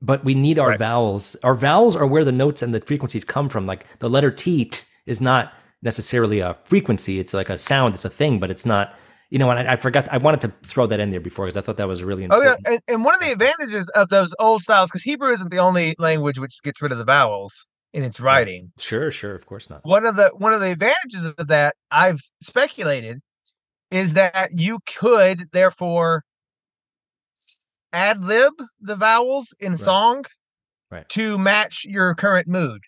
[0.00, 0.78] But we need our right.
[0.78, 1.34] vowels.
[1.42, 3.66] Our vowels are where the notes and the frequencies come from.
[3.66, 5.52] Like the letter T, t is not
[5.82, 8.94] necessarily a frequency; it's like a sound, it's a thing, but it's not
[9.30, 10.08] you know, and I, I, forgot.
[10.10, 12.56] I wanted to throw that in there before because I thought that was really important.
[12.66, 15.50] Oh yeah, and, and one of the advantages of those old styles, because Hebrew isn't
[15.50, 18.72] the only language which gets rid of the vowels in its writing.
[18.78, 19.80] Sure, sure, of course not.
[19.84, 23.20] One of the one of the advantages of that I've speculated
[23.90, 26.22] is that you could therefore
[27.92, 29.80] ad lib the vowels in right.
[29.80, 30.24] song
[30.90, 31.08] right.
[31.10, 32.80] to match your current mood.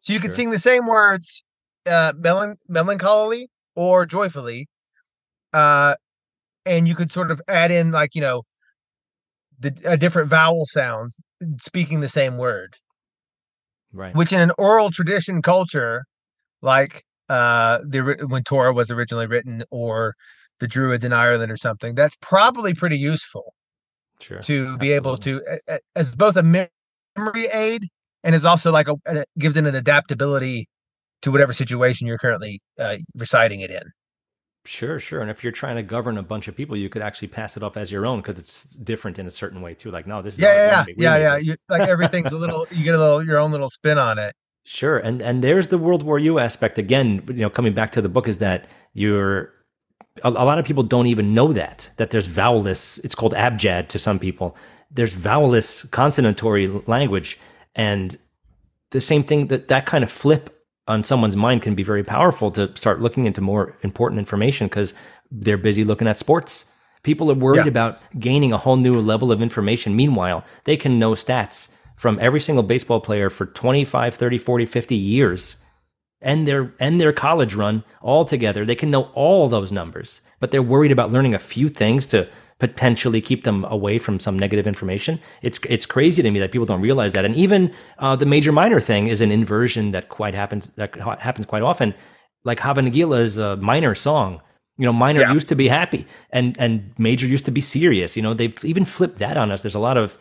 [0.00, 0.28] So you sure.
[0.28, 1.42] could sing the same words,
[1.86, 4.68] uh, melan- melancholy or joyfully,
[5.54, 5.94] uh,
[6.66, 8.42] and you could sort of add in like you know
[9.58, 11.12] the a different vowel sound
[11.58, 12.76] speaking the same word.
[13.92, 14.14] Right.
[14.14, 16.04] Which in an oral tradition culture
[16.60, 20.14] like uh the when torah was originally written or
[20.60, 23.54] the druids in ireland or something that's probably pretty useful
[24.20, 24.40] sure.
[24.40, 24.94] to be Absolutely.
[24.94, 27.82] able to as both a memory aid
[28.24, 30.68] and is also like a, gives it an adaptability
[31.22, 33.82] to whatever situation you're currently uh, reciting it in
[34.66, 35.20] Sure, sure.
[35.20, 37.62] And if you're trying to govern a bunch of people, you could actually pass it
[37.62, 39.90] off as your own because it's different in a certain way too.
[39.90, 41.36] Like, no, this is yeah, yeah, yeah, yeah.
[41.36, 44.34] You, like everything's a little, you get a little your own little spin on it.
[44.64, 47.22] Sure, and and there's the World War You aspect again.
[47.28, 49.52] You know, coming back to the book is that you're
[50.22, 52.98] a, a lot of people don't even know that that there's vowelless.
[53.04, 54.56] It's called abjad to some people.
[54.90, 57.38] There's vowelless consonantory language,
[57.74, 58.16] and
[58.90, 62.50] the same thing that that kind of flip on someone's mind can be very powerful
[62.52, 64.94] to start looking into more important information because
[65.30, 66.72] they're busy looking at sports.
[67.02, 67.68] People are worried yeah.
[67.68, 69.96] about gaining a whole new level of information.
[69.96, 74.94] Meanwhile, they can know stats from every single baseball player for 25, 30, 40, 50
[74.94, 75.64] years
[76.24, 78.64] and their and their college run all together.
[78.64, 82.28] They can know all those numbers, but they're worried about learning a few things to
[82.58, 85.20] potentially keep them away from some negative information.
[85.42, 87.24] It's it's crazy to me that people don't realize that.
[87.24, 91.46] And even uh, the major minor thing is an inversion that quite happens that happens
[91.46, 91.94] quite often.
[92.44, 94.40] Like Hava Nagila is a minor song.
[94.76, 95.32] You know, minor yeah.
[95.32, 98.16] used to be happy, and and major used to be serious.
[98.16, 99.62] You know, they've even flipped that on us.
[99.62, 100.18] There's a lot of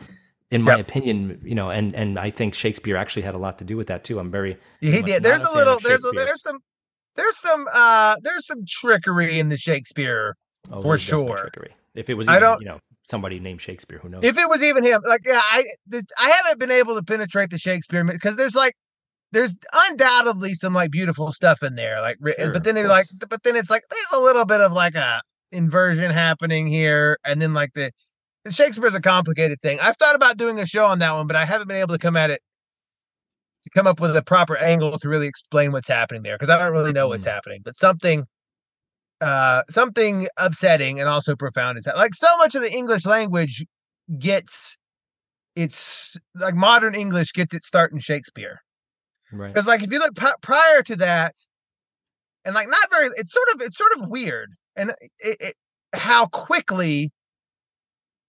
[0.52, 0.88] in my yep.
[0.88, 3.88] opinion, you know, and and I think Shakespeare actually had a lot to do with
[3.88, 4.20] that too.
[4.20, 5.24] I'm very he did.
[5.24, 6.60] There's a, a little there's a, there's some
[7.16, 10.36] there's some uh there's some trickery in the Shakespeare
[10.72, 11.38] oh, for sure.
[11.38, 11.74] Trickery.
[11.96, 14.24] If it was, even, I don't, you know, somebody named Shakespeare, who knows?
[14.24, 15.64] If it was even him, like yeah, I
[16.18, 18.74] I haven't been able to penetrate the Shakespeare because there's like
[19.32, 23.44] there's undoubtedly some like beautiful stuff in there, like sure, but then it's like but
[23.44, 25.22] then it's like there's a little bit of like a
[25.52, 27.92] inversion happening here, and then like the
[28.50, 29.80] Shakespeare's a complicated thing.
[29.80, 32.00] I've thought about doing a show on that one, but I haven't been able to
[32.00, 32.42] come at it
[33.64, 36.58] to come up with a proper angle to really explain what's happening there because I
[36.58, 37.34] don't really know what's mm-hmm.
[37.34, 37.62] happening.
[37.64, 38.26] But something
[39.24, 43.66] uh something upsetting and also profound is that like so much of the English language
[44.20, 44.78] gets
[45.56, 48.60] it's like modern English gets its start in Shakespeare.
[49.32, 49.54] Right.
[49.54, 51.34] Because like if you look p- prior to that,
[52.46, 55.56] and like not very, it's sort of it's sort of weird, and it, it,
[55.94, 57.12] how quickly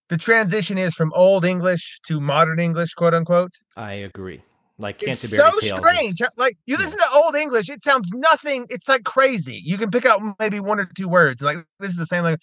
[0.09, 3.53] the transition is from old English to modern English, quote unquote.
[3.77, 4.43] I agree.
[4.78, 6.20] Like Canterbury it's so strange.
[6.20, 7.18] Is, like you listen yeah.
[7.18, 8.66] to old English, it sounds nothing.
[8.70, 9.60] It's like crazy.
[9.64, 11.42] You can pick out maybe one or two words.
[11.42, 12.40] Like this is the same like,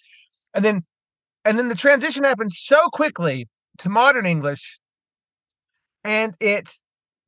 [0.54, 0.82] and then,
[1.44, 3.48] and then the transition happens so quickly
[3.78, 4.78] to modern English,
[6.04, 6.70] and it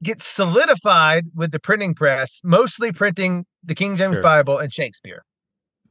[0.03, 4.23] gets solidified with the printing press, mostly printing the King James sure.
[4.23, 5.25] Bible and Shakespeare.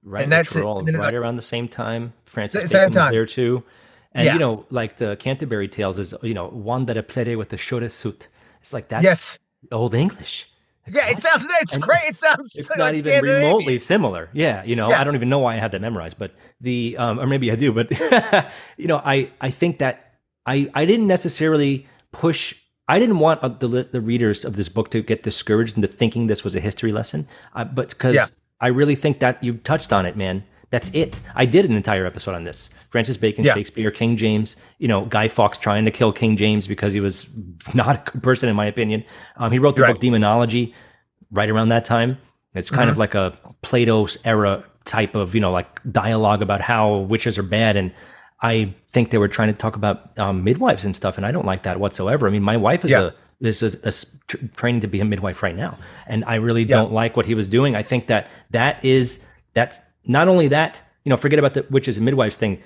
[0.03, 2.13] Right, and that's all right like, around the same time.
[2.25, 3.63] Francis Bacon was there too.
[4.11, 4.33] And yeah.
[4.33, 7.57] you know, like the Canterbury Tales is, you know, one that a play with the
[7.57, 8.27] shorter suit.
[8.63, 9.39] It's like that's yes.
[9.73, 10.49] old English.
[10.87, 11.99] Like, yeah, it sounds it's and great.
[12.07, 14.29] It sounds it's so not even remotely similar.
[14.31, 15.01] Yeah, you know, yeah.
[15.01, 16.31] I don't even know why I had that memorized, but
[16.61, 17.91] the um, or maybe I do, but
[18.77, 20.13] you know, I I think that
[20.45, 22.55] I I didn't necessarily push.
[22.87, 26.27] I didn't want uh, the the readers of this book to get discouraged into thinking
[26.27, 28.25] this was a history lesson, uh, but because yeah.
[28.61, 30.45] I really think that you touched on it, man.
[30.73, 31.21] That's it.
[31.35, 32.71] I did an entire episode on this.
[32.89, 33.53] Francis Bacon, yeah.
[33.53, 37.29] Shakespeare, King James, you know, Guy Fawkes trying to kill King James because he was
[37.75, 39.03] not a good person, in my opinion.
[39.37, 39.93] Um, he wrote the right.
[39.93, 40.73] book Demonology
[41.29, 42.17] right around that time.
[42.55, 42.89] It's kind mm-hmm.
[42.89, 47.43] of like a Plato's era type of, you know, like dialogue about how witches are
[47.43, 47.75] bad.
[47.75, 47.91] And
[48.41, 51.17] I think they were trying to talk about um, midwives and stuff.
[51.17, 52.27] And I don't like that whatsoever.
[52.27, 53.11] I mean, my wife is yeah.
[53.41, 55.77] a, is a, a t- training to be a midwife right now.
[56.07, 56.77] And I really yeah.
[56.77, 57.75] don't like what he was doing.
[57.75, 59.23] I think that that is,
[59.53, 62.61] that's, not only that, you know, forget about the witches and midwives thing.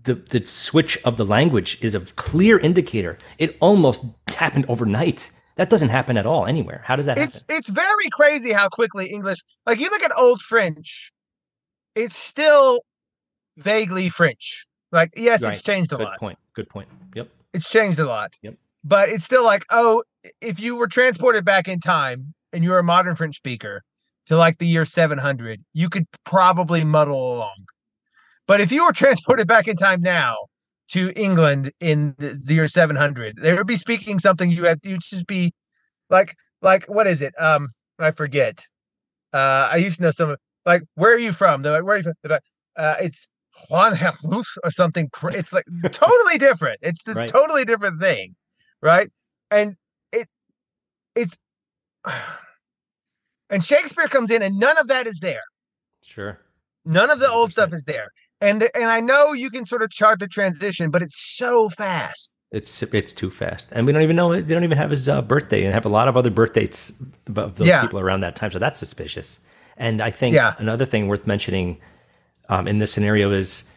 [0.00, 3.18] The the switch of the language is a clear indicator.
[3.38, 5.30] It almost happened overnight.
[5.56, 6.82] That doesn't happen at all anywhere.
[6.84, 7.56] How does that it's, happen?
[7.56, 11.12] It's very crazy how quickly English, like you look at Old French,
[11.96, 12.82] it's still
[13.56, 14.66] vaguely French.
[14.92, 15.52] Like, yes, right.
[15.52, 16.12] it's changed a Good lot.
[16.12, 16.38] Good point.
[16.54, 16.88] Good point.
[17.14, 17.28] Yep.
[17.52, 18.34] It's changed a lot.
[18.42, 18.54] Yep.
[18.84, 20.04] But it's still like, oh,
[20.40, 23.82] if you were transported back in time and you're a modern French speaker,
[24.28, 27.64] to like the year 700, you could probably muddle along.
[28.46, 30.36] But if you were transported back in time now
[30.90, 35.00] to England in the, the year 700, they would be speaking something you have, you'd
[35.00, 35.52] just be
[36.10, 37.34] like, like, what is it?
[37.40, 37.68] Um,
[37.98, 38.62] I forget.
[39.32, 40.36] Uh, I used to know some,
[40.66, 41.62] like, where are you from?
[41.62, 42.14] They're like, where are you from?
[42.24, 42.42] Like,
[42.76, 43.26] uh, it's
[43.70, 45.08] Juan Jesus or something.
[45.32, 46.80] It's like totally different.
[46.82, 47.28] It's this right.
[47.28, 48.34] totally different thing.
[48.82, 49.10] Right.
[49.50, 49.76] And
[50.12, 50.28] it,
[51.14, 51.38] it's,
[53.50, 55.42] and Shakespeare comes in, and none of that is there.
[56.02, 56.40] Sure.
[56.84, 58.12] None of the old stuff is there.
[58.40, 62.34] And and I know you can sort of chart the transition, but it's so fast.
[62.50, 65.20] It's it's too fast, and we don't even know they don't even have his uh,
[65.22, 67.02] birthday, and have a lot of other birthdays
[67.36, 67.82] of those yeah.
[67.82, 68.50] people around that time.
[68.50, 69.40] So that's suspicious.
[69.76, 70.54] And I think yeah.
[70.58, 71.78] another thing worth mentioning
[72.48, 73.70] um, in this scenario is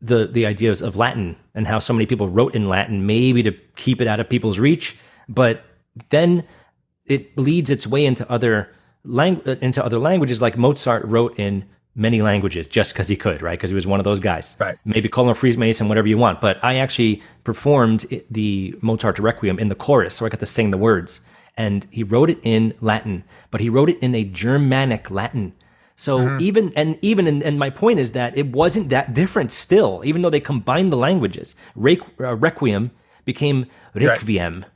[0.00, 3.52] the the ideas of Latin and how so many people wrote in Latin, maybe to
[3.76, 4.96] keep it out of people's reach,
[5.28, 5.64] but
[6.10, 6.44] then
[7.06, 8.72] it bleeds its way into other
[9.04, 11.64] lang- uh, into other languages, like Mozart wrote in
[11.94, 13.58] many languages just because he could, right?
[13.58, 14.56] Because he was one of those guys.
[14.58, 14.78] Right.
[14.84, 16.40] Maybe call him Freemason, whatever you want.
[16.40, 20.70] But I actually performed the Mozart Requiem in the chorus, so I got to sing
[20.70, 21.24] the words.
[21.56, 25.52] And he wrote it in Latin, but he wrote it in a Germanic Latin.
[25.94, 26.40] So mm-hmm.
[26.40, 30.22] even and even and, and, my point is that it wasn't that different still, even
[30.22, 31.54] though they combined the languages.
[31.76, 32.90] Uh, Requiem
[33.26, 34.60] became Requiem.
[34.60, 34.70] Right.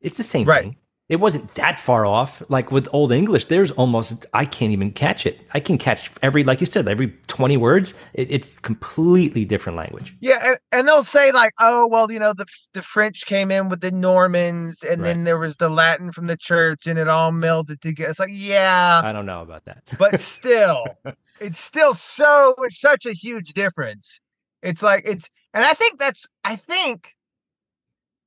[0.00, 0.62] It's the same right.
[0.62, 0.76] thing
[1.08, 2.42] it wasn't that far off.
[2.48, 5.38] Like with Old English, there's almost I can't even catch it.
[5.52, 7.94] I can catch every, like you said, every twenty words.
[8.14, 10.16] It, it's completely different language.
[10.20, 13.68] Yeah, and, and, they'll say like, oh well, you know, the the French came in
[13.68, 15.08] with the Normans, and right.
[15.08, 18.10] then there was the Latin from the church, and it all melded together.
[18.10, 20.86] It's like, yeah, I don't know about that, but still,
[21.40, 24.20] it's still so it's such a huge difference.
[24.62, 27.14] It's like it's, and I think that's, I think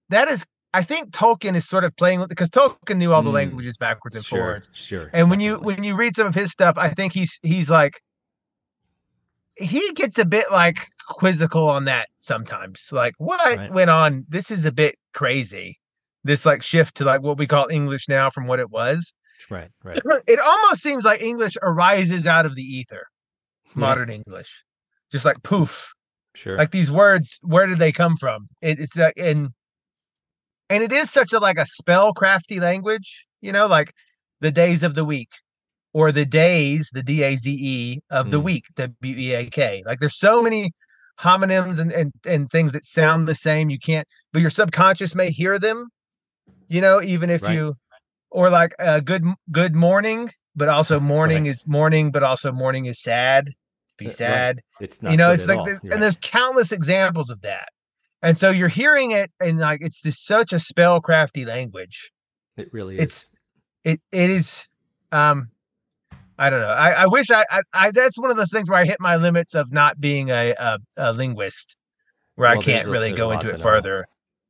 [0.10, 3.30] that is, I think Tolkien is sort of playing with because Tolkien knew all the
[3.32, 3.34] Mm.
[3.36, 4.70] languages backwards and Sure, forwards.
[4.74, 5.10] sure.
[5.14, 8.02] And when you when you read some of his stuff, I think he's he's like
[9.56, 12.90] he gets a bit like quizzical on that sometimes.
[12.92, 13.72] Like, what Right.
[13.72, 14.26] went on?
[14.30, 15.80] This is a bit crazy.
[16.24, 19.14] This like shift to like what we call English now from what it was.
[19.50, 19.98] right, right.
[20.28, 23.06] It almost seems like English arises out of the ether,
[23.68, 24.64] Yeah, modern English.
[25.12, 25.94] Just like poof.
[26.36, 26.58] sure.
[26.58, 28.48] Like these words, where did they come from?
[28.62, 29.50] It, it's like and
[30.70, 33.94] and it is such a like a spell crafty language, you know, like
[34.42, 35.30] the days of the week
[35.94, 38.44] or the days, the D A Z E of the Mm.
[38.44, 39.84] week, W E A K.
[39.86, 40.72] Like there's so many
[41.20, 43.70] homonyms and, and and things that sound the same.
[43.70, 45.88] You can't, but your subconscious may hear them,
[46.70, 47.54] you know, even if Right.
[47.54, 47.76] you
[48.32, 51.52] or like uh, good good morning, but also morning Right.
[51.54, 53.50] is morning, but also morning is sad.
[53.98, 54.14] Be Uh, right.
[54.16, 57.70] sad it's not you know it's like there's, and there's countless examples of that
[58.22, 62.12] and so you're hearing it and like it's this such a spellcrafty language
[62.58, 63.30] it really it's- is.
[63.84, 64.68] it it is
[65.12, 65.50] um
[66.40, 68.80] i don't know i i wish i i, I that's one of those things where
[68.80, 71.78] i hit my limits of not being a a, a linguist
[72.36, 73.64] where i Well, there's can't a- really go into to it know.
[73.64, 74.08] further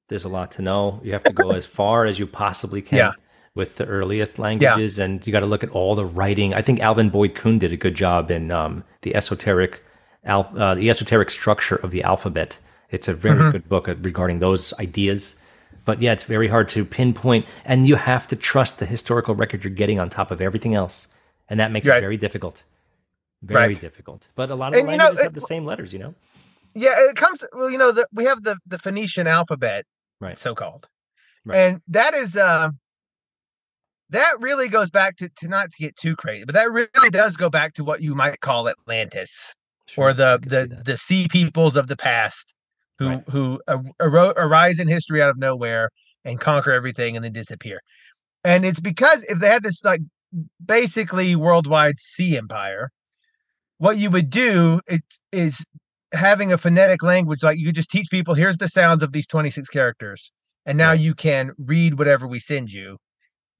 [0.10, 1.02] There's a lot to know.
[1.04, 3.12] You have to go as far as you possibly can Yeah.
[3.56, 6.54] with the earliest languages, and you got to look at all the writing.
[6.54, 9.84] I think Alvin Boyd Kuhn did a good job in um, the esoteric,
[10.24, 12.58] al- uh, the esoteric structure of the alphabet.
[12.90, 13.52] It's a very Mhm.
[13.52, 15.40] good book uh, regarding those ideas.
[15.86, 19.64] But yeah, it's very hard to pinpoint, and you have to trust the historical record
[19.64, 21.08] you're getting on top of everything else,
[21.50, 21.98] and that makes Right.
[21.98, 22.64] it very difficult.
[23.42, 23.80] Very Right.
[23.80, 24.28] difficult.
[24.36, 26.00] But a lot of the And, you know, languages it- have the same letters, you
[26.00, 26.16] know.
[26.76, 29.84] yeah it comes well you know the, we have the the phoenician alphabet
[30.20, 30.38] Right.
[30.38, 30.88] so called
[31.46, 31.58] Right.
[31.58, 32.70] and that is uh
[34.10, 37.36] that really goes back to, to not to get too crazy but that really does
[37.36, 39.54] go back to what you might call atlantis
[39.88, 42.54] Sure, or the I can see the the sea peoples of the past
[43.00, 43.24] who Right.
[43.30, 45.90] who ar- arise in history out of nowhere
[46.26, 47.80] and conquer everything and then disappear
[48.44, 50.02] and it's because if they had this like
[50.66, 52.90] basically worldwide sea empire
[53.80, 55.02] what you would do is,
[55.32, 55.66] is
[56.14, 59.70] having a phonetic language like you just teach people here's the sounds of these 26
[59.70, 60.32] characters
[60.66, 61.00] and now Right.
[61.00, 62.98] you can read whatever we send you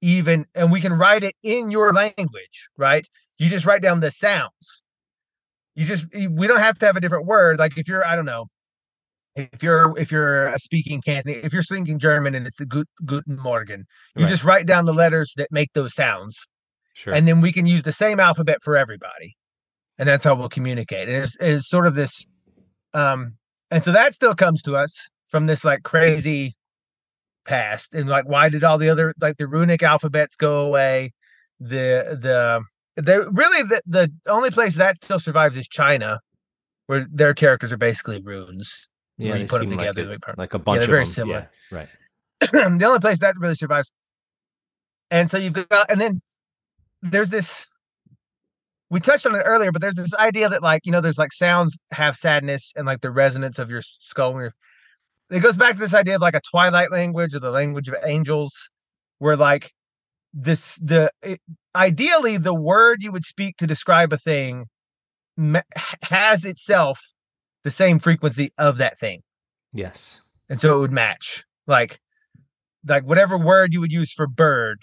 [0.00, 3.06] even and we can write it in your language right
[3.38, 4.82] you just write down the sounds
[5.74, 8.24] you just we don't have to have a different word like if you're i don't
[8.24, 8.46] know
[9.38, 12.86] if you're if you're uh, speaking Cantonese, if you're speaking German and it's the gut,
[13.04, 13.86] Guten Morgen,
[14.16, 14.30] you Right.
[14.30, 16.36] just write down the letters that make those sounds,
[16.94, 17.14] Sure.
[17.14, 19.36] and then we can use the same alphabet for everybody,
[19.96, 21.08] and that's how we'll communicate.
[21.08, 22.26] And it's, it's sort of this,
[22.94, 23.34] um,
[23.70, 26.54] and so that still comes to us from this like crazy
[27.44, 31.12] past, and like why did all the other like the runic alphabets go away?
[31.60, 32.62] The the
[33.00, 36.18] the really the the only place that still survives is China,
[36.86, 38.88] where their characters are basically runes.
[39.18, 41.04] Yeah, when you put 'em seem together, like a, like a bunch they're of very
[41.04, 41.12] them.
[41.12, 41.48] similar.
[41.70, 41.88] Yeah, right.
[42.78, 43.90] the only place that really survives.
[45.10, 46.20] And so you've got, and then
[47.02, 47.66] there's this.
[48.90, 51.32] We touched on it earlier, but there's this idea that, like, you know, there's like
[51.32, 54.32] sounds have sadness and like the resonance of your skull.
[54.32, 57.50] when you're- It goes back to this idea of like a twilight language or the
[57.50, 58.70] language of angels,
[59.18, 59.72] where like
[60.32, 61.40] this, the it,
[61.74, 64.66] ideally the word you would speak to describe a thing
[65.36, 65.60] ma-
[66.04, 66.98] has itself
[67.68, 69.20] the same frequency of that thing
[69.74, 70.22] Yes.
[70.48, 72.00] and so it would match like
[72.86, 74.82] like whatever word you would use for bird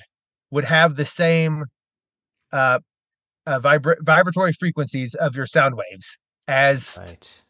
[0.51, 1.65] would have the same
[2.51, 2.77] uh,
[3.47, 7.43] uh vibra- vibratory frequencies of your sound waves as Right.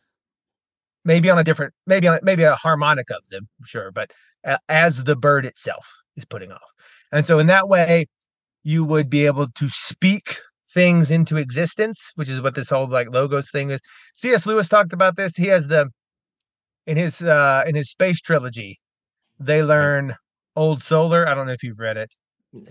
[1.04, 4.14] maybe on a different maybe on a, maybe a harmonic of them sure but
[4.48, 5.86] uh, as the bird itself
[6.16, 6.72] is putting off
[7.12, 8.06] and so in that way
[8.64, 10.38] you would be able to speak
[10.76, 13.80] things into existence which is what this whole like logos thing is.
[14.16, 15.36] Cs lewis talked about this.
[15.36, 15.90] He has the
[16.86, 18.80] in his uh in his space trilogy
[19.40, 20.14] they learn
[20.56, 21.28] old solar.
[21.28, 22.12] I don't know if you've read it.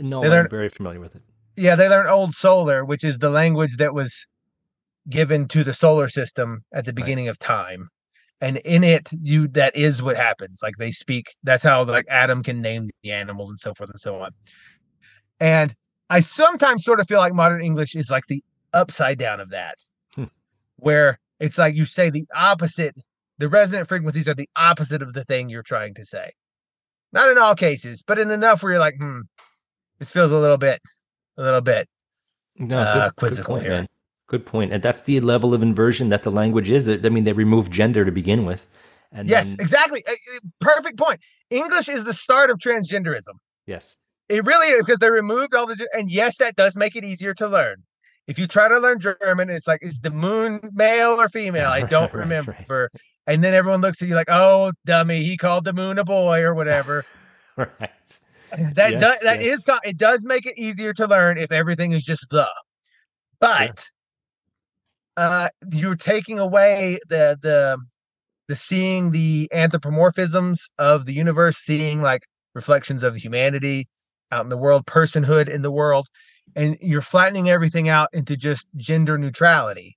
[0.00, 1.22] No, They I'm learn- very familiar with it.
[1.56, 4.12] yeah they learn old solar which is the language that was
[5.08, 6.96] given to the solar system at the Right.
[6.96, 7.88] beginning of time.
[8.40, 10.60] And in it you that is what happens.
[10.62, 14.00] Like they speak that's how like adam can name the animals and so forth and
[14.00, 14.30] so on.
[15.40, 15.74] And
[16.10, 19.76] i sometimes sort of feel like modern english is like the upside down of that
[20.14, 20.24] Hmm.
[20.76, 22.96] where it's like you say the opposite
[23.38, 26.30] the resonant frequencies are the opposite of the thing you're trying to say
[27.12, 29.20] not in all cases but in enough where you're like hmm
[29.98, 30.80] this feels a little bit
[31.38, 31.88] a little bit
[32.56, 33.70] No, uh, good, good point, here.
[33.72, 33.88] man.
[34.26, 34.72] Good point.
[34.72, 36.88] And that's the level of inversion that the language is.
[36.88, 38.66] I mean, they remove gender to begin with.
[39.12, 41.20] And yes then- exactly Uh, uh, perfect point
[41.50, 43.34] english is the start of transgenderism
[43.66, 43.98] yes.
[44.28, 47.34] It really is because they removed all the and yes, that does make it easier
[47.34, 47.82] to learn.
[48.26, 51.68] If you try to learn German, it's like is the moon male or female?
[51.68, 52.20] I don't Right, right.
[52.20, 52.90] remember.
[53.26, 56.40] and then everyone looks at you like, "Oh, dummy, he called the moon a boy
[56.42, 57.04] or whatever."
[57.56, 57.90] right.
[58.76, 59.46] That Yes, does, that yes.
[59.46, 62.48] is it does make it easier to learn if everything is just the.
[63.40, 63.84] But
[65.16, 67.78] uh you're taking away the the
[68.48, 72.22] the seeing the anthropomorphisms of the universe, seeing like
[72.54, 73.86] reflections of humanity
[74.34, 76.08] out in the world, personhood in the world,
[76.56, 79.96] and you're flattening everything out into just gender neutrality.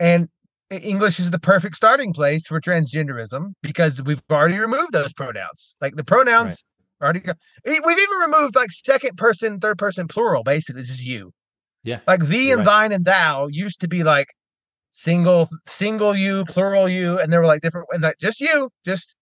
[0.00, 0.28] And
[0.70, 5.74] English is the perfect starting place for transgenderism because we've already removed those pronouns.
[5.80, 6.64] Like the pronouns
[7.02, 7.32] already go.
[7.64, 11.32] We've even removed like second person, third person plural, basically, it's just you.
[11.84, 12.00] Yeah.
[12.06, 12.64] Like thee and right.
[12.66, 14.28] thine and thou used to be like
[14.90, 19.16] single, single you, plural you, and they were like different and like just you, just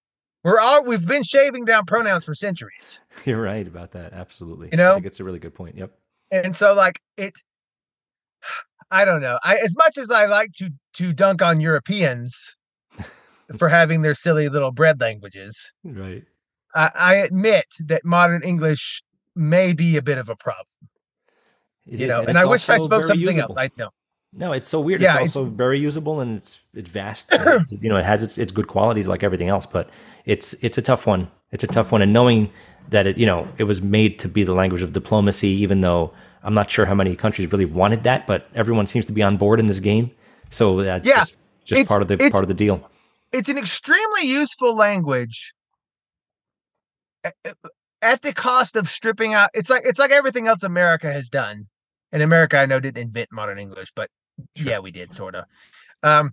[0.47, 3.03] we're all we've been shaving down pronouns for centuries.
[3.25, 4.13] You're right about that.
[4.13, 4.69] Absolutely.
[4.71, 4.93] You know?
[4.93, 5.77] I think it's a really good point.
[5.77, 5.91] Yep.
[6.31, 7.35] and so like it
[8.93, 12.57] i don't know i as much as i like to to dunk on europeans
[13.59, 16.25] for having their silly little bread languages Right.
[16.75, 19.03] i, I admit that modern english
[19.35, 20.67] may be a bit of a problem
[21.87, 23.59] It you is, know and, it's i wish i spoke something else usable.
[23.59, 23.91] i know
[24.33, 25.01] No, it's so weird.
[25.01, 27.33] Yeah, it's it's- also very usable and it's it's vast.
[27.33, 29.89] It's, you know, it has its, its good qualities like everything else, but
[30.25, 31.31] it's it's a tough one.
[31.53, 32.51] It's a tough one, and knowing
[32.91, 36.13] that it you know it was made to be the language of diplomacy, even though
[36.43, 39.37] I'm not sure how many countries really wanted that, but everyone seems to be on
[39.37, 40.11] board in this game.
[40.51, 41.35] So that's Yeah, just,
[41.65, 42.89] just part of the part of the deal.
[43.33, 45.55] it's an extremely useful language
[48.03, 51.67] at the cost of stripping out it's like it's like everything else america has done
[52.17, 54.09] and america i know didn't invent modern english but
[54.55, 54.71] Sure.
[54.71, 55.45] yeah we did sort of
[56.03, 56.31] um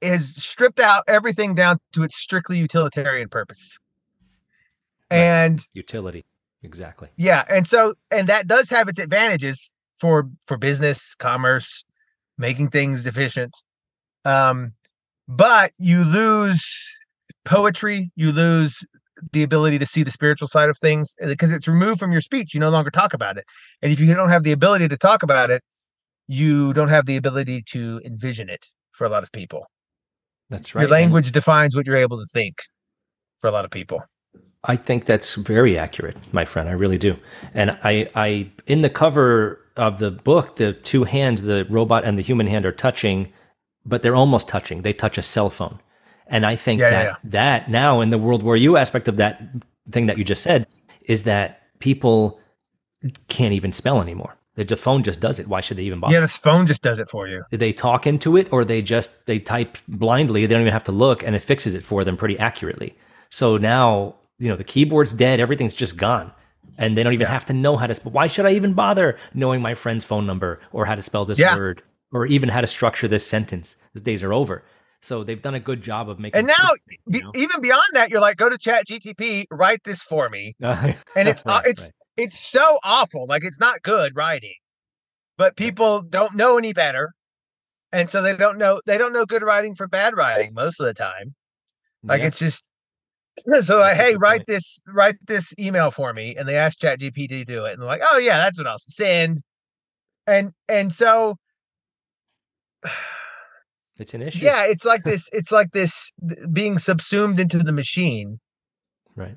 [0.00, 3.78] is stripped out everything down to its strictly utilitarian purpose
[5.10, 5.18] Right.
[5.18, 6.24] and Utility,
[6.62, 7.08] exactly.
[7.16, 11.84] yeah and so and that does have its advantages for for business commerce
[12.38, 13.52] making things efficient
[14.24, 14.72] um
[15.28, 16.94] but you lose
[17.44, 18.84] poetry you lose
[19.32, 22.20] the ability to see the spiritual side of things eh, because it's removed from your
[22.20, 23.44] speech you no longer talk about it
[23.80, 25.62] and if you don't have the ability to talk about it
[26.28, 29.66] you don't have the ability to envision it for a lot of people
[30.50, 30.82] That's right.
[30.82, 32.56] your and- language defines what you're able to think
[33.40, 34.02] for a lot of people
[34.64, 36.68] I think that's very accurate, my friend.
[36.68, 37.16] I really do.
[37.52, 42.16] And I, I, in the cover of the book, the two hands, the robot and
[42.16, 43.32] the human hand, are touching,
[43.84, 44.82] but they're almost touching.
[44.82, 45.80] They touch a cell phone,
[46.32, 47.16] and I think Yeah, that yeah.
[47.30, 49.40] that now in the World War You aspect of that
[49.90, 50.66] thing that you just said
[51.06, 52.40] is that people
[53.28, 54.36] can't even spell anymore.
[54.54, 55.48] The phone just does it.
[55.48, 56.12] Why should they even bother?
[56.14, 59.26] yeah this phone just does it for you they talk into it or they just
[59.26, 62.16] they type blindly they don't even have to look and it fixes it for them
[62.16, 62.94] pretty accurately
[63.30, 66.30] so now you know the keyboard's dead everything's just gone
[66.78, 67.32] and they don't even Yeah.
[67.32, 70.26] have to know how to spell why should i even bother knowing my friend's phone
[70.26, 71.56] number or how to spell this Yeah.
[71.56, 71.82] word
[72.12, 74.62] or even how to structure this sentence those days are over
[75.02, 76.70] so they've done a good job of making And now,
[77.06, 80.54] you Be, even beyond that you're like go to chat gtp write this for me
[80.60, 81.92] and it's uh, Right, it's right.
[82.16, 84.54] it's so awful like it's not good writing
[85.36, 87.12] but people don't know any better
[87.92, 90.86] and so they don't know they don't know good writing from bad writing most of
[90.86, 91.34] the time
[92.04, 92.28] like Yeah.
[92.28, 92.68] it's just
[93.62, 94.46] so like hey write point.
[94.46, 97.80] this write this email for me and they ask chat gpt to do it and
[97.82, 99.42] they're like oh yeah that's what i'll send
[100.26, 101.36] and and so
[104.02, 104.44] it's an issue.
[104.44, 106.12] Yeah it's like this it's like this
[106.52, 108.38] being subsumed into the machine.
[109.16, 109.36] Right.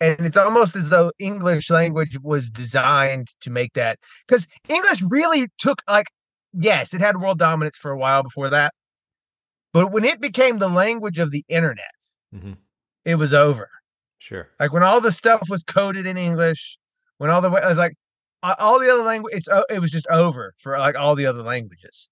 [0.00, 5.48] And it's almost as though english language was designed to make that because english really
[5.58, 6.06] took like
[6.52, 8.72] yes it had world dominance for a while before that
[9.72, 11.86] but when it became the language of the internet
[12.34, 12.56] Mhm.
[13.04, 13.68] it was over.
[14.18, 14.48] Sure.
[14.60, 16.78] Like when all the stuff was coded in english
[17.18, 17.94] when all the way I was like
[18.42, 22.08] all the other language it's it was just over for like all the other languages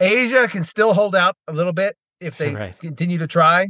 [0.00, 2.78] asia can still hold out a little bit if they Right.
[2.78, 3.66] continue to try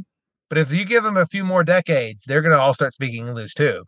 [0.49, 3.27] but if you give them a few more decades they're going to all start speaking
[3.27, 3.83] english too.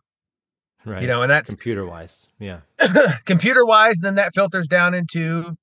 [0.84, 1.00] Right.
[1.02, 2.60] you know and that's computer wise yeah.
[3.24, 5.56] computer wise then that filters down into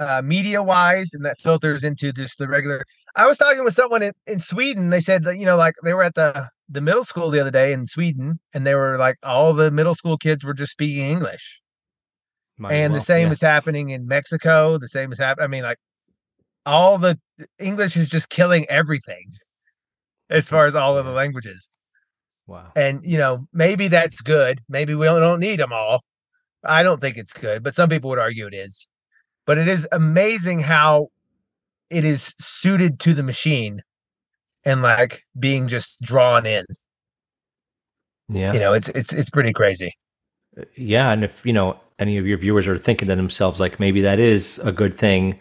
[0.00, 2.84] uh, media wise and that filters into just the regular.
[3.16, 4.90] I was talking with someone in, in sweden.
[4.90, 7.50] They said that you know like they were at the the middle school the other
[7.50, 11.04] day in sweden and they were like all the middle school kids were just speaking
[11.04, 11.60] english.
[12.58, 13.32] Might and well, the same yeah.
[13.32, 15.78] is happening in mexico the same is happening i mean like
[16.68, 17.18] all the
[17.58, 19.30] english is just killing everything
[20.30, 21.70] as far as all of the languages.
[22.46, 22.70] Wow.
[22.76, 24.60] And you know maybe that's good.
[24.68, 26.02] Maybe we don't don't need them all.
[26.64, 28.88] I don't think it's good but some people would argue it is.
[29.46, 31.08] But it is amazing how
[31.88, 33.80] it is suited to the machine
[34.64, 36.64] and like being just drawn in.
[38.28, 38.52] Yeah.
[38.52, 39.92] You know it's it's it's pretty crazy.
[40.58, 43.80] Uh, yeah and if you know any of your viewers are thinking to themselves like
[43.80, 45.38] maybe that is a good thing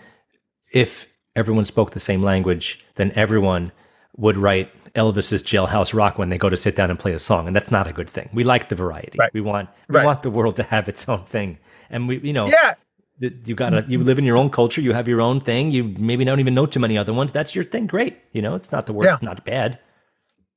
[0.72, 3.72] if everyone spoke the same language, then everyone
[4.18, 7.47] would write Elvis's Jailhouse Rock when they go to sit down and play a song,
[7.47, 8.30] and that's not a good thing.
[8.34, 9.18] We like the variety.
[9.18, 9.31] Right.
[9.34, 10.05] We want we Right.
[10.05, 11.59] want the world to have its own thing,
[11.89, 12.73] and we you know Yeah,
[13.19, 14.81] you gotta you live in your own culture.
[14.81, 15.72] You have your own thing.
[15.72, 17.31] You maybe don't even know too many other ones.
[17.31, 17.85] That's your thing.
[17.88, 18.18] Great.
[18.34, 19.05] You know, it's not the word.
[19.05, 19.14] Yeah.
[19.14, 19.80] It's not bad.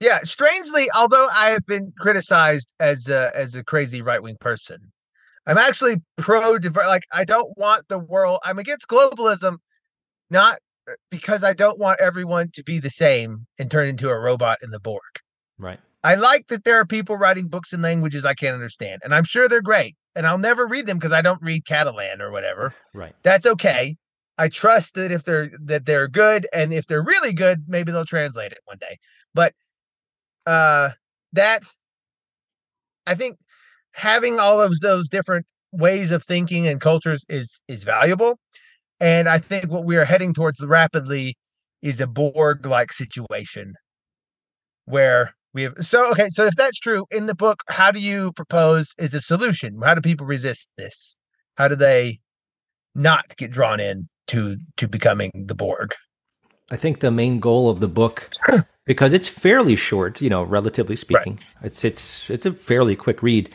[0.01, 0.21] yeah.
[0.25, 4.79] Strangely, although I have been criticized as a as a crazy right wing person,
[5.47, 6.85] I'm actually pro diver.
[6.87, 8.39] Like I don't want the world.
[8.43, 9.59] I'm against globalism,
[10.31, 10.59] not
[11.11, 14.71] because I don't want everyone to be the same and turn into a robot in
[14.71, 15.01] the Borg.
[15.59, 15.79] Right.
[16.03, 19.25] I like that there are people writing books in languages I can't understand, and I'm
[19.25, 19.97] sure they're great.
[20.17, 22.75] And I'll never read them because I don't read Catalan or whatever.
[22.95, 23.15] Right.
[23.23, 23.97] That's okay.
[24.39, 28.05] I trust that if they're that they're good, and if they're really good, maybe they'll
[28.05, 28.97] translate it one day.
[29.35, 29.55] But
[30.47, 30.91] uh,
[31.35, 31.63] that
[33.07, 33.39] I think
[33.93, 38.39] having all of those different ways of thinking and cultures is is valuable.
[39.01, 41.37] And I think what we are heading towards rapidly
[41.83, 43.75] is a Borg like situation
[44.85, 48.33] where we have so okay so if that's true in the book how do you
[48.33, 49.81] propose is a solution?
[49.83, 51.19] How do people resist this?
[51.57, 52.21] How do they
[52.95, 55.95] not get drawn in to to becoming the borg?
[56.71, 58.31] I think the main goal of the book,
[58.87, 63.51] because it's fairly short, you know, relatively speaking, it's it's it's a fairly quick read,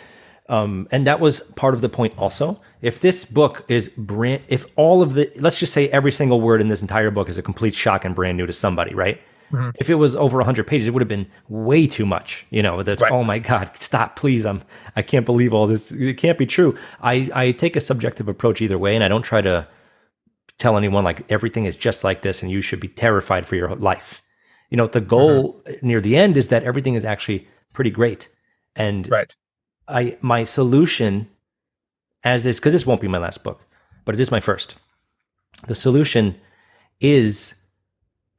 [0.50, 2.14] um, and that was part of the point.
[2.18, 6.40] Also, if this book is brand, if all of the, let's just say every single
[6.40, 9.20] word in this entire book is a complete shock and brand new to somebody, right?
[9.52, 9.74] Mhm.
[9.80, 12.46] If it was over 100 pages, it would have been way too much.
[12.50, 13.12] You know, that's Right.
[13.12, 14.46] oh my god, stop, please!
[14.46, 14.62] I'm
[14.96, 15.92] I can't believe all this.
[15.92, 16.76] It can't be true.
[17.02, 19.68] I I take a subjective approach either way, and I don't try to
[20.58, 23.76] tell anyone like everything is just like this and you should be terrified for your
[23.76, 24.22] life.
[24.70, 28.30] You know, the goal near the end is that everything is actually pretty great.
[28.76, 29.36] And right
[29.88, 31.28] I my solution
[32.26, 33.62] as this because this won't be my last book,
[34.04, 34.76] but it is my first.
[35.68, 36.36] The solution
[37.00, 37.62] is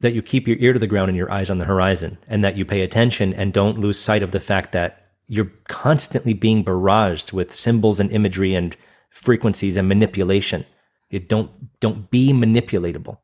[0.00, 2.44] that you keep your ear to the ground and your eyes on the horizon and
[2.44, 6.62] that you pay attention and don't lose sight of the fact that you're constantly being
[6.64, 8.76] barraged with symbols and imagery and
[9.10, 10.66] frequencies and manipulation.
[11.08, 11.50] You don't
[11.80, 13.18] don't be manipulatable.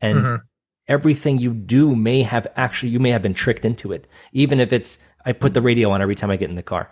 [0.00, 0.42] And Mhm.
[0.88, 4.06] everything you do may have actually you may have been tricked into it.
[4.32, 6.88] Even if it's I put the radio on every time I get in the car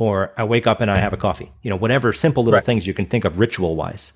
[0.00, 1.52] or I wake up and I have a coffee.
[1.62, 2.64] You know, whatever simple little Right.
[2.64, 4.14] things you can think of ritual wise.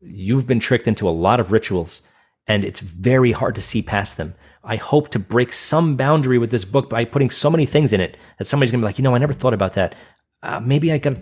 [0.00, 2.02] You've been tricked into a lot of rituals
[2.46, 4.34] and it's very hard to see past them.
[4.62, 8.00] I hope to break some boundary with this book by putting so many things in
[8.00, 9.96] it that somebody's gonna be like, you know, I never thought about that.
[10.40, 11.16] Uh, maybe I got,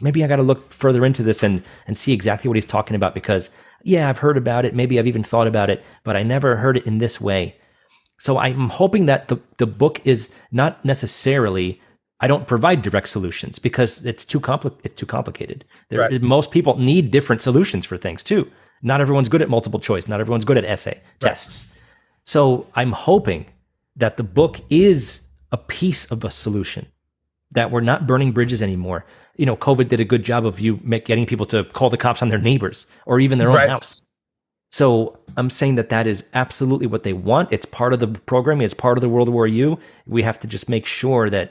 [0.00, 2.96] maybe I got to look further into this and and see exactly what he's talking
[2.96, 3.50] about because
[3.82, 4.74] yeah, I've heard about it.
[4.74, 7.56] Maybe I've even thought about it, but I never heard it in this way.
[8.18, 11.80] So I'm hoping that the the book is not necessarily.
[12.24, 15.58] I don't provide direct solutions because it's too compli- It's too complicated.
[15.88, 16.22] There, Right.
[16.36, 18.42] Most people need different solutions for things too.
[18.90, 20.04] Not everyone's good at multiple choice.
[20.12, 21.56] Not everyone's good at essay tests.
[22.34, 22.40] So
[22.80, 23.40] I'm hoping
[24.02, 25.00] that the book is
[25.52, 26.86] a piece of a solution.
[27.56, 29.00] That we're not burning bridges anymore.
[29.40, 31.96] You know, COVID did a good job of you make, getting people to call the
[32.06, 33.68] cops on their neighbors or even their own Right.
[33.76, 34.02] house.
[34.70, 37.52] So I'm saying that that is absolutely what they want.
[37.52, 38.64] It's part of the programming.
[38.64, 39.78] It's part of the World War You.
[40.16, 41.46] We have to just make sure that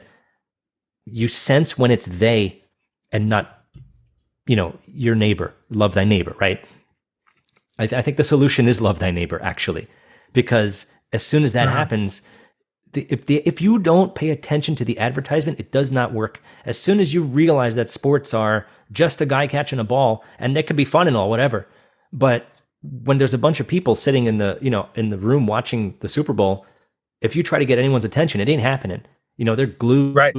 [1.05, 2.63] you sense when it's they
[3.11, 3.63] and not,
[4.47, 5.53] you know, your neighbor.
[5.69, 6.63] Love thy neighbor, right?
[7.80, 9.88] I, th- I think the solution is love thy neighbor, actually,
[10.34, 11.77] because as soon as that Uh-huh.
[11.77, 12.21] happens,
[12.93, 16.41] the, if the if you don't pay attention to the advertisement, it does not work.
[16.65, 20.55] As soon as you realize that sports are just a guy catching a ball, and
[20.55, 21.67] that could be fun and all, whatever,
[22.11, 22.45] but
[22.84, 25.95] when there's a bunch of people sitting in the you know in the room watching
[26.01, 26.67] the Super Bowl,
[27.21, 29.01] if you try to get anyone's attention, it ain't happening.
[29.38, 30.35] You know they're glued Right.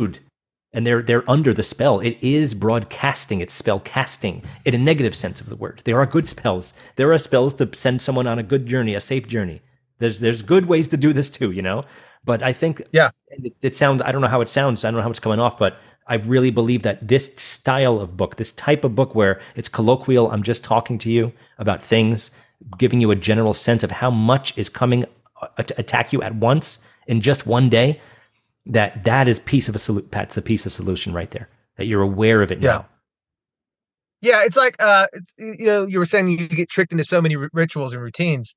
[0.75, 2.01] And they're they're under the spell.
[2.01, 3.41] It is broadcasting.
[3.41, 5.81] It's spell casting in a negative sense of the word.
[5.85, 6.75] There are good spells.
[6.97, 9.63] There are spells to send someone on a good journey, a safe journey.
[9.99, 11.85] There's there's good ways to do this too, you know.
[12.25, 13.11] But I think Yeah.
[13.29, 14.03] it, it sounds.
[14.03, 14.85] I don't know how it sounds.
[14.85, 18.17] I don't know how it's coming off, but I really believe that this style of
[18.17, 22.31] book, this type of book where it's colloquial, I'm just talking to you about things,
[22.79, 25.05] giving you a general sense of how much is coming
[25.41, 28.01] uh, to attack you at once in just one day.
[28.67, 30.09] That that is piece of a solution.
[30.11, 31.49] That's the piece of solution right there.
[31.77, 32.71] That you're aware of it Yeah.
[32.71, 32.87] now.
[34.23, 37.21] Yeah, it's like uh, it's, you know, you were saying you get tricked into so
[37.21, 38.55] many r- rituals and routines.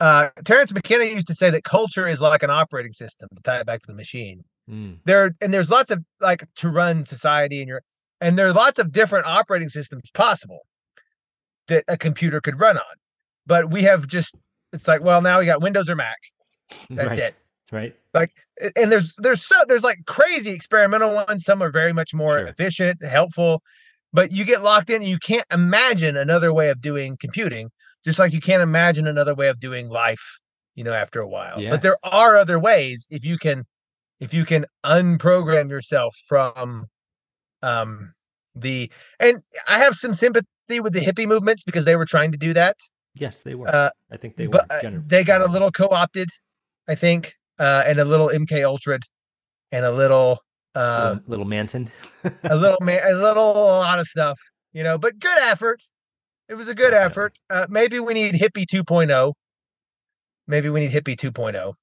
[0.00, 3.58] Uh, Terence McKenna used to say that culture is like an operating system to tie
[3.58, 4.40] it back to the machine.
[4.70, 7.82] Mm, There and there's lots of like to run society and your
[8.20, 10.60] and there are lots of different operating systems possible
[11.66, 12.94] that a computer could run on.
[13.46, 14.34] But we have just
[14.72, 16.16] it's like, well, now we got Windows or Mac.
[16.90, 17.34] That's right, it.
[17.70, 17.94] Right.
[18.14, 18.32] Like
[18.76, 21.44] and there's there's so there's like crazy experimental ones.
[21.44, 22.46] Some are very much more Sure.
[22.48, 23.62] efficient, helpful,
[24.12, 27.70] but you get locked in and you can't imagine another way of doing computing
[28.04, 30.38] just like you can't imagine another way of doing life,
[30.74, 31.60] you know, after a while.
[31.60, 31.70] Yeah.
[31.70, 33.64] But there are other ways if you can
[34.20, 36.86] if you can unprogram yourself from
[37.62, 38.12] um
[38.54, 38.90] the
[39.20, 39.36] and
[39.68, 42.76] I have some sympathy with the hippie movements because they were trying to do that.
[43.14, 43.68] Yes, they were.
[43.68, 44.88] Uh, I think they but were.
[44.88, 46.28] uh, they got a little co-opted,
[46.86, 48.98] I think, uh, and a little MK Ultra,
[49.72, 50.38] and a little,
[50.74, 51.88] uh, little, little Manson.
[52.44, 54.38] a little, ma- a little, a lot of stuff,
[54.72, 54.98] you know.
[54.98, 55.82] But good effort.
[56.48, 57.38] It was a good effort.
[57.50, 59.34] Uh, maybe we need hippie 2.0.
[60.46, 61.74] Maybe we need hippie 2.0.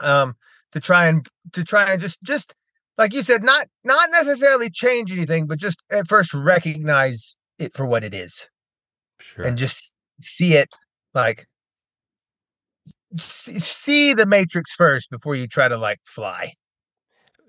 [0.00, 0.34] Um,
[0.72, 2.54] to try and to try and just just
[2.98, 7.86] like you said, not not necessarily change anything, but just at first recognize it for
[7.86, 8.48] what it is
[9.20, 9.44] sure.
[9.44, 10.68] and just see it
[11.14, 11.46] like
[13.18, 16.52] see, the matrix first before you try to like fly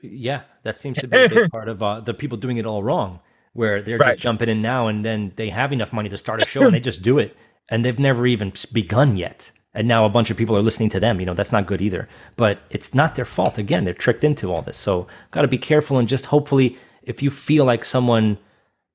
[0.02, 2.84] Yeah, that seems to be a big part of uh, the people doing it all
[2.84, 3.20] wrong,
[3.54, 4.18] where they're Right.
[4.18, 6.74] just jumping in now and then they have enough money to start a show and
[6.74, 7.36] they just do it
[7.70, 9.52] and they've never even begun yet.
[9.74, 11.20] And now a bunch of people are listening to them.
[11.20, 12.08] You know, that's not good either.
[12.36, 13.58] But it's not their fault.
[13.58, 14.78] Again, they're tricked into all this.
[14.78, 18.38] So, got to be careful and just hopefully, if you feel like someone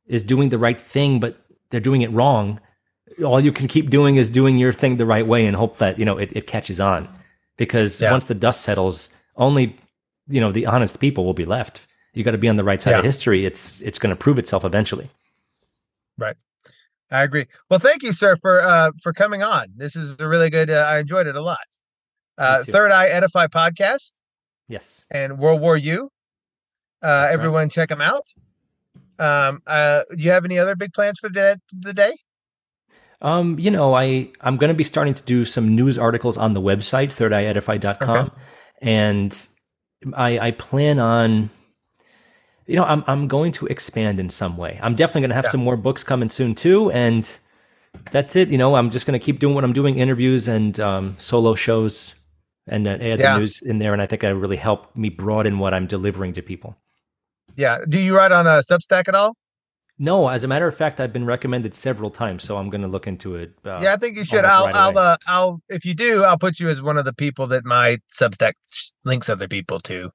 [0.07, 1.37] is doing the right thing, but
[1.71, 2.61] they're doing it wrong,
[3.25, 5.99] all you can keep doing is doing your thing the right way and hope that,
[5.99, 7.09] you know, it, it catches on.
[7.57, 8.13] Because Yeah.
[8.13, 9.77] once the dust settles, only
[10.29, 11.81] you know the honest people will be left.
[12.15, 12.99] You got to be on the right side Yeah.
[12.99, 13.45] of history.
[13.47, 15.11] It's it's going to prove itself eventually.
[16.17, 16.37] Right.
[17.11, 17.47] I agree.
[17.71, 19.69] Well thank you sir for uh for coming on.
[19.77, 21.59] This is a really good uh, i enjoyed it a lot.
[22.37, 24.13] Uh third eye edify podcast
[24.69, 25.05] yes.
[25.11, 26.11] and world war you.
[27.03, 27.33] Uh right.
[27.33, 28.27] everyone check them out.
[29.19, 32.13] Um uh do you have any other big plans for the, the day
[33.21, 36.55] um you know i i'm going to be starting to do some news articles on
[36.55, 38.31] the website thirdeyeedify.com
[38.81, 39.49] and
[40.15, 41.51] i i plan on
[42.67, 44.79] you know i'm i'm going to expand in some way.
[44.83, 45.51] I'm definitely going to have Yeah.
[45.51, 47.29] some more books coming soon too and
[48.13, 48.49] that's it.
[48.51, 51.55] You know i'm just going to keep doing what i'm doing interviews and um, solo
[51.57, 52.15] shows
[52.69, 53.33] and uh, add Yeah.
[53.35, 56.35] the news in there and i think that really helped me broaden what i'm delivering
[56.35, 56.77] to people.
[57.57, 57.79] Yeah.
[57.89, 59.35] Do you write on a substack at all
[60.01, 62.89] No, as a matter of fact, I've been recommended several times, so I'm going to
[62.89, 63.53] look into it.
[63.65, 66.39] Uh, yeah i think you should i'll right i'll uh i'll if you do i'll
[66.39, 68.55] put you as one of the people that my substack
[69.05, 70.11] links other people to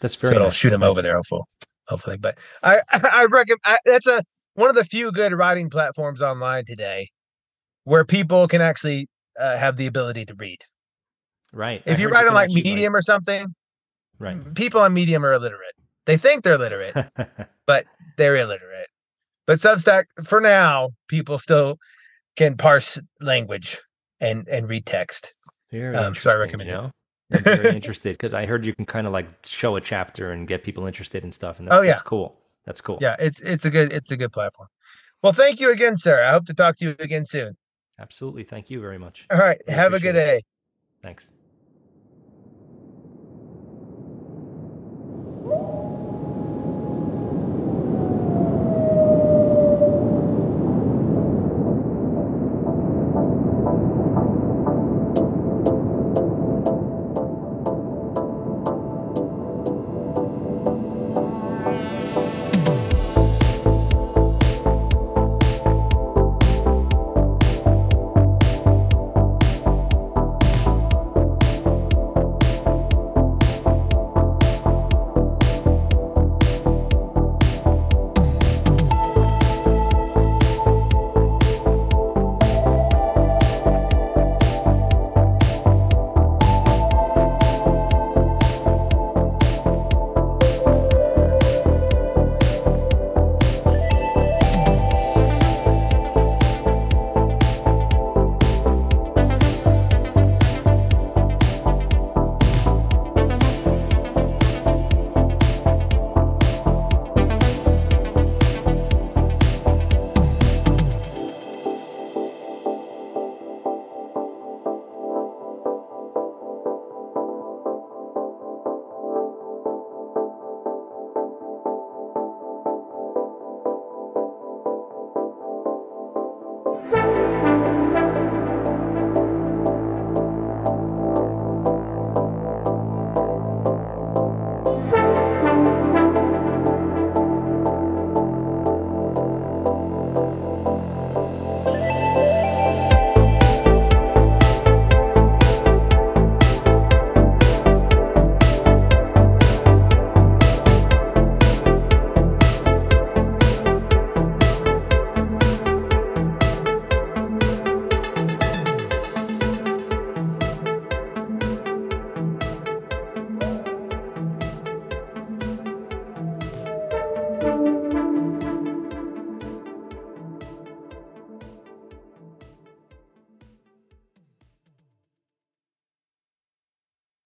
[0.00, 0.32] that's very.
[0.32, 0.36] Good.
[0.36, 1.42] So very it'll shoot them over there hopefully
[1.86, 4.22] hopefully but i i recommend I, that's a
[4.54, 7.08] one of the few good writing platforms online today
[7.84, 10.58] where people can actually uh, have the ability to read
[11.52, 11.82] Right.
[11.86, 13.54] I if you write on like medium or something
[14.18, 14.54] right.
[14.54, 15.74] people on medium are illiterate
[16.04, 16.94] they think they're literate
[17.66, 17.86] but
[18.16, 18.87] they're illiterate
[19.48, 21.78] but Substack, for now, people still
[22.36, 23.80] can parse language
[24.20, 25.32] and and read text.
[25.72, 26.92] Very um, so I recommend you know?
[27.30, 27.48] it.
[27.48, 30.46] I'm very interested because I heard you can kind of like show a chapter and
[30.46, 32.36] get people interested in stuff, and that's, oh yeah, that's cool.
[32.66, 32.98] That's cool.
[33.00, 34.68] Yeah, it's it's a good it's a good platform.
[35.22, 36.22] Well, thank you again, sir.
[36.22, 37.56] I hope to talk to you again soon.
[37.98, 38.44] Absolutely.
[38.44, 39.24] Thank you very much.
[39.30, 39.60] All right.
[39.66, 40.24] I have a good it.
[40.24, 40.42] day.
[41.02, 41.32] Thanks.